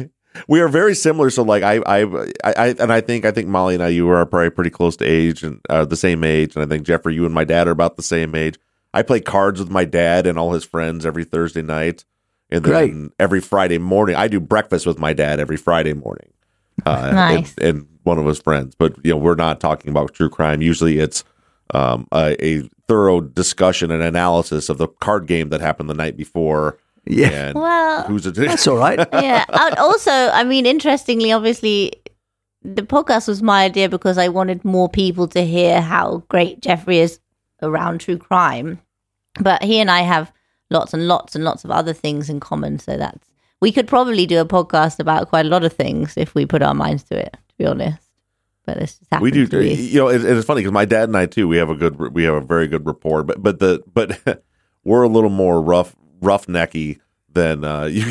we 0.49 0.61
are 0.61 0.69
very 0.69 0.95
similar. 0.95 1.31
So 1.31 1.43
like 1.43 1.63
I 1.63 1.77
I 1.87 2.03
I 2.45 2.69
and 2.79 2.93
I 2.93 3.01
think 3.01 3.25
I 3.25 3.31
think 3.31 3.49
Molly 3.49 3.75
and 3.75 3.83
I 3.83 3.89
you 3.89 4.09
are 4.11 4.25
probably 4.27 4.51
pretty 4.51 4.71
close 4.71 4.97
to 4.99 5.05
age 5.05 5.43
and 5.43 5.61
uh, 5.69 5.85
the 5.85 5.97
same 5.97 6.25
age, 6.25 6.55
and 6.57 6.65
I 6.65 6.67
think 6.69 6.87
Geoffrey, 6.87 7.15
you 7.15 7.25
and 7.25 7.35
my 7.35 7.45
dad 7.45 7.69
are 7.69 7.73
about 7.73 7.97
the 7.97 8.03
same 8.03 8.35
age. 8.35 8.59
I 8.95 9.03
play 9.03 9.21
cards 9.21 9.59
with 9.61 9.71
my 9.71 9.85
dad 9.85 10.27
and 10.27 10.39
all 10.39 10.53
his 10.53 10.65
friends 10.65 11.07
every 11.07 11.25
Thursday 11.25 11.63
night, 11.63 12.05
and 12.51 12.65
then 12.65 12.73
Great. 12.73 13.11
every 13.19 13.41
Friday 13.41 13.79
morning 13.79 14.17
I 14.17 14.29
do 14.29 14.41
breakfast 14.41 14.87
with 14.87 14.99
my 14.99 15.13
dad 15.13 15.41
every 15.41 15.57
Friday 15.57 15.95
morning. 15.95 16.29
Uh, 16.87 17.13
Nice. 17.13 17.55
and, 17.59 17.67
and 17.67 17.89
one 18.03 18.19
of 18.19 18.25
his 18.27 18.41
friends, 18.41 18.75
but 18.75 18.97
you 19.05 19.13
know 19.13 19.17
we're 19.19 19.35
not 19.35 19.61
talking 19.61 19.91
about 19.91 20.15
true 20.15 20.31
crime. 20.31 20.63
Usually 20.63 20.99
it's 20.99 21.23
um, 21.75 22.09
a, 22.13 22.35
a 22.45 22.63
thorough 22.89 23.21
discussion 23.21 23.91
and 23.91 24.03
analysis 24.03 24.69
of 24.69 24.79
the 24.79 24.89
card 24.89 25.27
game 25.27 25.51
that 25.51 25.61
happened 25.61 25.89
the 25.91 25.95
night 25.95 26.17
before. 26.17 26.79
Yeah. 27.05 27.49
And 27.49 27.59
well, 27.59 28.05
who's 28.05 28.27
it? 28.27 28.35
That's 28.35 28.67
all 28.67 28.77
right. 28.77 28.99
yeah. 29.13 29.45
And 29.49 29.77
also, 29.77 30.11
I 30.11 30.45
mean, 30.45 30.67
interestingly, 30.67 31.33
obviously, 31.33 31.93
the 32.63 32.83
podcast 32.83 33.29
was 33.29 33.43
my 33.43 33.65
idea 33.65 33.89
because 33.89 34.19
I 34.19 34.29
wanted 34.29 34.65
more 34.65 34.89
people 34.89 35.27
to 35.29 35.45
hear 35.45 35.81
how 35.81 36.23
great 36.29 36.61
Geoffrey 36.61 36.99
is 36.99 37.19
around 37.61 38.01
true 38.01 38.19
crime. 38.19 38.81
But 39.41 39.63
he 39.63 39.81
and 39.81 39.91
I 39.91 40.03
have 40.03 40.33
lots 40.71 40.95
and 40.95 41.09
lots 41.09 41.35
and 41.35 41.45
lots 41.45 41.65
of 41.65 41.71
other 41.71 41.93
things 41.93 42.29
in 42.29 42.41
common. 42.41 42.79
So 42.79 42.97
that's 42.97 43.29
we 43.61 43.73
could 43.73 43.87
probably 43.87 44.27
do 44.27 44.41
a 44.41 44.45
podcast 44.45 44.99
about 44.99 45.29
quite 45.29 45.47
a 45.47 45.49
lot 45.49 45.65
of 45.65 45.73
things 45.73 46.17
if 46.17 46.35
we 46.35 46.47
put 46.47 46.63
our 46.63 46.75
minds 46.75 47.05
to 47.05 47.19
it. 47.19 47.33
To 47.33 47.55
be 47.59 47.67
honest, 47.67 48.03
but 48.65 48.79
this 48.79 48.99
just 49.11 49.23
we 49.23 49.31
do. 49.31 49.47
to. 49.47 49.65
You 49.65 50.01
know, 50.01 50.09
it, 50.09 50.25
it's 50.25 50.47
funny 50.47 50.61
because 50.61 50.73
my 50.73 50.85
dad 50.85 51.09
and 51.09 51.17
I 51.17 51.27
too. 51.27 51.49
We 51.49 51.57
have 51.57 51.71
a 51.71 51.75
good. 51.75 51.99
We 52.15 52.25
have 52.25 52.35
a 52.35 52.41
very 52.41 52.67
good 52.69 52.87
rapport. 52.87 53.23
But 53.23 53.43
but 53.43 53.59
the 53.59 53.83
but 53.93 54.45
we're 54.85 55.03
a 55.03 55.09
little 55.09 55.31
more 55.31 55.61
rough 55.61 55.97
roughnecky 56.23 57.01
than 57.33 57.65
uh, 57.65 57.85
you. 57.91 58.11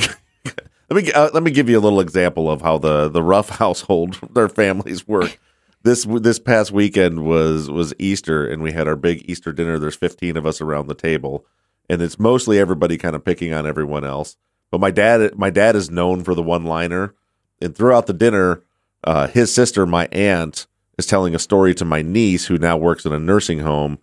let 0.89 1.03
me 1.03 1.11
uh, 1.11 1.29
let 1.33 1.43
me 1.43 1.51
give 1.51 1.69
you 1.69 1.79
a 1.79 1.81
little 1.81 1.99
example 1.99 2.49
of 2.49 2.61
how 2.61 2.77
the 2.77 3.09
the 3.09 3.23
rough 3.23 3.49
household 3.57 4.19
their 4.33 4.49
families 4.49 5.07
work. 5.07 5.39
This 5.83 6.05
this 6.05 6.39
past 6.39 6.71
weekend 6.71 7.25
was 7.25 7.69
was 7.69 7.93
Easter, 7.97 8.45
and 8.47 8.61
we 8.61 8.71
had 8.71 8.87
our 8.87 8.95
big 8.95 9.29
Easter 9.29 9.51
dinner. 9.51 9.79
There's 9.79 9.95
15 9.95 10.37
of 10.37 10.45
us 10.45 10.61
around 10.61 10.87
the 10.87 10.95
table, 10.95 11.45
and 11.89 12.01
it's 12.01 12.19
mostly 12.19 12.59
everybody 12.59 12.97
kind 12.97 13.15
of 13.15 13.25
picking 13.25 13.53
on 13.53 13.65
everyone 13.65 14.05
else. 14.05 14.37
But 14.69 14.79
my 14.79 14.91
dad 14.91 15.37
my 15.37 15.49
dad 15.49 15.75
is 15.75 15.89
known 15.89 16.23
for 16.23 16.35
the 16.35 16.43
one 16.43 16.65
liner, 16.65 17.15
and 17.59 17.75
throughout 17.75 18.05
the 18.05 18.13
dinner, 18.13 18.61
uh, 19.03 19.27
his 19.27 19.53
sister, 19.53 19.85
my 19.87 20.07
aunt, 20.11 20.67
is 20.97 21.07
telling 21.07 21.33
a 21.33 21.39
story 21.39 21.73
to 21.75 21.85
my 21.85 22.01
niece 22.01 22.45
who 22.45 22.57
now 22.57 22.77
works 22.77 23.05
in 23.05 23.13
a 23.13 23.19
nursing 23.19 23.59
home. 23.59 23.97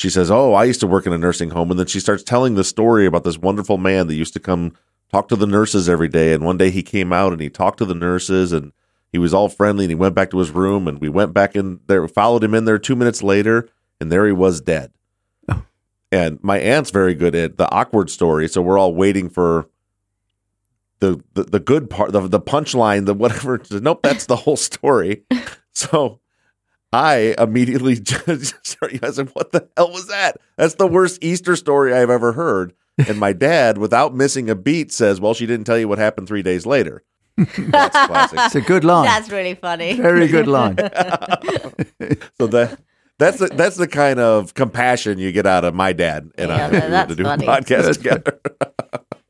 She 0.00 0.08
says, 0.08 0.30
"Oh, 0.30 0.54
I 0.54 0.64
used 0.64 0.80
to 0.80 0.86
work 0.86 1.06
in 1.06 1.12
a 1.12 1.18
nursing 1.18 1.50
home," 1.50 1.70
and 1.70 1.78
then 1.78 1.86
she 1.86 2.00
starts 2.00 2.22
telling 2.22 2.54
the 2.54 2.64
story 2.64 3.04
about 3.04 3.22
this 3.22 3.36
wonderful 3.36 3.76
man 3.76 4.06
that 4.06 4.14
used 4.14 4.32
to 4.32 4.40
come 4.40 4.72
talk 5.12 5.28
to 5.28 5.36
the 5.36 5.46
nurses 5.46 5.90
every 5.90 6.08
day. 6.08 6.32
And 6.32 6.42
one 6.42 6.56
day 6.56 6.70
he 6.70 6.82
came 6.82 7.12
out 7.12 7.32
and 7.32 7.40
he 7.40 7.50
talked 7.50 7.76
to 7.80 7.84
the 7.84 7.94
nurses, 7.94 8.50
and 8.50 8.72
he 9.12 9.18
was 9.18 9.34
all 9.34 9.50
friendly. 9.50 9.84
And 9.84 9.90
he 9.90 9.96
went 9.96 10.14
back 10.14 10.30
to 10.30 10.38
his 10.38 10.52
room, 10.52 10.88
and 10.88 11.02
we 11.02 11.10
went 11.10 11.34
back 11.34 11.54
in 11.54 11.80
there, 11.86 12.08
followed 12.08 12.42
him 12.42 12.54
in 12.54 12.64
there 12.64 12.78
two 12.78 12.96
minutes 12.96 13.22
later, 13.22 13.68
and 14.00 14.10
there 14.10 14.24
he 14.24 14.32
was 14.32 14.62
dead. 14.62 14.90
Oh. 15.50 15.64
And 16.10 16.42
my 16.42 16.58
aunt's 16.58 16.90
very 16.90 17.12
good 17.14 17.34
at 17.34 17.58
the 17.58 17.70
awkward 17.70 18.08
story, 18.08 18.48
so 18.48 18.62
we're 18.62 18.78
all 18.78 18.94
waiting 18.94 19.28
for 19.28 19.68
the 21.00 21.22
the, 21.34 21.42
the 21.42 21.60
good 21.60 21.90
part, 21.90 22.12
the 22.12 22.26
the 22.26 22.40
punchline, 22.40 23.04
the 23.04 23.12
whatever. 23.12 23.60
Nope, 23.70 24.00
that's 24.02 24.24
the 24.24 24.36
whole 24.36 24.56
story. 24.56 25.24
So 25.72 26.20
I 26.92 27.34
immediately 27.38 27.94
just 28.00 28.66
started. 28.66 29.04
I 29.04 29.10
said, 29.10 29.28
"What 29.34 29.52
the 29.52 29.68
hell 29.76 29.90
was 29.92 30.08
that? 30.08 30.38
That's 30.56 30.74
the 30.74 30.86
worst 30.86 31.22
Easter 31.22 31.56
story 31.56 31.94
I've 31.94 32.10
ever 32.10 32.32
heard." 32.32 32.72
And 33.08 33.18
my 33.18 33.32
dad, 33.32 33.78
without 33.78 34.14
missing 34.14 34.50
a 34.50 34.54
beat, 34.54 34.92
says, 34.92 35.20
"Well, 35.20 35.34
she 35.34 35.46
didn't 35.46 35.64
tell 35.66 35.78
you 35.78 35.88
what 35.88 35.98
happened 35.98 36.26
three 36.28 36.42
days 36.42 36.66
later." 36.66 37.04
That's 37.36 37.96
classic. 38.06 38.38
It's 38.42 38.54
a 38.56 38.60
good 38.60 38.84
line. 38.84 39.06
That's 39.06 39.30
really 39.30 39.54
funny. 39.54 39.94
Very 39.94 40.28
good 40.28 40.46
line. 40.48 40.76
So 42.38 42.46
that 42.48 42.80
that's 43.18 43.38
the 43.38 43.48
that's 43.48 43.76
the 43.76 43.86
kind 43.88 44.18
of 44.18 44.54
compassion 44.54 45.18
you 45.18 45.30
get 45.32 45.46
out 45.46 45.64
of 45.64 45.74
my 45.74 45.92
dad 45.92 46.30
and 46.36 46.48
Yeah, 46.48 46.66
I 46.66 46.70
no, 46.70 46.72
if 46.72 46.72
we 46.72 46.80
were 46.80 46.90
that's 46.90 47.08
to 47.10 47.16
do 47.16 47.22
funny. 47.24 47.46
a 47.46 47.48
podcast 47.48 47.92
together. 47.94 48.40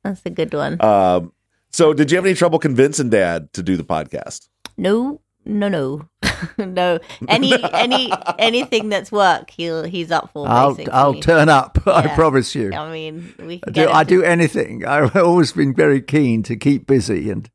That's 0.05 0.23
a 0.25 0.31
good 0.31 0.55
one. 0.55 0.81
Um, 0.81 1.33
so, 1.73 1.93
did 1.93 2.11
you 2.11 2.17
have 2.17 2.25
any 2.25 2.35
trouble 2.35 2.59
convincing 2.59 3.11
Dad 3.11 3.53
to 3.53 3.63
do 3.63 3.77
the 3.77 3.85
podcast? 3.85 4.49
No, 4.77 5.21
no, 5.45 5.69
no, 5.69 6.09
no. 6.59 6.99
Any, 7.29 7.53
any, 7.73 8.13
anything 8.39 8.89
that's 8.89 9.11
work, 9.13 9.51
he'll 9.51 9.85
he's 9.85 10.11
up 10.11 10.31
for. 10.33 10.49
I'll 10.49 10.75
basically. 10.75 10.93
I'll 10.93 11.15
turn 11.15 11.49
up. 11.49 11.79
I 11.87 12.09
promise 12.15 12.55
you. 12.55 12.73
I 12.73 12.91
mean, 12.91 13.35
we 13.39 13.57
I 13.57 13.59
can 13.61 13.73
do, 13.73 13.89
I 13.89 14.05
do 14.05 14.23
anything. 14.23 14.85
I've 14.87 15.15
always 15.17 15.53
been 15.53 15.75
very 15.75 16.01
keen 16.01 16.43
to 16.45 16.57
keep 16.57 16.87
busy 16.87 17.31
and 17.31 17.49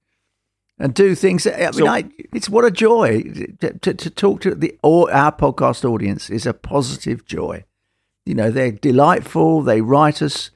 and 0.78 0.94
do 0.94 1.16
things. 1.16 1.48
I 1.48 1.58
mean, 1.58 1.74
So- 1.74 1.88
I, 1.88 2.06
it's 2.34 2.50
what 2.50 2.66
a 2.66 2.72
joy 2.72 3.24
to, 3.62 3.74
to, 3.80 3.94
to 3.94 4.10
talk 4.10 4.42
to 4.42 4.54
the 4.56 4.78
or 4.84 5.12
our 5.12 5.32
podcast 5.32 5.86
audience 5.86 6.30
is 6.30 6.46
a 6.46 6.54
positive 6.54 7.26
joy. 7.26 7.64
You 8.26 8.34
know, 8.36 8.50
they're 8.52 8.72
delightful. 8.72 9.62
They 9.62 9.82
write 9.82 10.22
us 10.22 10.50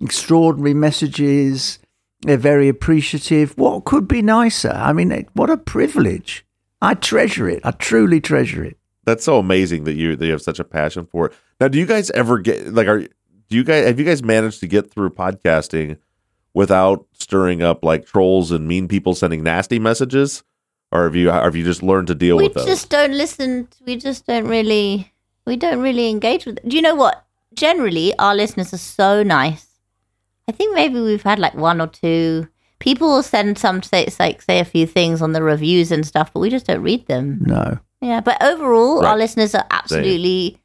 extraordinary 0.00 0.74
messages. 0.74 1.78
They're 2.22 2.36
very 2.36 2.68
appreciative. 2.68 3.56
What 3.56 3.84
could 3.84 4.06
be 4.06 4.22
nicer? 4.22 4.70
I 4.72 4.92
mean, 4.92 5.26
what 5.34 5.50
a 5.50 5.56
privilege. 5.56 6.44
I 6.82 6.94
treasure 6.94 7.48
it. 7.48 7.60
I 7.64 7.70
truly 7.70 8.20
treasure 8.20 8.64
it. 8.64 8.76
That's 9.04 9.24
so 9.24 9.38
amazing 9.38 9.84
that 9.84 9.94
you 9.94 10.16
that 10.16 10.26
you 10.26 10.32
have 10.32 10.42
such 10.42 10.58
a 10.58 10.64
passion 10.64 11.06
for 11.06 11.26
it. 11.26 11.32
Now, 11.60 11.68
do 11.68 11.78
you 11.78 11.86
guys 11.86 12.10
ever 12.10 12.38
get 12.38 12.74
like 12.74 12.88
are 12.88 13.00
do 13.00 13.56
you 13.56 13.64
guys 13.64 13.86
have 13.86 13.98
you 13.98 14.04
guys 14.04 14.22
managed 14.22 14.60
to 14.60 14.66
get 14.66 14.90
through 14.90 15.10
podcasting 15.10 15.98
without 16.54 17.06
stirring 17.12 17.62
up 17.62 17.84
like 17.84 18.04
trolls 18.04 18.50
and 18.50 18.66
mean 18.66 18.88
people 18.88 19.14
sending 19.14 19.42
nasty 19.42 19.78
messages, 19.78 20.42
or 20.90 21.04
have 21.04 21.14
you 21.14 21.28
have 21.28 21.54
you 21.56 21.64
just 21.64 21.82
learned 21.82 22.08
to 22.08 22.14
deal 22.14 22.36
we 22.36 22.44
with 22.44 22.54
those? 22.54 22.66
just 22.66 22.90
don't 22.90 23.12
listen. 23.12 23.68
We 23.86 23.96
just 23.96 24.26
don't 24.26 24.46
really. 24.46 25.12
We 25.46 25.56
don't 25.56 25.80
really 25.80 26.08
engage 26.08 26.46
with. 26.46 26.60
Do 26.66 26.76
you 26.76 26.82
know 26.82 26.94
what? 26.94 27.24
Generally, 27.54 28.16
our 28.18 28.34
listeners 28.34 28.72
are 28.72 28.78
so 28.78 29.22
nice. 29.22 29.66
I 30.48 30.52
think 30.52 30.74
maybe 30.74 31.00
we've 31.00 31.22
had 31.22 31.38
like 31.38 31.54
one 31.54 31.80
or 31.80 31.88
two 31.88 32.48
people 32.82 33.08
will 33.08 33.22
send 33.22 33.56
some 33.56 33.80
say 33.80 34.08
like 34.18 34.42
say 34.42 34.58
a 34.58 34.64
few 34.64 34.86
things 34.86 35.22
on 35.22 35.32
the 35.32 35.42
reviews 35.42 35.92
and 35.92 36.04
stuff, 36.04 36.32
but 36.32 36.40
we 36.40 36.50
just 36.50 36.66
don't 36.66 36.82
read 36.82 37.06
them. 37.06 37.38
No. 37.40 37.78
Yeah, 38.00 38.20
but 38.20 38.42
overall, 38.42 39.06
our 39.06 39.16
listeners 39.16 39.54
are 39.54 39.64
absolutely 39.70 40.58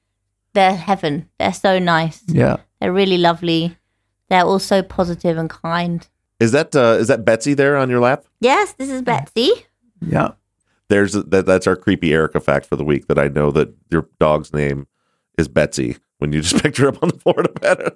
they're 0.54 0.76
heaven. 0.76 1.30
They're 1.38 1.54
so 1.54 1.78
nice. 1.78 2.24
Yeah. 2.28 2.58
They're 2.82 2.92
really 2.92 3.20
lovely. 3.20 3.78
They're 4.30 4.44
all 4.44 4.58
so 4.58 4.82
positive 4.82 5.38
and 5.38 5.48
kind. 5.50 6.06
is 6.40 6.52
that 6.54 6.76
uh, 6.76 6.98
is 7.00 7.08
that 7.08 7.24
Betsy 7.24 7.54
there 7.54 7.78
on 7.78 7.90
your 7.90 8.00
lap? 8.00 8.26
Yes, 8.42 8.74
this 8.74 8.90
is 8.90 9.04
Betsy. 9.04 9.52
Yeah. 10.02 10.32
There's 10.90 11.14
that 11.14 11.46
that's 11.46 11.68
our 11.68 11.76
creepy 11.76 12.14
Erica 12.14 12.40
fact 12.40 12.66
for 12.66 12.76
the 12.76 12.84
week 12.84 13.08
that 13.08 13.20
I 13.20 13.28
know 13.28 13.52
that 13.52 13.74
your 13.92 14.10
dog's 14.20 14.52
name 14.52 14.88
is 15.38 15.48
Betsy 15.48 15.98
when 16.18 16.34
you 16.34 16.42
just 16.48 16.64
picked 16.64 16.78
her 16.78 16.88
up 16.88 17.04
on 17.04 17.10
the 17.10 17.20
Florida 17.20 17.52
bed. 17.62 17.92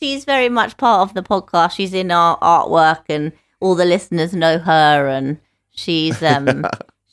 She's 0.00 0.24
very 0.24 0.48
much 0.48 0.76
part 0.76 1.08
of 1.08 1.14
the 1.14 1.22
podcast. 1.22 1.72
She's 1.72 1.94
in 1.94 2.10
our 2.10 2.38
artwork, 2.38 3.04
and 3.08 3.32
all 3.60 3.74
the 3.74 3.84
listeners 3.84 4.34
know 4.34 4.58
her. 4.58 5.08
And 5.08 5.38
she's 5.70 6.22
um, 6.32 6.64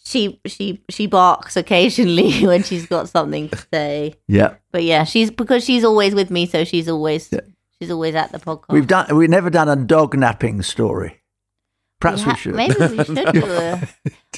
she 0.03 0.39
she 0.45 0.81
she 0.89 1.07
barks 1.07 1.55
occasionally 1.57 2.45
when 2.45 2.63
she's 2.63 2.85
got 2.85 3.09
something 3.09 3.49
to 3.49 3.57
say. 3.73 4.15
Yeah. 4.27 4.55
But 4.71 4.83
yeah, 4.83 5.03
she's 5.03 5.31
because 5.31 5.63
she's 5.63 5.83
always 5.83 6.15
with 6.15 6.31
me, 6.31 6.45
so 6.45 6.63
she's 6.63 6.87
always 6.89 7.31
yeah. 7.31 7.41
she's 7.79 7.91
always 7.91 8.15
at 8.15 8.31
the 8.31 8.39
podcast. 8.39 8.69
We've 8.69 8.87
done. 8.87 9.15
We've 9.15 9.29
never 9.29 9.49
done 9.49 9.69
a 9.69 9.75
dog 9.75 10.17
napping 10.17 10.61
story. 10.61 11.21
Perhaps 11.99 12.25
we, 12.25 12.29
ha- 12.31 12.35
should. 12.35 12.55
Maybe 12.55 12.75
we 12.77 13.03
should 13.03 13.15
do 13.33 13.43
a. 13.45 13.87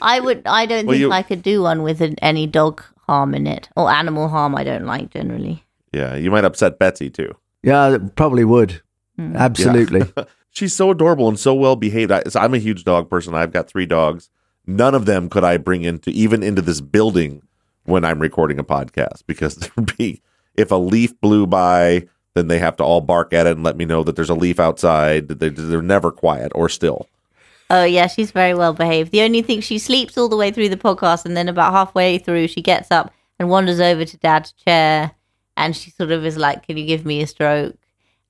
I 0.02 0.20
would. 0.22 0.44
I 0.46 0.66
don't 0.66 0.86
Well, 0.86 0.94
think 0.94 1.02
you- 1.02 1.12
I 1.12 1.24
could 1.24 1.42
do 1.44 1.62
one 1.62 1.84
with 1.84 2.02
an, 2.02 2.16
any 2.22 2.48
dog 2.48 2.82
harm 3.06 3.34
in 3.36 3.48
it 3.48 3.68
or 3.76 3.90
animal 3.92 4.30
harm. 4.30 4.56
I 4.56 4.64
don't 4.64 4.86
like 4.86 5.10
generally. 5.12 5.64
Yeah, 5.94 6.16
you 6.16 6.32
might 6.32 6.46
upset 6.46 6.80
Betsy 6.80 7.10
too. 7.10 7.36
Yeah, 7.64 7.98
probably 8.16 8.46
would. 8.46 8.82
Hmm. 9.18 9.36
Absolutely. 9.36 10.04
She's 10.52 10.76
so 10.76 10.92
adorable 10.92 11.28
and 11.28 11.40
so 11.40 11.54
well 11.54 11.76
behaved. 11.76 12.12
I, 12.12 12.24
so 12.24 12.40
I'm 12.40 12.54
a 12.54 12.60
huge 12.60 12.84
dog 12.84 13.10
person. 13.10 13.36
I've 13.36 13.52
got 13.52 13.70
three 13.70 13.86
dogs. 13.86 14.30
None 14.66 14.96
of 14.96 15.06
them 15.06 15.30
could 15.30 15.44
I 15.44 15.58
bring 15.58 15.84
into 15.84 16.10
even 16.12 16.44
into 16.44 16.62
this 16.62 16.82
building 16.82 17.42
when 17.86 18.06
I'm 18.06 18.20
recording 18.20 18.60
a 18.60 18.64
podcast 18.64 19.24
because 19.26 19.56
there 19.56 19.72
would 19.76 19.96
be 19.98 20.22
if 20.56 20.72
a 20.72 20.76
leaf 20.76 21.20
blew 21.22 21.48
by, 21.48 22.08
then 22.36 22.48
they 22.48 22.60
have 22.60 22.76
to 22.78 22.84
all 22.84 23.02
bark 23.02 23.34
at 23.34 23.48
it 23.48 23.56
and 23.56 23.64
let 23.64 23.78
me 23.78 23.86
know 23.86 24.04
that 24.04 24.16
there's 24.16 24.30
a 24.30 24.36
leaf 24.36 24.60
outside. 24.60 25.28
They, 25.28 25.50
they're 25.50 25.82
never 25.82 26.12
quiet 26.12 26.52
or 26.56 26.70
still. 26.70 27.08
Oh 27.70 27.84
yeah, 27.84 28.08
she's 28.08 28.32
very 28.32 28.54
well 28.56 28.74
behaved. 28.74 29.12
The 29.12 29.22
only 29.22 29.42
thing 29.42 29.62
she 29.62 29.78
sleeps 29.78 30.18
all 30.18 30.28
the 30.28 30.38
way 30.38 30.52
through 30.52 30.70
the 30.70 30.78
podcast, 30.78 31.26
and 31.26 31.38
then 31.38 31.48
about 31.48 31.72
halfway 31.72 32.18
through, 32.18 32.48
she 32.48 32.62
gets 32.62 32.90
up 32.90 33.14
and 33.38 33.50
wanders 33.50 33.80
over 33.80 34.06
to 34.06 34.18
Dad's 34.18 34.52
chair, 34.54 35.12
and 35.56 35.76
she 35.76 35.92
sort 35.92 36.12
of 36.12 36.26
is 36.26 36.36
like, 36.36 36.66
"Can 36.66 36.78
you 36.78 36.86
give 36.88 37.06
me 37.06 37.22
a 37.22 37.28
stroke?" 37.28 37.78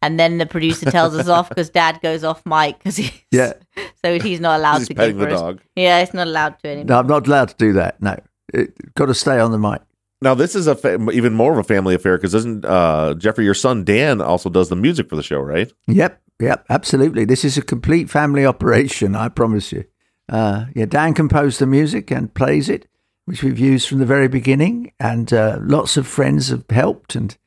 And 0.02 0.18
then 0.20 0.38
the 0.38 0.46
producer 0.46 0.90
tells 0.90 1.14
us 1.16 1.28
off 1.28 1.50
because 1.50 1.70
Dad 1.70 2.00
goes 2.02 2.24
off 2.24 2.46
mic 2.46 2.78
because 2.78 2.96
he's 2.98 3.12
Yeah. 3.32 3.54
so 4.06 4.20
he's 4.20 4.40
not 4.40 4.60
allowed 4.60 4.78
He's 4.80 4.88
to 4.90 4.96
petting 4.96 5.18
give 5.18 5.30
the 5.30 5.36
her 5.36 5.36
a- 5.36 5.38
dog. 5.54 5.62
Yeah, 5.76 6.00
he's 6.00 6.14
not 6.14 6.28
allowed 6.28 6.60
to 6.60 6.68
anymore. 6.70 6.86
No, 6.86 7.00
I'm 7.00 7.08
not 7.08 7.28
allowed 7.28 7.50
to 7.50 7.56
do 7.58 7.74
that. 7.74 8.02
No, 8.02 8.18
it, 8.54 8.94
got 8.96 9.08
to 9.08 9.14
stay 9.14 9.40
on 9.40 9.52
the 9.52 9.58
mic. 9.60 9.82
Now 10.22 10.34
this 10.36 10.56
is 10.56 10.68
a 10.68 10.76
fa- 10.76 11.00
even 11.12 11.34
more 11.34 11.52
of 11.54 11.58
a 11.58 11.64
family 11.64 11.96
affair 11.96 12.18
because 12.18 12.32
doesn't 12.34 12.66
uh, 12.66 13.14
Geoffrey, 13.16 13.46
your 13.46 13.54
son 13.54 13.84
Dan, 13.84 14.22
also 14.22 14.50
does 14.50 14.70
the 14.70 14.76
music 14.76 15.10
for 15.10 15.16
the 15.16 15.24
show, 15.24 15.40
right? 15.40 15.72
Yep, 15.88 16.22
yep, 16.42 16.66
absolutely. 16.70 17.26
This 17.26 17.44
is 17.46 17.58
a 17.58 17.62
complete 17.62 18.10
family 18.10 18.46
operation. 18.46 19.16
I 19.16 19.30
promise 19.30 19.72
you. 19.72 19.86
Uh, 20.28 20.66
yeah, 20.76 20.86
Dan 20.86 21.14
composed 21.14 21.60
the 21.60 21.66
music 21.66 22.12
and 22.12 22.34
plays 22.34 22.70
it, 22.70 22.86
which 23.26 23.44
we've 23.44 23.60
used 23.60 23.88
from 23.88 24.00
the 24.00 24.06
very 24.06 24.28
beginning, 24.28 24.92
and 25.00 25.32
uh, 25.34 25.58
lots 25.62 25.98
of 25.98 26.06
friends 26.06 26.50
have 26.50 26.66
helped, 26.70 27.16
and 27.16 27.38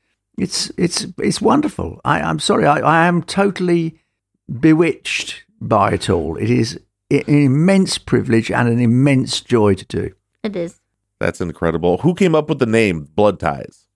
it's 0.43 0.73
it's 0.77 1.07
it's 1.19 1.41
wonderful. 1.41 2.01
I, 2.05 2.21
I'm 2.21 2.39
sorry, 2.39 2.67
I, 2.67 2.79
I 2.79 3.07
am 3.07 3.23
totally 3.23 4.01
bewitched 4.61 5.45
by 5.61 5.93
it 5.93 6.11
all. 6.11 6.37
It 6.37 6.51
is 6.51 6.81
an 7.11 7.23
immense 7.27 7.99
privilege 7.99 8.51
and 8.51 8.69
an 8.69 8.81
immense 8.81 9.41
joy 9.41 9.75
to 9.75 9.85
do. 9.85 10.15
It 10.43 10.57
is. 10.57 10.81
That's 11.21 11.41
incredible. 11.41 11.99
Who 11.99 12.15
came 12.15 12.35
up 12.35 12.49
with 12.49 12.59
the 12.59 12.67
name 12.67 13.09
Blood 13.15 13.39
Ties? 13.39 13.87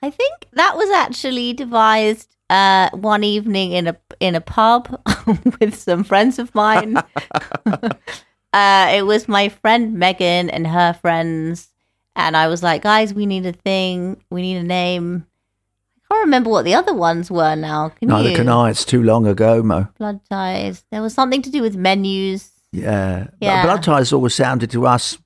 I 0.00 0.10
think 0.10 0.46
that 0.52 0.76
was 0.76 0.90
actually 0.90 1.52
devised 1.52 2.36
uh, 2.50 2.90
one 2.92 3.24
evening 3.24 3.72
in 3.72 3.88
a 3.88 3.96
in 4.20 4.36
a 4.36 4.40
pub 4.40 5.00
with 5.60 5.74
some 5.74 6.04
friends 6.04 6.38
of 6.38 6.54
mine. 6.54 6.96
uh, 7.66 8.88
it 8.92 9.06
was 9.06 9.26
my 9.26 9.48
friend 9.48 9.94
Megan 9.94 10.48
and 10.50 10.66
her 10.66 10.92
friends, 10.92 11.70
and 12.14 12.36
I 12.36 12.46
was 12.46 12.62
like, 12.62 12.82
"Guys, 12.82 13.12
we 13.12 13.26
need 13.26 13.46
a 13.46 13.52
thing. 13.52 14.22
We 14.30 14.42
need 14.42 14.58
a 14.58 14.62
name." 14.62 15.26
I 16.12 16.16
can't 16.16 16.26
remember 16.26 16.50
what 16.50 16.64
the 16.64 16.74
other 16.74 16.92
ones 16.94 17.30
were 17.30 17.56
now. 17.56 17.88
Can 17.88 18.08
Neither 18.08 18.30
you? 18.30 18.36
can 18.36 18.48
I. 18.48 18.70
It's 18.70 18.84
too 18.84 19.02
long 19.02 19.26
ago, 19.26 19.62
Mo. 19.62 19.88
Blood 19.98 20.20
ties. 20.28 20.84
There 20.90 21.00
was 21.02 21.14
something 21.14 21.40
to 21.42 21.50
do 21.50 21.62
with 21.62 21.74
menus. 21.74 22.50
Yeah. 22.70 23.24
But 23.24 23.34
Yeah. 23.40 23.62
Blood 23.64 23.82
ties 23.82 24.12
always 24.12 24.34
sounded 24.34 24.70
to 24.72 24.86
us 24.86 25.16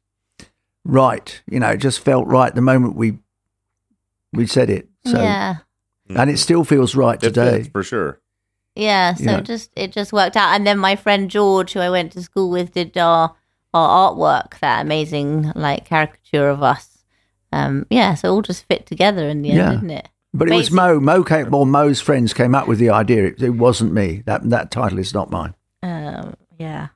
right. 0.84 1.42
You 1.50 1.60
know, 1.60 1.70
it 1.70 1.78
just 1.78 2.00
felt 2.00 2.26
right 2.28 2.54
the 2.54 2.60
moment 2.60 2.94
we 2.96 3.18
we 4.32 4.46
said 4.46 4.70
it. 4.70 4.88
So 5.06 5.20
yeah. 5.20 5.56
and 6.14 6.30
it 6.30 6.38
still 6.38 6.62
feels 6.64 6.94
right 6.94 7.16
It 7.22 7.28
today. 7.34 7.58
fits, 7.58 7.68
for 7.68 7.82
sure. 7.82 8.20
Yeah, 8.74 9.14
so 9.14 9.24
Yeah. 9.24 9.38
it 9.38 9.44
just 9.44 9.70
it 9.76 9.92
just 9.92 10.12
worked 10.12 10.36
out. 10.36 10.54
And 10.54 10.66
then 10.66 10.78
my 10.78 10.94
friend 10.96 11.30
George, 11.30 11.72
who 11.72 11.80
I 11.80 11.90
went 11.90 12.12
to 12.12 12.22
school 12.22 12.50
with, 12.50 12.72
did 12.72 12.96
our 12.98 13.34
our 13.74 14.12
artwork, 14.12 14.58
that 14.60 14.82
amazing 14.82 15.52
like 15.56 15.84
caricature 15.84 16.48
of 16.48 16.62
us. 16.62 16.98
Um, 17.52 17.86
yeah, 17.90 18.14
so 18.14 18.28
it 18.28 18.30
all 18.32 18.42
just 18.42 18.64
fit 18.64 18.86
together 18.86 19.28
in 19.28 19.42
the 19.42 19.50
end, 19.50 19.58
Yeah. 19.58 19.70
didn't 19.72 19.90
it? 19.90 20.08
But 20.36 20.50
it 20.50 20.54
was 20.54 20.70
Mo. 20.70 21.00
Mo 21.00 21.24
came, 21.24 21.54
or 21.54 21.66
Mo's 21.66 22.00
friends 22.00 22.34
came 22.34 22.54
up 22.54 22.68
with 22.68 22.78
the 22.78 22.90
idea. 22.90 23.26
It, 23.26 23.42
it 23.42 23.50
wasn't 23.50 23.92
me. 23.92 24.22
That 24.26 24.48
that 24.50 24.70
title 24.70 24.98
is 24.98 25.14
not 25.14 25.30
mine. 25.30 25.54
Um, 25.82 26.34
yeah. 26.58 26.88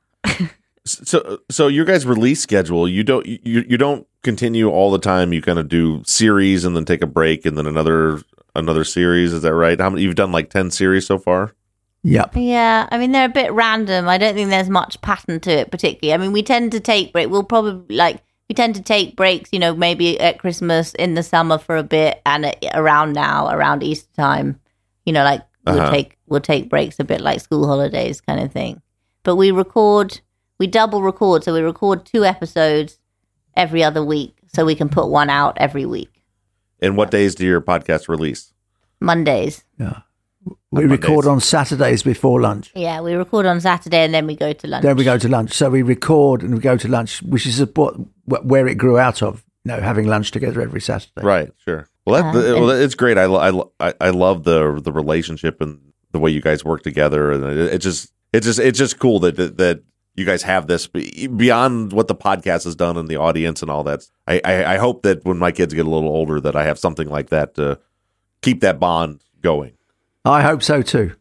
So, 0.87 1.41
so 1.51 1.69
your 1.69 1.85
guys' 1.85 2.07
release 2.07 2.41
schedule, 2.41 2.89
you 2.89 3.05
don't 3.05 3.27
you 3.27 3.65
you 3.69 3.77
don't 3.77 4.07
continue 4.23 4.71
all 4.71 4.91
the 4.91 4.99
time. 4.99 5.33
You 5.33 5.43
kind 5.43 5.59
of 5.59 5.69
do 5.69 6.03
series 6.05 6.65
and 6.65 6.75
then 6.75 6.85
take 6.85 7.03
a 7.03 7.07
break 7.07 7.45
and 7.45 7.57
then 7.57 7.67
another 7.67 8.23
another 8.57 8.85
series. 8.85 9.33
Is 9.33 9.43
that 9.43 9.55
right? 9.55 9.79
How 9.79 9.91
many 9.91 10.03
you've 10.03 10.15
done? 10.15 10.33
Like 10.33 10.51
ten 10.51 10.71
series 10.71 11.07
so 11.07 11.19
far. 11.19 11.55
Yep. 12.03 12.33
Yeah, 12.35 12.89
I 12.91 12.99
mean 12.99 13.13
they're 13.13 13.27
a 13.27 13.29
bit 13.29 13.53
random. 13.53 14.09
I 14.09 14.17
don't 14.17 14.35
think 14.35 14.49
there's 14.49 14.71
much 14.71 15.01
pattern 15.03 15.39
to 15.41 15.51
it 15.51 15.71
particularly. 15.71 16.15
I 16.15 16.17
mean 16.17 16.33
we 16.33 16.43
tend 16.43 16.73
to 16.73 16.81
take 16.81 17.13
break. 17.13 17.29
We'll 17.29 17.45
probably 17.45 17.95
like 17.95 18.23
we 18.51 18.55
tend 18.55 18.75
to 18.75 18.83
take 18.83 19.15
breaks. 19.17 19.51
You 19.53 19.61
know, 19.61 19.75
maybe 19.77 20.19
at 20.21 20.41
Christmas 20.41 20.93
in 20.95 21.15
the 21.15 21.23
summer 21.23 21.57
for 21.57 21.77
a 21.77 21.85
bit, 21.85 22.21
and 22.27 22.45
at, 22.47 22.59
around 22.75 23.13
now, 23.15 23.49
around 23.49 23.83
Easter 23.85 24.11
time. 24.17 24.59
You 25.07 25.13
know, 25.15 25.23
like 25.25 25.43
we'll 25.67 25.81
Uh-huh. 25.81 25.91
take 25.93 26.19
we'll 26.27 26.41
take 26.41 26.69
breaks 26.69 26.99
a 26.99 27.05
bit 27.05 27.21
like 27.21 27.41
school 27.41 27.67
holidays 27.67 28.21
kind 28.21 28.41
of 28.41 28.51
thing. 28.53 28.83
but 29.23 29.37
we 29.37 29.51
record, 29.53 30.21
we 30.59 30.67
double 30.67 31.01
record. 31.03 31.45
So 31.45 31.53
we 31.55 31.61
record 31.61 32.05
two 32.05 32.25
episodes 32.25 32.99
every 33.55 33.85
other 33.85 34.03
week 34.05 34.35
so 34.53 34.65
we 34.65 34.75
can 34.75 34.89
put 34.89 35.07
one 35.09 35.31
out 35.31 35.55
every 35.59 35.87
week. 35.87 36.23
And 36.83 36.97
what 36.97 37.11
days 37.11 37.35
do 37.35 37.45
your 37.47 37.61
podcast 37.61 38.09
release? 38.09 38.53
Mondays. 39.01 39.65
Yeah. 39.79 40.01
We 40.71 40.85
On 40.85 40.91
record 40.91 41.27
on 41.27 41.41
Saturdays 41.41 42.03
before 42.03 42.41
lunch. 42.41 42.71
Yeah, 42.75 43.01
we 43.03 43.13
record 43.15 43.45
on 43.45 43.61
Saturday 43.61 44.05
and 44.05 44.15
then 44.15 44.27
we 44.27 44.35
go 44.37 44.53
to 44.55 44.67
lunch. 44.67 44.83
Then 44.85 44.97
we 44.97 45.05
go 45.05 45.19
to 45.19 45.29
lunch. 45.29 45.53
So 45.53 45.69
we 45.69 45.83
record 45.83 46.43
and 46.43 46.55
we 46.55 46.61
go 46.61 46.77
to 46.79 46.89
lunch, 46.89 47.23
which 47.23 47.45
is 47.47 47.61
what, 47.75 47.95
where 48.31 48.67
it 48.67 48.77
grew 48.77 48.99
out 48.99 49.23
of. 49.23 49.45
You 49.65 49.73
know, 49.73 49.81
having 49.83 50.07
lunch 50.07 50.31
together 50.31 50.63
every 50.63 50.81
Saturday. 50.81 51.21
Right, 51.23 51.53
sure. 51.67 51.87
Well, 52.07 52.33
that, 52.33 52.55
well, 52.59 52.71
it's 52.71 52.95
great. 52.95 53.19
I, 53.19 53.27
lo- 53.27 53.39
I, 53.41 53.51
lo- 53.51 53.73
I, 53.79 53.93
I 54.01 54.09
love 54.09 54.45
the 54.45 54.81
the 54.83 54.91
relationship 54.91 55.61
and 55.61 55.93
the 56.13 56.19
way 56.19 56.31
you 56.31 56.41
guys 56.41 56.65
work 56.65 56.83
together, 56.83 57.31
and 57.31 57.45
it, 57.45 57.75
it 57.75 57.79
just 57.79 58.11
it's 58.33 58.47
just 58.47 58.59
it's 58.59 58.79
just 58.79 58.99
cool 58.99 59.21
that 59.21 59.37
that, 59.37 59.59
that 59.59 59.83
you 60.15 60.25
guys 60.25 60.43
have 60.45 60.67
this 60.67 60.87
beyond 60.87 61.93
what 61.93 62.09
the 62.09 62.15
podcast 62.15 62.65
has 62.65 62.75
done 62.75 62.97
and 62.97 63.07
the 63.09 63.17
audience 63.17 63.61
and 63.61 63.71
all 63.71 63.85
that. 63.85 64.01
I, 64.27 64.41
I 64.45 64.75
I 64.75 64.77
hope 64.79 65.03
that 65.03 65.27
when 65.27 65.37
my 65.37 65.53
kids 65.53 65.75
get 65.75 65.87
a 65.87 65.91
little 65.91 66.09
older, 66.09 66.41
that 66.41 66.57
I 66.57 66.65
have 66.65 66.79
something 66.79 67.09
like 67.09 67.29
that 67.29 67.55
to 67.57 67.79
keep 68.41 68.61
that 68.63 68.81
bond 68.81 69.23
going. 69.43 69.75
I 70.25 70.41
hope 70.41 70.63
so 70.63 70.81
too. 70.81 71.15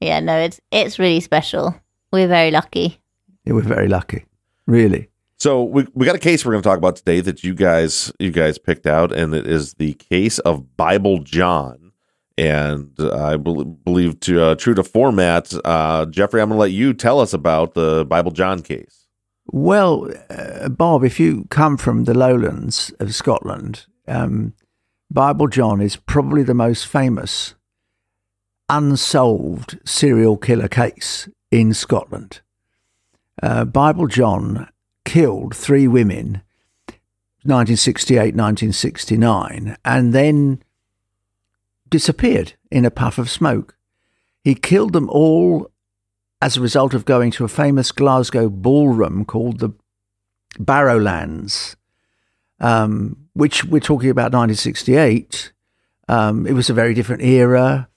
Yeah, 0.00 0.20
no, 0.20 0.38
it's 0.38 0.60
it's 0.70 1.00
really 1.00 1.20
special. 1.20 1.74
We're 2.12 2.28
very 2.28 2.52
lucky. 2.52 3.00
Yeah, 3.44 3.54
we're 3.54 3.62
very 3.62 3.88
lucky. 3.88 4.26
Really. 4.66 5.08
So 5.42 5.64
we 5.64 5.88
we 5.92 6.06
got 6.06 6.14
a 6.14 6.20
case 6.20 6.46
we're 6.46 6.52
going 6.52 6.62
to 6.62 6.68
talk 6.68 6.78
about 6.78 6.94
today 6.94 7.20
that 7.20 7.42
you 7.42 7.52
guys 7.52 8.12
you 8.20 8.30
guys 8.30 8.58
picked 8.58 8.86
out, 8.86 9.10
and 9.10 9.34
it 9.34 9.44
is 9.44 9.74
the 9.74 9.94
case 9.94 10.38
of 10.38 10.76
Bible 10.76 11.18
John. 11.18 11.90
And 12.38 12.92
I 13.12 13.36
bel 13.38 13.64
believe 13.64 14.20
to 14.20 14.40
uh, 14.40 14.54
true 14.54 14.74
to 14.74 14.84
format, 14.84 15.52
uh, 15.64 16.06
Geoffrey, 16.06 16.40
I'm 16.40 16.50
going 16.50 16.58
to 16.58 16.60
let 16.60 16.70
you 16.70 16.94
tell 16.94 17.18
us 17.18 17.32
about 17.32 17.74
the 17.74 18.04
Bible 18.04 18.30
John 18.30 18.62
case. 18.62 19.08
Well, 19.46 20.08
uh, 20.30 20.68
Bob, 20.68 21.02
if 21.02 21.18
you 21.18 21.48
come 21.50 21.76
from 21.76 22.04
the 22.04 22.14
lowlands 22.14 22.92
of 23.00 23.12
Scotland, 23.12 23.86
um, 24.06 24.54
Bible 25.10 25.48
John 25.48 25.80
is 25.80 25.96
probably 25.96 26.44
the 26.44 26.54
most 26.54 26.86
famous 26.86 27.56
unsolved 28.68 29.80
serial 29.84 30.36
killer 30.36 30.68
case 30.68 31.28
in 31.50 31.74
Scotland. 31.74 32.42
Uh, 33.42 33.64
Bible 33.64 34.06
John 34.06 34.68
killed 35.04 35.54
three 35.54 35.88
women 35.88 36.42
1968 37.44 38.36
1969 38.36 39.76
and 39.84 40.12
then 40.12 40.62
disappeared 41.90 42.54
in 42.70 42.84
a 42.84 42.90
puff 42.90 43.18
of 43.18 43.28
smoke. 43.28 43.76
He 44.44 44.54
killed 44.54 44.92
them 44.92 45.10
all 45.10 45.70
as 46.40 46.56
a 46.56 46.60
result 46.60 46.94
of 46.94 47.04
going 47.04 47.30
to 47.32 47.44
a 47.44 47.48
famous 47.48 47.92
Glasgow 47.92 48.48
ballroom 48.48 49.24
called 49.24 49.58
the 49.58 49.70
Barrowlands, 50.58 51.76
um, 52.60 53.28
which 53.32 53.64
we're 53.64 53.80
talking 53.80 54.10
about 54.10 54.32
1968. 54.32 55.52
Um, 56.08 56.46
it 56.46 56.52
was 56.52 56.70
a 56.70 56.74
very 56.74 56.94
different 56.94 57.22
era, 57.22 57.88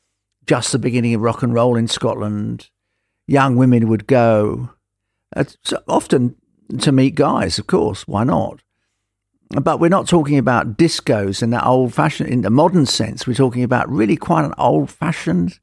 just 0.45 0.71
the 0.71 0.79
beginning 0.79 1.13
of 1.13 1.21
rock 1.21 1.43
and 1.43 1.53
roll 1.53 1.75
in 1.75 1.87
Scotland. 1.87 2.69
Young 3.27 3.55
women 3.55 3.89
would 3.89 4.07
go, 4.07 4.69
uh, 5.35 5.45
so 5.63 5.81
often 5.87 6.35
to 6.79 6.91
meet 6.91 7.15
guys, 7.15 7.59
of 7.59 7.67
course, 7.67 8.07
why 8.07 8.23
not? 8.23 8.61
But 9.49 9.79
we're 9.79 9.89
not 9.89 10.07
talking 10.07 10.37
about 10.37 10.77
discos 10.77 11.43
in 11.43 11.51
that 11.51 11.65
old 11.65 11.93
fashioned, 11.93 12.29
in 12.29 12.41
the 12.41 12.49
modern 12.49 12.85
sense. 12.85 13.27
We're 13.27 13.35
talking 13.35 13.63
about 13.63 13.89
really 13.89 14.17
quite 14.17 14.45
an 14.45 14.55
old 14.57 14.89
fashioned. 14.89 15.59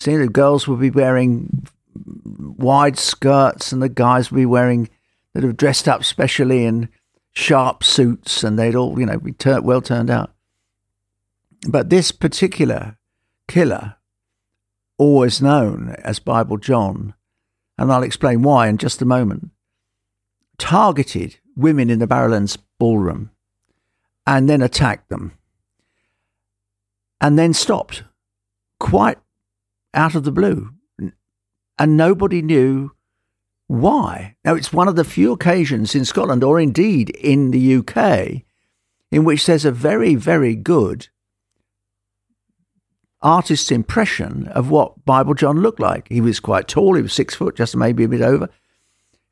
See, 0.00 0.16
the 0.16 0.28
girls 0.28 0.66
would 0.66 0.80
be 0.80 0.90
wearing 0.90 1.66
wide 1.94 2.98
skirts 2.98 3.72
and 3.72 3.82
the 3.82 3.88
guys 3.88 4.30
would 4.30 4.38
be 4.38 4.46
wearing 4.46 4.88
that 5.34 5.44
have 5.44 5.56
dressed 5.56 5.88
up 5.88 6.04
specially 6.04 6.64
in 6.64 6.88
sharp 7.32 7.84
suits 7.84 8.42
and 8.42 8.58
they'd 8.58 8.74
all, 8.74 8.98
you 8.98 9.06
know, 9.06 9.18
be 9.18 9.32
tur- 9.32 9.60
well 9.60 9.80
turned 9.80 10.10
out. 10.10 10.32
But 11.68 11.90
this 11.90 12.10
particular 12.10 12.96
killer, 13.46 13.96
always 14.98 15.40
known 15.40 15.94
as 16.02 16.18
Bible 16.18 16.56
John, 16.56 17.14
and 17.78 17.92
I'll 17.92 18.02
explain 18.02 18.42
why 18.42 18.68
in 18.68 18.78
just 18.78 19.00
a 19.00 19.06
moment, 19.06 19.50
targeted 20.60 21.38
women 21.56 21.90
in 21.90 21.98
the 21.98 22.06
Barrowlands 22.06 22.56
ballroom 22.78 23.30
and 24.26 24.48
then 24.48 24.62
attacked 24.62 25.08
them 25.08 25.32
and 27.20 27.38
then 27.38 27.52
stopped 27.52 28.04
quite 28.78 29.18
out 29.94 30.14
of 30.14 30.22
the 30.24 30.30
blue 30.30 30.70
and 31.78 31.96
nobody 31.96 32.42
knew 32.42 32.92
why. 33.66 34.36
Now, 34.44 34.54
it's 34.54 34.72
one 34.72 34.86
of 34.86 34.96
the 34.96 35.04
few 35.04 35.32
occasions 35.32 35.94
in 35.94 36.04
Scotland, 36.04 36.44
or 36.44 36.60
indeed 36.60 37.10
in 37.10 37.52
the 37.52 37.76
UK, 37.76 38.42
in 39.10 39.24
which 39.24 39.46
there's 39.46 39.64
a 39.64 39.72
very, 39.72 40.14
very 40.14 40.54
good 40.54 41.08
artist's 43.22 43.70
impression 43.70 44.48
of 44.48 44.70
what 44.70 45.04
Bible 45.04 45.34
John 45.34 45.60
looked 45.60 45.80
like. 45.80 46.08
He 46.08 46.20
was 46.20 46.38
quite 46.40 46.68
tall, 46.68 46.94
he 46.94 47.02
was 47.02 47.12
six 47.12 47.34
foot, 47.34 47.56
just 47.56 47.76
maybe 47.76 48.04
a 48.04 48.08
bit 48.08 48.20
over. 48.22 48.48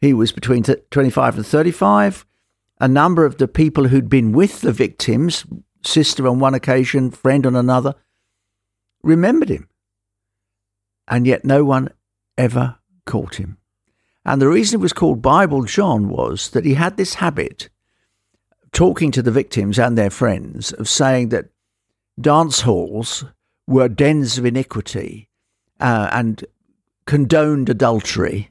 He 0.01 0.13
was 0.13 0.33
between 0.33 0.63
t- 0.63 0.77
25 0.91 1.37
and 1.37 1.47
35. 1.47 2.25
A 2.81 2.89
number 2.89 3.25
of 3.25 3.39
the 3.39 3.49
people 3.49 3.89
who'd 3.89 4.09
been 4.09 4.33
with 4.33 4.61
the 4.61 4.73
victims, 4.73 5.45
sister 5.85 6.29
on 6.29 6.39
one 6.39 6.55
occasion, 6.55 7.11
friend 7.11 7.45
on 7.45 7.57
another, 7.57 7.95
remembered 9.03 9.49
him. 9.49 9.69
And 11.09 11.27
yet 11.27 11.45
no 11.45 11.65
one 11.65 11.91
ever 12.37 12.79
caught 13.05 13.37
him. 13.37 13.59
And 14.25 14.43
the 14.43 14.49
reason 14.49 14.79
it 14.79 14.83
was 14.83 14.93
called 14.93 15.23
Bible 15.23 15.65
John 15.65 16.09
was 16.09 16.51
that 16.51 16.65
he 16.65 16.75
had 16.75 16.97
this 16.97 17.15
habit, 17.15 17.71
talking 18.73 19.11
to 19.13 19.23
the 19.23 19.31
victims 19.31 19.79
and 19.79 19.97
their 19.97 20.11
friends, 20.11 20.73
of 20.73 20.89
saying 20.89 21.31
that 21.31 21.49
dance 22.21 22.61
halls 22.61 23.25
were 23.67 23.89
dens 23.89 24.39
of 24.39 24.45
iniquity 24.45 25.29
uh, 25.81 26.11
and 26.13 26.45
condoned 27.07 27.69
adultery. 27.69 28.51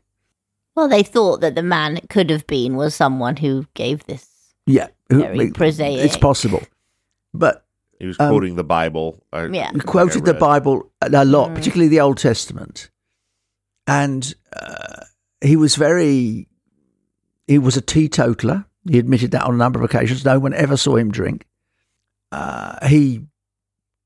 Well, 0.78 0.88
they 0.88 1.02
thought 1.02 1.42
that 1.42 1.56
the 1.56 1.63
man 1.63 1.98
it 1.98 2.08
could 2.08 2.30
have 2.30 2.46
been 2.46 2.76
was 2.76 2.94
someone 2.94 3.36
who 3.38 3.66
gave 3.74 4.06
this. 4.06 4.28
Yeah, 4.68 4.90
Very 5.10 5.50
prosaic. 5.50 6.06
It's 6.06 6.18
possible, 6.18 6.62
but 7.34 7.63
He 8.00 8.06
was 8.06 8.16
Um, 8.20 8.30
quoting 8.30 8.56
the 8.58 8.63
Bible. 8.63 9.24
I- 9.34 9.48
Yeah. 9.48 9.72
he 9.74 9.80
quoted 9.80 10.24
the. 10.24 10.36
Bible 10.36 10.92
a 11.02 11.08
a 11.12 11.26
lot, 11.26 11.50
Mm. 11.50 11.56
particularly 11.56 11.88
the 11.88 12.00
Old 12.00 12.20
Testament, 12.20 12.92
and 13.88 14.36
uh, 14.56 15.02
he 15.42 15.56
was 15.56 15.76
very. 15.76 16.48
He 17.48 17.58
was 17.58 17.76
a 17.76 17.82
teetotaler. 17.82 18.66
He 18.88 19.00
admitted 19.00 19.32
that 19.32 19.46
on 19.46 19.56
a 19.56 19.58
number 19.58 19.80
of 19.80 19.86
occasions. 19.90 20.24
No 20.24 20.38
one 20.38 20.54
ever 20.54 20.78
saw 20.78 20.96
him 20.96 21.10
drink. 21.10 21.48
Uh, 22.32 22.86
he 22.86 23.26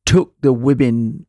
took 0.05 0.39
the 0.39 0.53
women 0.53 1.25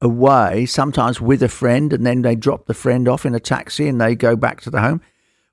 away, 0.00 0.66
sometimes 0.66 1.20
with 1.20 1.42
a 1.42 1.48
friend, 1.48 1.92
and 1.92 2.06
then 2.06 2.22
they 2.22 2.34
drop 2.34 2.66
the 2.66 2.74
friend 2.74 3.08
off 3.08 3.26
in 3.26 3.34
a 3.34 3.40
taxi 3.40 3.88
and 3.88 4.00
they 4.00 4.14
go 4.14 4.36
back 4.36 4.60
to 4.62 4.70
the 4.70 4.80
home. 4.80 5.00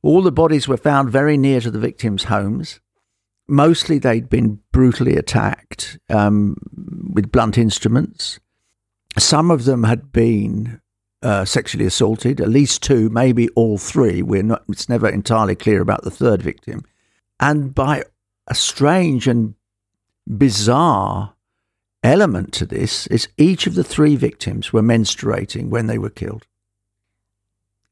All 0.02 0.22
the 0.22 0.32
bodies 0.32 0.68
were 0.68 0.78
found 0.78 1.10
very 1.10 1.38
near 1.38 1.60
to 1.62 1.72
the 1.72 1.80
victims' 1.80 2.26
homes. 2.26 2.80
Mostly 3.48 3.98
they'd 3.98 4.30
been 4.30 4.60
brutally 4.72 5.16
attacked 5.16 5.98
um, 6.10 6.58
with 7.14 7.32
blunt 7.32 7.58
instruments. 7.58 8.40
Some 9.18 9.52
of 9.52 9.66
them 9.66 9.84
had 9.84 10.12
been 10.12 10.82
uh, 11.22 11.46
sexually 11.46 11.86
assaulted, 11.86 12.40
at 12.40 12.50
least 12.50 12.84
two, 12.84 13.10
maybe 13.10 13.50
all 13.50 13.78
three. 13.78 14.22
We're 14.22 14.44
not, 14.44 14.64
it's 14.70 14.90
never 14.90 15.10
entirely 15.10 15.56
clear 15.56 15.82
about 15.82 16.04
the 16.04 16.12
third 16.12 16.42
victim. 16.42 16.84
And 17.40 17.74
by 17.74 18.04
a 18.48 18.56
strange 18.56 19.28
and 19.28 19.56
bizarre 20.28 21.34
element 22.08 22.54
to 22.54 22.65
this 22.65 23.08
is 23.08 23.28
each 23.38 23.67
of 23.67 23.76
the 23.76 23.84
three 23.84 24.15
victims 24.15 24.72
were 24.74 24.82
menstruating 24.82 25.70
when 25.70 25.88
they 25.88 25.98
were 25.98 26.10
killed. 26.10 26.46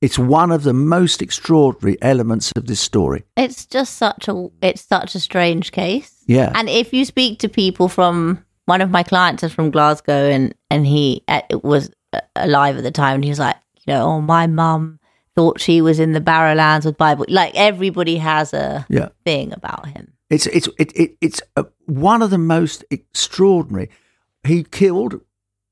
It's 0.01 0.19
one 0.19 0.51
of 0.51 0.63
the 0.63 0.73
most 0.73 1.21
extraordinary 1.21 1.97
elements 2.01 2.51
of 2.55 2.67
this 2.67 2.79
story. 2.79 3.23
It's 3.37 3.65
just 3.65 3.97
such 3.97 4.27
a 4.27 4.49
it's 4.61 4.81
such 4.87 5.15
a 5.15 5.19
strange 5.19 5.71
case. 5.71 6.23
Yeah. 6.27 6.51
And 6.55 6.69
if 6.69 6.93
you 6.93 7.05
speak 7.05 7.39
to 7.39 7.49
people 7.49 7.87
from 7.89 8.43
one 8.65 8.81
of 8.81 8.89
my 8.91 9.03
clients 9.03 9.43
is 9.43 9.53
from 9.53 9.71
Glasgow, 9.71 10.29
and 10.29 10.53
and 10.69 10.85
he 10.85 11.23
uh, 11.27 11.41
was 11.63 11.89
uh, 12.13 12.19
alive 12.35 12.77
at 12.77 12.83
the 12.83 12.91
time, 12.91 13.15
and 13.15 13.23
he 13.23 13.29
was 13.31 13.39
like, 13.39 13.55
you 13.87 13.93
know, 13.93 14.03
oh, 14.05 14.21
my 14.21 14.47
mum 14.47 14.99
thought 15.35 15.59
she 15.61 15.81
was 15.81 15.99
in 15.99 16.13
the 16.13 16.21
Barrowlands 16.21 16.85
with 16.85 16.97
Bible. 16.97 17.25
Like 17.29 17.53
everybody 17.55 18.17
has 18.17 18.53
a 18.53 18.85
Yeah. 18.89 19.09
thing 19.25 19.53
about 19.53 19.87
him. 19.87 20.13
It's 20.29 20.47
it's 20.47 20.67
it, 20.77 20.91
it 20.95 21.17
it's 21.21 21.41
uh 21.55 21.63
one 21.85 22.21
of 22.21 22.29
the 22.29 22.37
most 22.37 22.83
extraordinary. 22.91 23.89
He 24.45 24.63
killed 24.63 25.21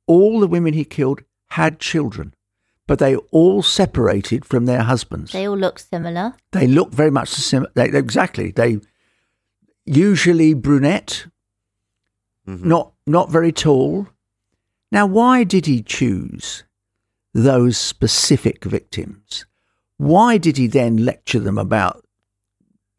all 0.07 0.39
the 0.39 0.47
women 0.47 0.73
he 0.73 0.85
killed 0.85 1.21
had 1.49 1.79
children, 1.79 2.33
but 2.87 2.99
they 2.99 3.15
all 3.15 3.61
separated 3.63 4.45
from 4.45 4.65
their 4.65 4.81
husbands. 4.83 5.31
They 5.31 5.47
all 5.47 5.57
look 5.57 5.79
similar. 5.79 6.33
They 6.51 6.67
look 6.67 6.91
very 6.91 7.11
much 7.11 7.33
the 7.35 7.41
same. 7.41 7.67
They, 7.75 7.89
they- 7.89 7.99
exactly. 7.99 8.51
They 8.51 8.79
usually 9.85 10.53
brunette, 10.53 11.27
Mhm. 12.47 12.63
not 12.63 12.93
not 13.05 13.29
very 13.29 13.51
tall. 13.51 14.07
Now, 14.91 15.05
why 15.05 15.43
did 15.43 15.65
he 15.65 15.81
choose 15.81 16.63
those 17.33 17.77
specific 17.77 18.63
victims? 18.63 19.45
Why 19.97 20.37
did 20.37 20.57
he 20.57 20.67
then 20.67 20.97
lecture 20.97 21.39
them 21.39 21.57
about 21.57 22.05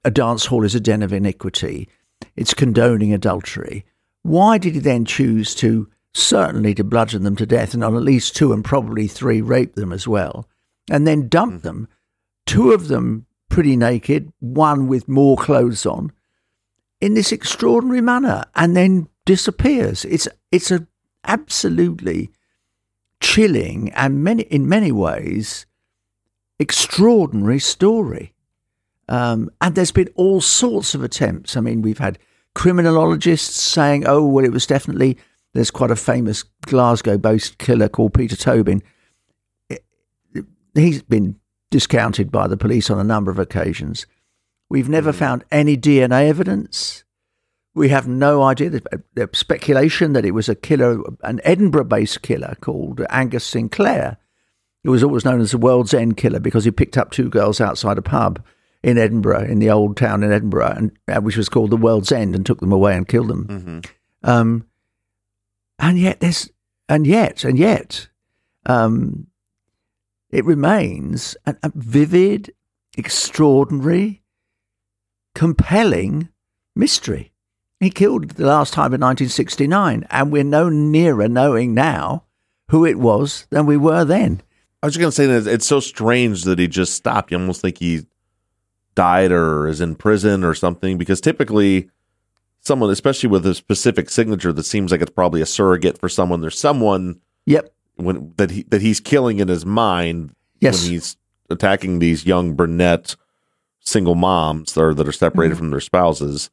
a 0.04 0.10
dance 0.10 0.46
hall 0.46 0.64
is 0.64 0.74
a 0.74 0.80
den 0.80 1.02
of 1.02 1.12
iniquity? 1.12 1.88
It's 2.36 2.54
condoning 2.54 3.12
adultery. 3.12 3.84
Why 4.24 4.56
did 4.56 4.74
he 4.74 4.80
then 4.80 5.04
choose 5.04 5.54
to 5.56 5.88
certainly 6.14 6.74
to 6.74 6.82
bludgeon 6.82 7.24
them 7.24 7.36
to 7.36 7.44
death 7.44 7.74
and 7.74 7.84
on 7.84 7.94
at 7.94 8.02
least 8.02 8.34
two 8.34 8.54
and 8.54 8.64
probably 8.64 9.06
three 9.06 9.42
rape 9.42 9.74
them 9.74 9.92
as 9.92 10.08
well, 10.08 10.48
and 10.90 11.06
then 11.06 11.28
dump 11.28 11.62
them? 11.62 11.88
Two 12.46 12.72
of 12.72 12.88
them 12.88 13.26
pretty 13.50 13.76
naked, 13.76 14.32
one 14.40 14.88
with 14.88 15.08
more 15.08 15.36
clothes 15.36 15.84
on, 15.84 16.10
in 17.02 17.12
this 17.12 17.32
extraordinary 17.32 18.00
manner, 18.00 18.44
and 18.54 18.74
then 18.74 19.08
disappears. 19.26 20.06
It's 20.06 20.26
it's 20.50 20.70
a 20.70 20.86
absolutely 21.24 22.30
chilling 23.20 23.92
and 23.92 24.24
many 24.24 24.44
in 24.44 24.66
many 24.66 24.90
ways 24.90 25.66
extraordinary 26.58 27.58
story. 27.58 28.32
Um, 29.06 29.50
and 29.60 29.74
there's 29.74 29.92
been 29.92 30.08
all 30.14 30.40
sorts 30.40 30.94
of 30.94 31.02
attempts. 31.02 31.58
I 31.58 31.60
mean, 31.60 31.82
we've 31.82 31.98
had 31.98 32.18
criminologists 32.54 33.60
saying, 33.60 34.04
"Oh, 34.06 34.24
well, 34.24 34.44
it 34.44 34.52
was 34.52 34.66
definitely." 34.66 35.18
There's 35.52 35.70
quite 35.70 35.92
a 35.92 35.96
famous 35.96 36.42
Glasgow-based 36.66 37.58
killer 37.58 37.88
called 37.88 38.12
Peter 38.14 38.34
Tobin. 38.34 38.82
He's 40.74 41.02
been 41.02 41.36
discounted 41.70 42.32
by 42.32 42.48
the 42.48 42.56
police 42.56 42.90
on 42.90 42.98
a 42.98 43.04
number 43.04 43.30
of 43.30 43.38
occasions. 43.38 44.06
We've 44.68 44.88
never 44.88 45.12
mm. 45.12 45.16
found 45.16 45.44
any 45.52 45.76
DNA 45.76 46.28
evidence. 46.28 47.04
We 47.74 47.88
have 47.90 48.08
no 48.08 48.42
idea. 48.42 48.80
There's 49.14 49.38
speculation 49.38 50.12
that 50.12 50.24
it 50.24 50.32
was 50.32 50.48
a 50.48 50.54
killer, 50.54 51.02
an 51.22 51.40
Edinburgh 51.44 51.84
based 51.84 52.22
killer 52.22 52.56
called 52.60 53.00
Angus 53.10 53.44
Sinclair, 53.44 54.16
who 54.84 54.90
was 54.90 55.02
always 55.02 55.24
known 55.24 55.40
as 55.40 55.50
the 55.50 55.58
World's 55.58 55.94
End 55.94 56.16
Killer 56.16 56.40
because 56.40 56.64
he 56.64 56.70
picked 56.70 56.98
up 56.98 57.10
two 57.10 57.28
girls 57.28 57.60
outside 57.60 57.98
a 57.98 58.02
pub 58.02 58.42
in 58.84 58.98
Edinburgh, 58.98 59.46
in 59.46 59.60
the 59.60 59.70
old 59.70 59.96
town 59.96 60.22
in 60.22 60.30
Edinburgh, 60.30 60.74
and 60.76 60.92
uh, 61.08 61.20
which 61.20 61.38
was 61.38 61.48
called 61.48 61.70
the 61.70 61.76
World's 61.76 62.12
End, 62.12 62.36
and 62.36 62.44
took 62.44 62.60
them 62.60 62.70
away 62.70 62.94
and 62.94 63.08
killed 63.08 63.28
them. 63.28 63.46
Mm-hmm. 63.46 64.30
Um, 64.30 64.66
and 65.78 65.98
yet, 65.98 66.20
there's, 66.20 66.50
and 66.86 67.06
yet, 67.06 67.44
and 67.44 67.58
yet, 67.58 68.08
um, 68.66 69.28
it 70.30 70.44
remains 70.44 71.34
a, 71.46 71.56
a 71.62 71.72
vivid, 71.74 72.52
extraordinary, 72.98 74.22
compelling 75.34 76.28
mystery. 76.76 77.32
He 77.80 77.88
killed 77.88 78.32
the 78.32 78.46
last 78.46 78.74
time 78.74 78.92
in 78.92 79.00
1969, 79.00 80.06
and 80.10 80.30
we're 80.30 80.44
no 80.44 80.68
nearer 80.68 81.26
knowing 81.26 81.72
now 81.72 82.24
who 82.68 82.84
it 82.84 82.98
was 82.98 83.46
than 83.48 83.64
we 83.64 83.78
were 83.78 84.04
then. 84.04 84.42
I 84.82 84.86
was 84.86 84.94
just 84.94 85.00
going 85.00 85.10
to 85.10 85.40
say 85.40 85.40
that 85.40 85.50
it's 85.50 85.66
so 85.66 85.80
strange 85.80 86.42
that 86.42 86.58
he 86.58 86.68
just 86.68 86.92
stopped. 86.92 87.30
You 87.30 87.38
almost 87.38 87.62
think 87.62 87.78
he 87.78 88.04
died 88.94 89.32
or 89.32 89.66
is 89.66 89.80
in 89.80 89.94
prison 89.94 90.44
or 90.44 90.54
something, 90.54 90.98
because 90.98 91.20
typically, 91.20 91.90
someone, 92.60 92.90
especially 92.90 93.28
with 93.28 93.46
a 93.46 93.54
specific 93.54 94.10
signature 94.10 94.52
that 94.52 94.64
seems 94.64 94.92
like 94.92 95.00
it's 95.00 95.10
probably 95.10 95.40
a 95.40 95.46
surrogate 95.46 95.98
for 95.98 96.08
someone, 96.08 96.40
there's 96.40 96.58
someone. 96.58 97.20
Yep 97.46 97.74
when 97.96 98.32
that 98.36 98.50
he 98.50 98.62
that 98.64 98.82
he's 98.82 99.00
killing 99.00 99.38
in 99.38 99.48
his 99.48 99.64
mind 99.64 100.34
yes. 100.60 100.82
when 100.82 100.92
he's 100.92 101.16
attacking 101.50 101.98
these 101.98 102.26
young 102.26 102.54
brunette 102.54 103.16
single 103.80 104.14
moms 104.14 104.76
or 104.76 104.94
that 104.94 105.06
are 105.06 105.12
separated 105.12 105.54
mm-hmm. 105.54 105.58
from 105.58 105.70
their 105.70 105.80
spouses. 105.80 106.50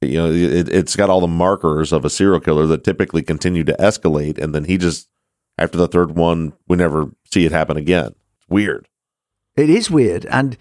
You 0.00 0.14
know, 0.14 0.32
it, 0.32 0.68
it's 0.68 0.96
got 0.96 1.10
all 1.10 1.20
the 1.20 1.28
markers 1.28 1.92
of 1.92 2.04
a 2.04 2.10
serial 2.10 2.40
killer 2.40 2.66
that 2.66 2.82
typically 2.82 3.22
continue 3.22 3.62
to 3.64 3.76
escalate, 3.78 4.36
and 4.36 4.54
then 4.54 4.64
he 4.64 4.76
just 4.76 5.08
after 5.58 5.78
the 5.78 5.88
third 5.88 6.16
one, 6.16 6.54
we 6.66 6.76
never 6.76 7.12
see 7.30 7.46
it 7.46 7.52
happen 7.52 7.76
again. 7.76 8.14
It's 8.36 8.48
weird. 8.48 8.88
It 9.56 9.70
is 9.70 9.90
weird, 9.90 10.26
and 10.26 10.56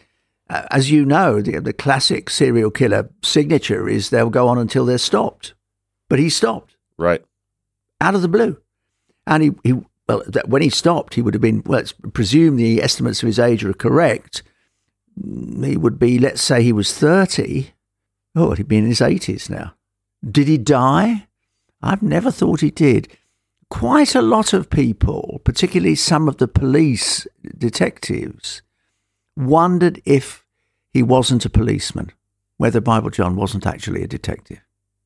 Uh, 0.51 0.67
as 0.69 0.91
you 0.91 1.05
know, 1.05 1.41
the, 1.41 1.59
the 1.59 1.73
classic 1.73 2.29
serial 2.29 2.69
killer 2.69 3.09
signature 3.23 3.87
is 3.87 4.09
they'll 4.09 4.29
go 4.29 4.47
on 4.47 4.57
until 4.57 4.85
they're 4.85 4.97
stopped, 4.97 5.53
but 6.09 6.19
he 6.19 6.29
stopped 6.29 6.75
right 6.97 7.23
out 8.01 8.15
of 8.15 8.21
the 8.21 8.27
blue, 8.27 8.57
and 9.25 9.43
he 9.43 9.51
he 9.63 9.81
well, 10.07 10.23
when 10.45 10.61
he 10.61 10.69
stopped, 10.69 11.13
he 11.13 11.21
would 11.21 11.33
have 11.33 11.41
been, 11.41 11.63
well, 11.65 11.79
let's 11.79 11.93
presume 12.13 12.55
the 12.55 12.81
estimates 12.81 13.23
of 13.23 13.27
his 13.27 13.39
age 13.39 13.63
are 13.63 13.73
correct. 13.73 14.43
Mm, 15.19 15.65
he 15.65 15.77
would 15.77 15.97
be, 15.97 16.19
let's 16.19 16.41
say 16.41 16.61
he 16.61 16.73
was 16.73 16.93
30. 16.93 17.71
Oh, 18.35 18.51
he'd 18.51 18.67
be 18.67 18.77
in 18.77 18.87
his 18.87 18.99
80s 18.99 19.49
now. 19.49 19.73
Did 20.29 20.47
he 20.47 20.57
die? 20.57 21.27
I've 21.81 22.03
never 22.03 22.31
thought 22.31 22.61
he 22.61 22.71
did. 22.71 23.07
Quite 23.69 24.15
a 24.15 24.21
lot 24.21 24.53
of 24.53 24.69
people, 24.69 25.39
particularly 25.43 25.95
some 25.95 26.27
of 26.27 26.37
the 26.37 26.47
police 26.47 27.25
detectives, 27.57 28.61
wondered 29.35 30.01
if 30.05 30.45
he 30.93 31.03
wasn't 31.03 31.45
a 31.45 31.49
policeman, 31.49 32.11
whether 32.57 32.81
Bible 32.81 33.09
John 33.09 33.35
wasn't 33.35 33.65
actually 33.65 34.03
a 34.03 34.07
detective. 34.07 34.59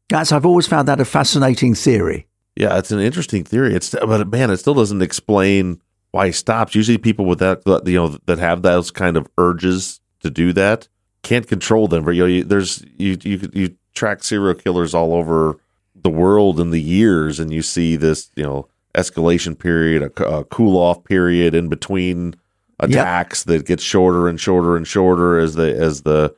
That's, 0.09 0.31
I've 0.31 0.45
always 0.45 0.67
found 0.67 0.87
that 0.87 0.99
a 0.99 1.05
fascinating 1.05 1.75
theory. 1.75 2.27
Yeah, 2.55 2.77
it's 2.77 2.91
an 2.91 2.99
interesting 2.99 3.43
theory. 3.43 3.75
It's 3.75 3.89
but 3.89 4.27
man, 4.29 4.49
it 4.49 4.57
still 4.57 4.73
doesn't 4.73 5.01
explain 5.01 5.81
why 6.11 6.27
he 6.27 6.31
stops. 6.31 6.73
Usually, 6.73 6.97
people 6.97 7.25
with 7.25 7.39
that 7.39 7.63
you 7.85 7.95
know 7.95 8.17
that 8.25 8.39
have 8.39 8.61
those 8.61 8.91
kind 8.91 9.17
of 9.17 9.27
urges 9.37 9.99
to 10.21 10.29
do 10.29 10.53
that 10.53 10.87
can't 11.25 11.47
control 11.47 11.87
them. 11.87 12.05
But 12.05 12.11
you 12.11 12.21
know, 12.21 12.27
you, 12.27 12.43
there's 12.43 12.85
you 12.97 13.17
you 13.23 13.49
you 13.51 13.75
track 13.93 14.23
serial 14.23 14.53
killers 14.53 14.93
all 14.93 15.13
over 15.13 15.59
the 15.95 16.09
world 16.09 16.59
in 16.59 16.69
the 16.69 16.81
years, 16.81 17.39
and 17.39 17.51
you 17.51 17.61
see 17.61 17.97
this 17.97 18.31
you 18.35 18.43
know 18.43 18.69
escalation 18.93 19.59
period, 19.59 20.03
a, 20.03 20.23
a 20.23 20.45
cool 20.45 20.77
off 20.77 21.03
period 21.03 21.53
in 21.53 21.67
between 21.67 22.35
attacks 22.79 23.45
yep. 23.47 23.59
that 23.59 23.65
get 23.65 23.79
shorter 23.79 24.27
and 24.27 24.39
shorter 24.39 24.75
and 24.75 24.87
shorter 24.87 25.39
as 25.39 25.55
the 25.55 25.75
as 25.75 26.01
the 26.03 26.35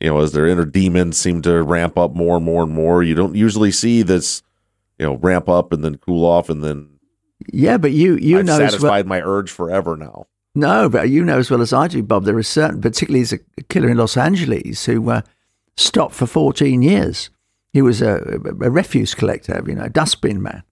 you 0.00 0.08
know 0.08 0.20
as 0.20 0.32
their 0.32 0.46
inner 0.46 0.64
demons 0.64 1.16
seem 1.16 1.42
to 1.42 1.62
ramp 1.62 1.98
up 1.98 2.14
more 2.14 2.36
and 2.36 2.44
more 2.44 2.62
and 2.62 2.72
more. 2.72 3.02
You 3.02 3.14
don't 3.14 3.34
usually 3.34 3.72
see 3.72 4.02
this 4.02 4.42
you 5.00 5.06
know 5.06 5.16
ramp 5.16 5.48
up 5.48 5.72
and 5.72 5.82
then 5.82 5.96
cool 5.96 6.26
off 6.26 6.50
and 6.50 6.62
then 6.62 6.88
yeah 7.50 7.78
but 7.78 7.90
you 7.90 8.16
you 8.16 8.38
I've 8.38 8.44
know 8.44 8.58
satisfied 8.58 9.06
well, 9.06 9.18
my 9.18 9.22
urge 9.22 9.50
forever 9.50 9.96
now 9.96 10.26
no 10.54 10.90
but 10.90 11.08
you 11.08 11.24
know 11.24 11.38
as 11.38 11.50
well 11.50 11.62
as 11.62 11.72
i 11.72 11.88
do 11.88 12.02
bob 12.02 12.24
there 12.24 12.36
are 12.36 12.42
certain 12.42 12.82
particularly 12.82 13.22
as 13.22 13.32
a 13.32 13.38
killer 13.70 13.88
in 13.88 13.96
los 13.96 14.16
angeles 14.18 14.84
who 14.84 15.10
uh, 15.10 15.22
stopped 15.76 16.14
for 16.14 16.26
14 16.26 16.82
years 16.82 17.30
he 17.72 17.80
was 17.80 18.02
a, 18.02 18.16
a 18.60 18.70
refuse 18.70 19.14
collector 19.14 19.64
you 19.66 19.74
know 19.74 19.88
dustbin 19.88 20.42
man 20.42 20.62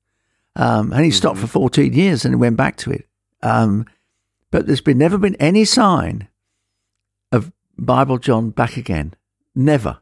um, 0.56 0.92
and 0.92 1.04
he 1.04 1.10
stopped 1.10 1.36
mm-hmm. 1.36 1.46
for 1.46 1.60
14 1.60 1.94
years 1.94 2.24
and 2.26 2.38
went 2.38 2.56
back 2.56 2.76
to 2.76 2.90
it 2.90 3.08
um, 3.42 3.86
but 4.50 4.66
there's 4.66 4.80
been 4.80 4.98
never 4.98 5.18
been 5.18 5.36
any 5.36 5.64
sign 5.64 6.28
of 7.32 7.52
bible 7.76 8.18
john 8.18 8.50
back 8.50 8.76
again 8.76 9.14
never 9.54 9.98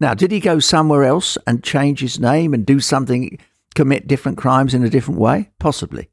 now, 0.00 0.14
did 0.14 0.30
he 0.30 0.40
go 0.40 0.60
somewhere 0.60 1.04
else 1.04 1.36
and 1.46 1.64
change 1.64 2.00
his 2.00 2.20
name 2.20 2.54
and 2.54 2.64
do 2.64 2.80
something 2.80 3.38
commit 3.74 4.06
different 4.06 4.38
crimes 4.38 4.74
in 4.74 4.84
a 4.84 4.90
different 4.90 5.20
way? 5.20 5.50
Possibly. 5.58 6.08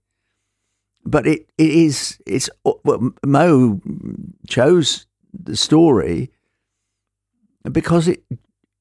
But 1.06 1.28
it, 1.28 1.48
it 1.58 1.70
is, 1.70 2.20
it's, 2.26 2.50
well, 2.64 3.12
Mo 3.24 3.80
chose 4.48 5.06
the 5.32 5.56
story 5.56 6.32
because 7.72 8.08
it, 8.08 8.24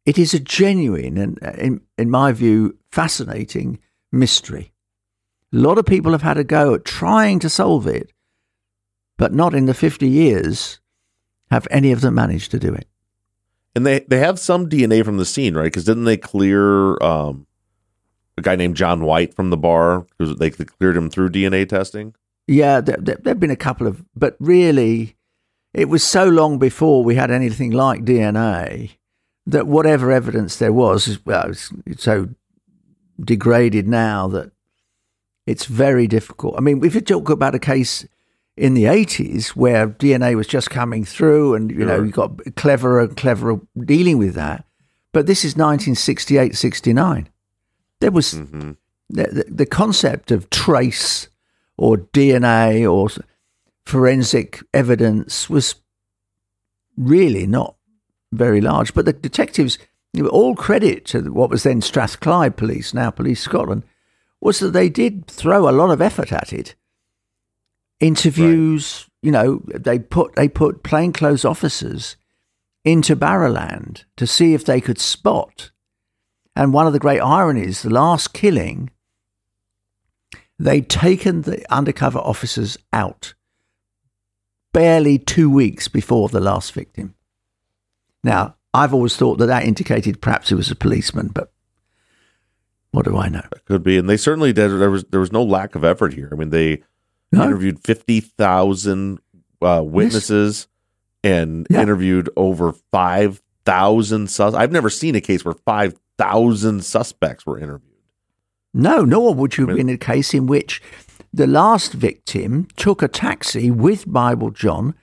it 0.07 0.19
is 0.19 0.33
a 0.33 0.41
genuine 0.41 1.19
and, 1.19 1.39
in, 1.59 1.81
in 1.99 2.11
my 2.11 2.33
view, 2.33 2.79
fascinating 2.91 3.79
mystery. 4.11 4.73
A 5.53 5.57
lot 5.57 5.77
of 5.77 5.85
people 5.85 6.13
have 6.13 6.23
had 6.23 6.39
a 6.39 6.45
go 6.45 6.75
at 6.75 6.87
trying 6.87 7.41
to 7.41 7.51
solve 7.51 7.87
it, 7.87 8.11
but 9.17 9.33
not 9.33 9.55
in 9.55 9.67
the 9.67 9.75
50 9.75 10.09
years 10.09 10.81
have 11.51 11.69
any 11.71 11.93
of 11.93 12.01
them 12.01 12.15
managed 12.15 12.51
to 12.51 12.59
do 12.59 12.73
it. 12.73 12.89
And 13.75 13.85
they, 13.85 14.01
they 14.01 14.19
have 14.19 14.39
some 14.39 14.69
DNA 14.69 15.05
from 15.05 15.17
the 15.17 15.25
scene, 15.25 15.55
right? 15.55 15.65
Because 15.65 15.85
didn't 15.85 16.05
they 16.05 16.17
clear 16.17 17.03
um, 17.03 17.47
a 18.37 18.43
guy 18.43 18.57
named 18.57 18.77
John 18.77 19.05
White 19.05 19.35
from 19.35 19.51
the 19.51 19.57
bar 19.57 20.07
because 20.19 20.37
they 20.37 20.51
cleared 20.51 20.97
him 20.97 21.11
through 21.11 21.31
DNA 21.31 21.69
testing. 21.69 22.15
Yeah, 22.47 22.81
there, 22.81 22.97
there 22.99 23.19
have 23.25 23.41
been 23.41 23.51
a 23.51 23.57
couple 23.57 23.87
of, 23.87 24.05
but 24.15 24.37
really, 24.39 25.17
it 25.73 25.89
was 25.89 26.03
so 26.05 26.29
long 26.29 26.59
before 26.59 27.03
we 27.03 27.15
had 27.15 27.31
anything 27.31 27.71
like 27.71 28.05
DNA 28.05 28.97
that 29.47 29.67
whatever 29.67 30.11
evidence 30.11 30.57
there 30.57 30.73
was, 30.73 31.19
well, 31.25 31.51
it's, 31.51 31.73
it's 31.87 32.05
so 32.05 32.29
degraded 33.23 33.87
now 33.87 34.29
that 34.29 34.51
it's 35.47 35.67
very 35.67 36.07
difficult. 36.07 36.55
I 36.57 36.61
mean, 36.61 36.85
if 36.85 36.95
you 36.95 37.01
talk 37.01 37.29
about 37.31 37.55
a 37.55 37.59
case 37.59 38.07
in 38.57 38.75
the 38.75 38.85
80s 38.85 39.49
where 39.49 39.89
DNA 39.89 40.37
was 40.37 40.47
just 40.47 40.71
coming 40.71 41.05
through 41.05 41.55
and, 41.55 41.71
you 41.71 41.79
sure. 41.79 41.87
know, 41.87 42.03
you 42.03 42.11
got 42.11 42.55
cleverer 42.57 43.01
and 43.01 43.17
cleverer 43.17 43.61
dealing 43.85 44.19
with 44.19 44.35
that. 44.35 44.65
But 45.13 45.27
this 45.27 45.45
is 45.45 45.57
1968, 45.57 46.57
69 46.57 47.29
there 48.05 48.11
was 48.11 48.35
mm-hmm. 48.35 48.73
the, 49.09 49.47
the 49.49 49.65
concept 49.65 50.31
of 50.31 50.51
trace 50.51 51.29
or 51.79 51.97
DNA 51.97 52.91
or 52.91 53.09
forensic 53.87 54.63
evidence 54.75 55.49
was 55.49 55.77
really 56.99 57.47
not 57.47 57.77
very 58.31 58.61
large. 58.61 58.93
But 58.93 59.07
the 59.07 59.15
detectives, 59.15 59.79
all 60.31 60.55
credit 60.55 61.07
to 61.07 61.33
what 61.33 61.49
was 61.49 61.63
then 61.63 61.81
Strathclyde 61.81 62.59
Police, 62.59 62.93
now 62.93 63.11
Police 63.11 63.41
Scotland, 63.41 63.85
was 64.41 64.59
that 64.59 64.75
they 64.75 64.91
did 64.91 65.27
throw 65.27 65.67
a 65.67 65.73
lot 65.73 65.91
of 65.91 66.03
effort 66.03 66.31
at 66.31 66.53
it. 66.53 66.75
Interviews, 68.01 69.09
you 69.23 69.31
know, 69.31 69.63
they 69.67 69.99
put 69.99 70.35
they 70.35 70.49
put 70.49 70.83
plainclothes 70.83 71.45
officers 71.45 72.17
into 72.85 73.17
Barrowland 73.17 74.05
to 74.17 74.27
see 74.27 74.53
if 74.53 74.65
they 74.65 74.81
could 74.81 74.99
spot. 74.99 75.71
And 76.57 76.73
one 76.73 76.87
of 76.87 76.93
the 76.93 76.99
great 76.99 77.21
ironies, 77.21 77.83
the 77.83 77.91
last 77.91 78.33
killing, 78.33 78.91
they'd 80.59 80.89
taken 80.89 81.43
the 81.43 81.65
undercover 81.73 82.19
officers 82.19 82.77
out 82.93 83.35
barely 84.73 85.19
two 85.19 85.49
weeks 85.49 85.89
before 85.89 86.29
the 86.29 86.41
last 86.41 86.73
victim. 86.73 87.15
Now, 88.23 88.57
I've 88.75 88.93
always 88.93 89.17
thought 89.17 89.39
that 89.39 89.47
that 89.47 89.65
indicated 89.65 90.21
perhaps 90.21 90.51
it 90.51 90.57
was 90.57 90.71
a 90.71 90.75
policeman, 90.77 91.29
but 91.29 91.53
what 92.91 93.05
do 93.05 93.17
I 93.17 93.29
know? 93.29 93.43
It 93.53 93.65
could 93.65 93.83
be, 93.83 93.99
and 93.99 94.09
they 94.09 94.17
certainly 94.17 94.53
did. 94.53 94.69
There 94.69 94.91
was 94.91 95.05
there 95.05 95.21
was 95.21 95.33
no 95.33 95.43
lack 95.43 95.75
of 95.75 95.85
effort 95.85 96.15
here. 96.15 96.29
I 96.33 96.37
mean, 96.37 96.51
they 96.51 96.83
No? 97.35 97.45
interviewed 97.45 97.79
fifty 97.85 98.21
thousand 98.21 99.19
uh, 99.63 99.83
witnesses 99.85 100.69
and 101.23 101.67
Yeah. 101.71 101.83
interviewed 101.83 102.29
over 102.37 102.73
five 102.93 103.41
thousand 103.65 104.31
sus. 104.31 104.55
I've 104.55 104.73
never 104.73 104.91
seen 104.91 105.15
a 105.15 105.21
case 105.21 105.45
where 105.45 105.55
five 105.55 105.95
thousand 106.19 106.85
suspects 106.85 107.45
were 107.47 107.59
interviewed. 107.59 107.91
No, 108.73 109.05
nor 109.05 109.35
would 109.35 109.57
you 109.57 109.63
have 109.63 109.69
Really? 109.77 109.85
been 109.85 109.95
a 109.95 109.99
case 109.99 110.35
in 110.35 110.47
which 110.47 110.83
the 111.33 111.47
last 111.47 111.93
victim 111.93 112.67
took 112.77 113.03
a 113.03 113.09
taxi 113.09 113.71
with 113.71 114.11
Bible 114.13 114.51
John 114.51 114.95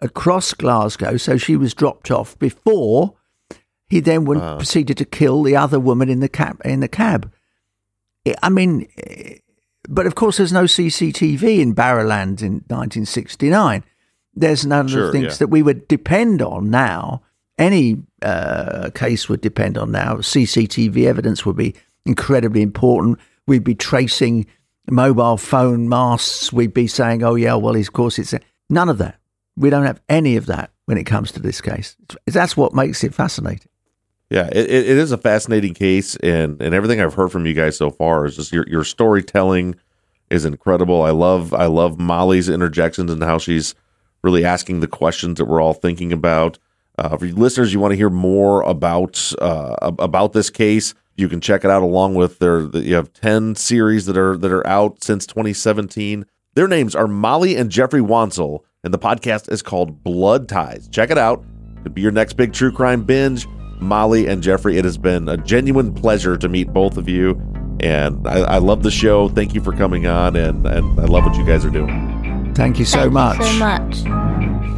across 0.00 0.54
Glasgow, 0.54 1.16
so 1.16 1.36
she 1.36 1.56
was 1.56 1.74
dropped 1.74 2.10
off 2.10 2.38
before 2.38 3.14
he 3.88 4.00
then 4.00 4.24
went, 4.24 4.40
Wow. 4.40 4.56
proceeded 4.56 4.96
to 4.98 5.04
kill 5.04 5.42
the 5.42 5.56
other 5.56 5.80
woman 5.80 6.08
in 6.08 6.20
the 6.20 6.28
cab. 6.28 6.60
In 6.64 6.80
the 6.80 6.88
cab, 6.88 7.32
I- 8.26 8.34
I 8.42 8.48
mean, 8.48 8.86
but 9.88 10.06
of 10.06 10.14
course, 10.14 10.36
there's 10.36 10.52
no 10.52 10.64
CCTV 10.64 11.58
in 11.58 11.74
Barrowland 11.74 12.42
in 12.42 12.62
1969. 12.68 13.82
There's 14.34 14.66
none 14.66 14.84
of 14.86 14.90
Sure, 14.92 15.06
the 15.06 15.12
things 15.12 15.24
yeah. 15.24 15.36
that 15.38 15.48
we 15.48 15.62
would 15.62 15.88
depend 15.88 16.42
on 16.42 16.70
now. 16.70 17.22
Any 17.56 17.96
uh, 18.22 18.90
case 18.94 19.28
would 19.28 19.40
depend 19.40 19.76
on 19.78 19.90
now. 19.90 20.16
CCTV 20.16 21.06
evidence 21.06 21.44
would 21.44 21.56
be 21.56 21.74
incredibly 22.06 22.62
important. 22.62 23.18
We'd 23.46 23.64
be 23.64 23.74
tracing 23.74 24.46
mobile 24.90 25.38
phone 25.38 25.88
masts. 25.88 26.52
We'd 26.52 26.74
be 26.74 26.86
saying, 26.86 27.24
"Oh 27.24 27.34
yeah, 27.34 27.54
well, 27.54 27.74
of 27.74 27.92
course 27.92 28.18
it's 28.18 28.32
a-" 28.32 28.40
none 28.70 28.88
of 28.88 28.98
that. 28.98 29.18
We 29.56 29.70
don't 29.70 29.86
have 29.86 30.00
any 30.08 30.36
of 30.36 30.46
that 30.46 30.70
when 30.84 30.98
it 30.98 31.04
comes 31.04 31.32
to 31.32 31.40
this 31.40 31.60
case. 31.60 31.96
That's 32.26 32.56
what 32.56 32.74
makes 32.74 33.02
it 33.02 33.14
fascinating. 33.14 33.68
Yeah, 34.30 34.46
it, 34.48 34.70
it 34.70 34.86
is 34.86 35.10
a 35.10 35.18
fascinating 35.18 35.74
case, 35.74 36.16
and 36.16 36.60
and 36.60 36.74
everything 36.74 37.00
I've 37.00 37.14
heard 37.14 37.32
from 37.32 37.46
you 37.46 37.54
guys 37.54 37.76
so 37.76 37.90
far 37.90 38.26
is 38.26 38.36
just 38.36 38.52
your 38.52 38.66
your 38.68 38.84
storytelling 38.84 39.76
is 40.30 40.44
incredible. 40.44 41.02
I 41.02 41.10
love 41.10 41.54
I 41.54 41.66
love 41.66 41.98
Molly's 41.98 42.48
interjections 42.48 43.10
and 43.10 43.22
how 43.22 43.38
she's 43.38 43.74
really 44.22 44.44
asking 44.44 44.80
the 44.80 44.88
questions 44.88 45.38
that 45.38 45.46
we're 45.46 45.62
all 45.62 45.74
thinking 45.74 46.12
about. 46.12 46.58
Uh, 46.98 47.16
for 47.16 47.26
listeners, 47.26 47.72
you 47.72 47.80
want 47.80 47.92
to 47.92 47.96
hear 47.96 48.10
more 48.10 48.62
about 48.62 49.32
uh, 49.40 49.76
about 49.80 50.32
this 50.32 50.50
case, 50.50 50.94
you 51.18 51.28
can 51.28 51.40
check 51.40 51.64
it 51.64 51.70
out 51.70 51.82
along 51.82 52.14
with 52.14 52.38
their. 52.38 52.62
You 52.76 52.94
have 52.94 53.12
ten 53.12 53.54
series 53.56 54.06
that 54.06 54.16
are 54.16 54.36
that 54.36 54.52
are 54.52 54.66
out 54.66 55.02
since 55.02 55.26
2017. 55.26 56.24
Their 56.54 56.68
names 56.68 56.94
are 56.94 57.08
Molly 57.08 57.56
and 57.56 57.70
Geoffrey 57.70 58.00
Wansell, 58.00 58.60
and 58.84 58.94
the 58.94 58.98
podcast 58.98 59.50
is 59.50 59.62
called 59.62 60.02
Blood 60.02 60.48
Ties. 60.48 60.88
Check 60.88 61.10
it 61.10 61.18
out. 61.18 61.44
It 61.76 61.82
could 61.82 61.94
be 61.94 62.02
your 62.02 62.12
next 62.12 62.34
big 62.34 62.52
true 62.52 62.72
crime 62.72 63.02
binge. 63.04 63.46
Molly 63.80 64.26
and 64.26 64.42
Geoffrey, 64.42 64.76
it 64.76 64.84
has 64.84 64.98
been 64.98 65.28
a 65.28 65.36
genuine 65.36 65.94
pleasure 65.94 66.36
to 66.36 66.48
meet 66.48 66.72
both 66.72 66.96
of 66.96 67.08
you, 67.08 67.40
and 67.80 68.26
I, 68.26 68.40
I 68.40 68.58
love 68.58 68.82
the 68.82 68.90
show. 68.90 69.28
Thank 69.28 69.54
you 69.54 69.60
for 69.60 69.72
coming 69.72 70.06
on, 70.06 70.36
and 70.36 70.66
and 70.66 71.00
I 71.00 71.04
love 71.04 71.24
what 71.24 71.36
you 71.36 71.44
guys 71.44 71.64
are 71.64 71.70
doing. 71.70 72.52
Thank 72.54 72.78
you 72.78 72.84
so 72.84 73.02
Thank 73.02 73.12
much. 73.12 73.38
You 73.38 73.44
so 73.44 73.58
much. 73.58 74.77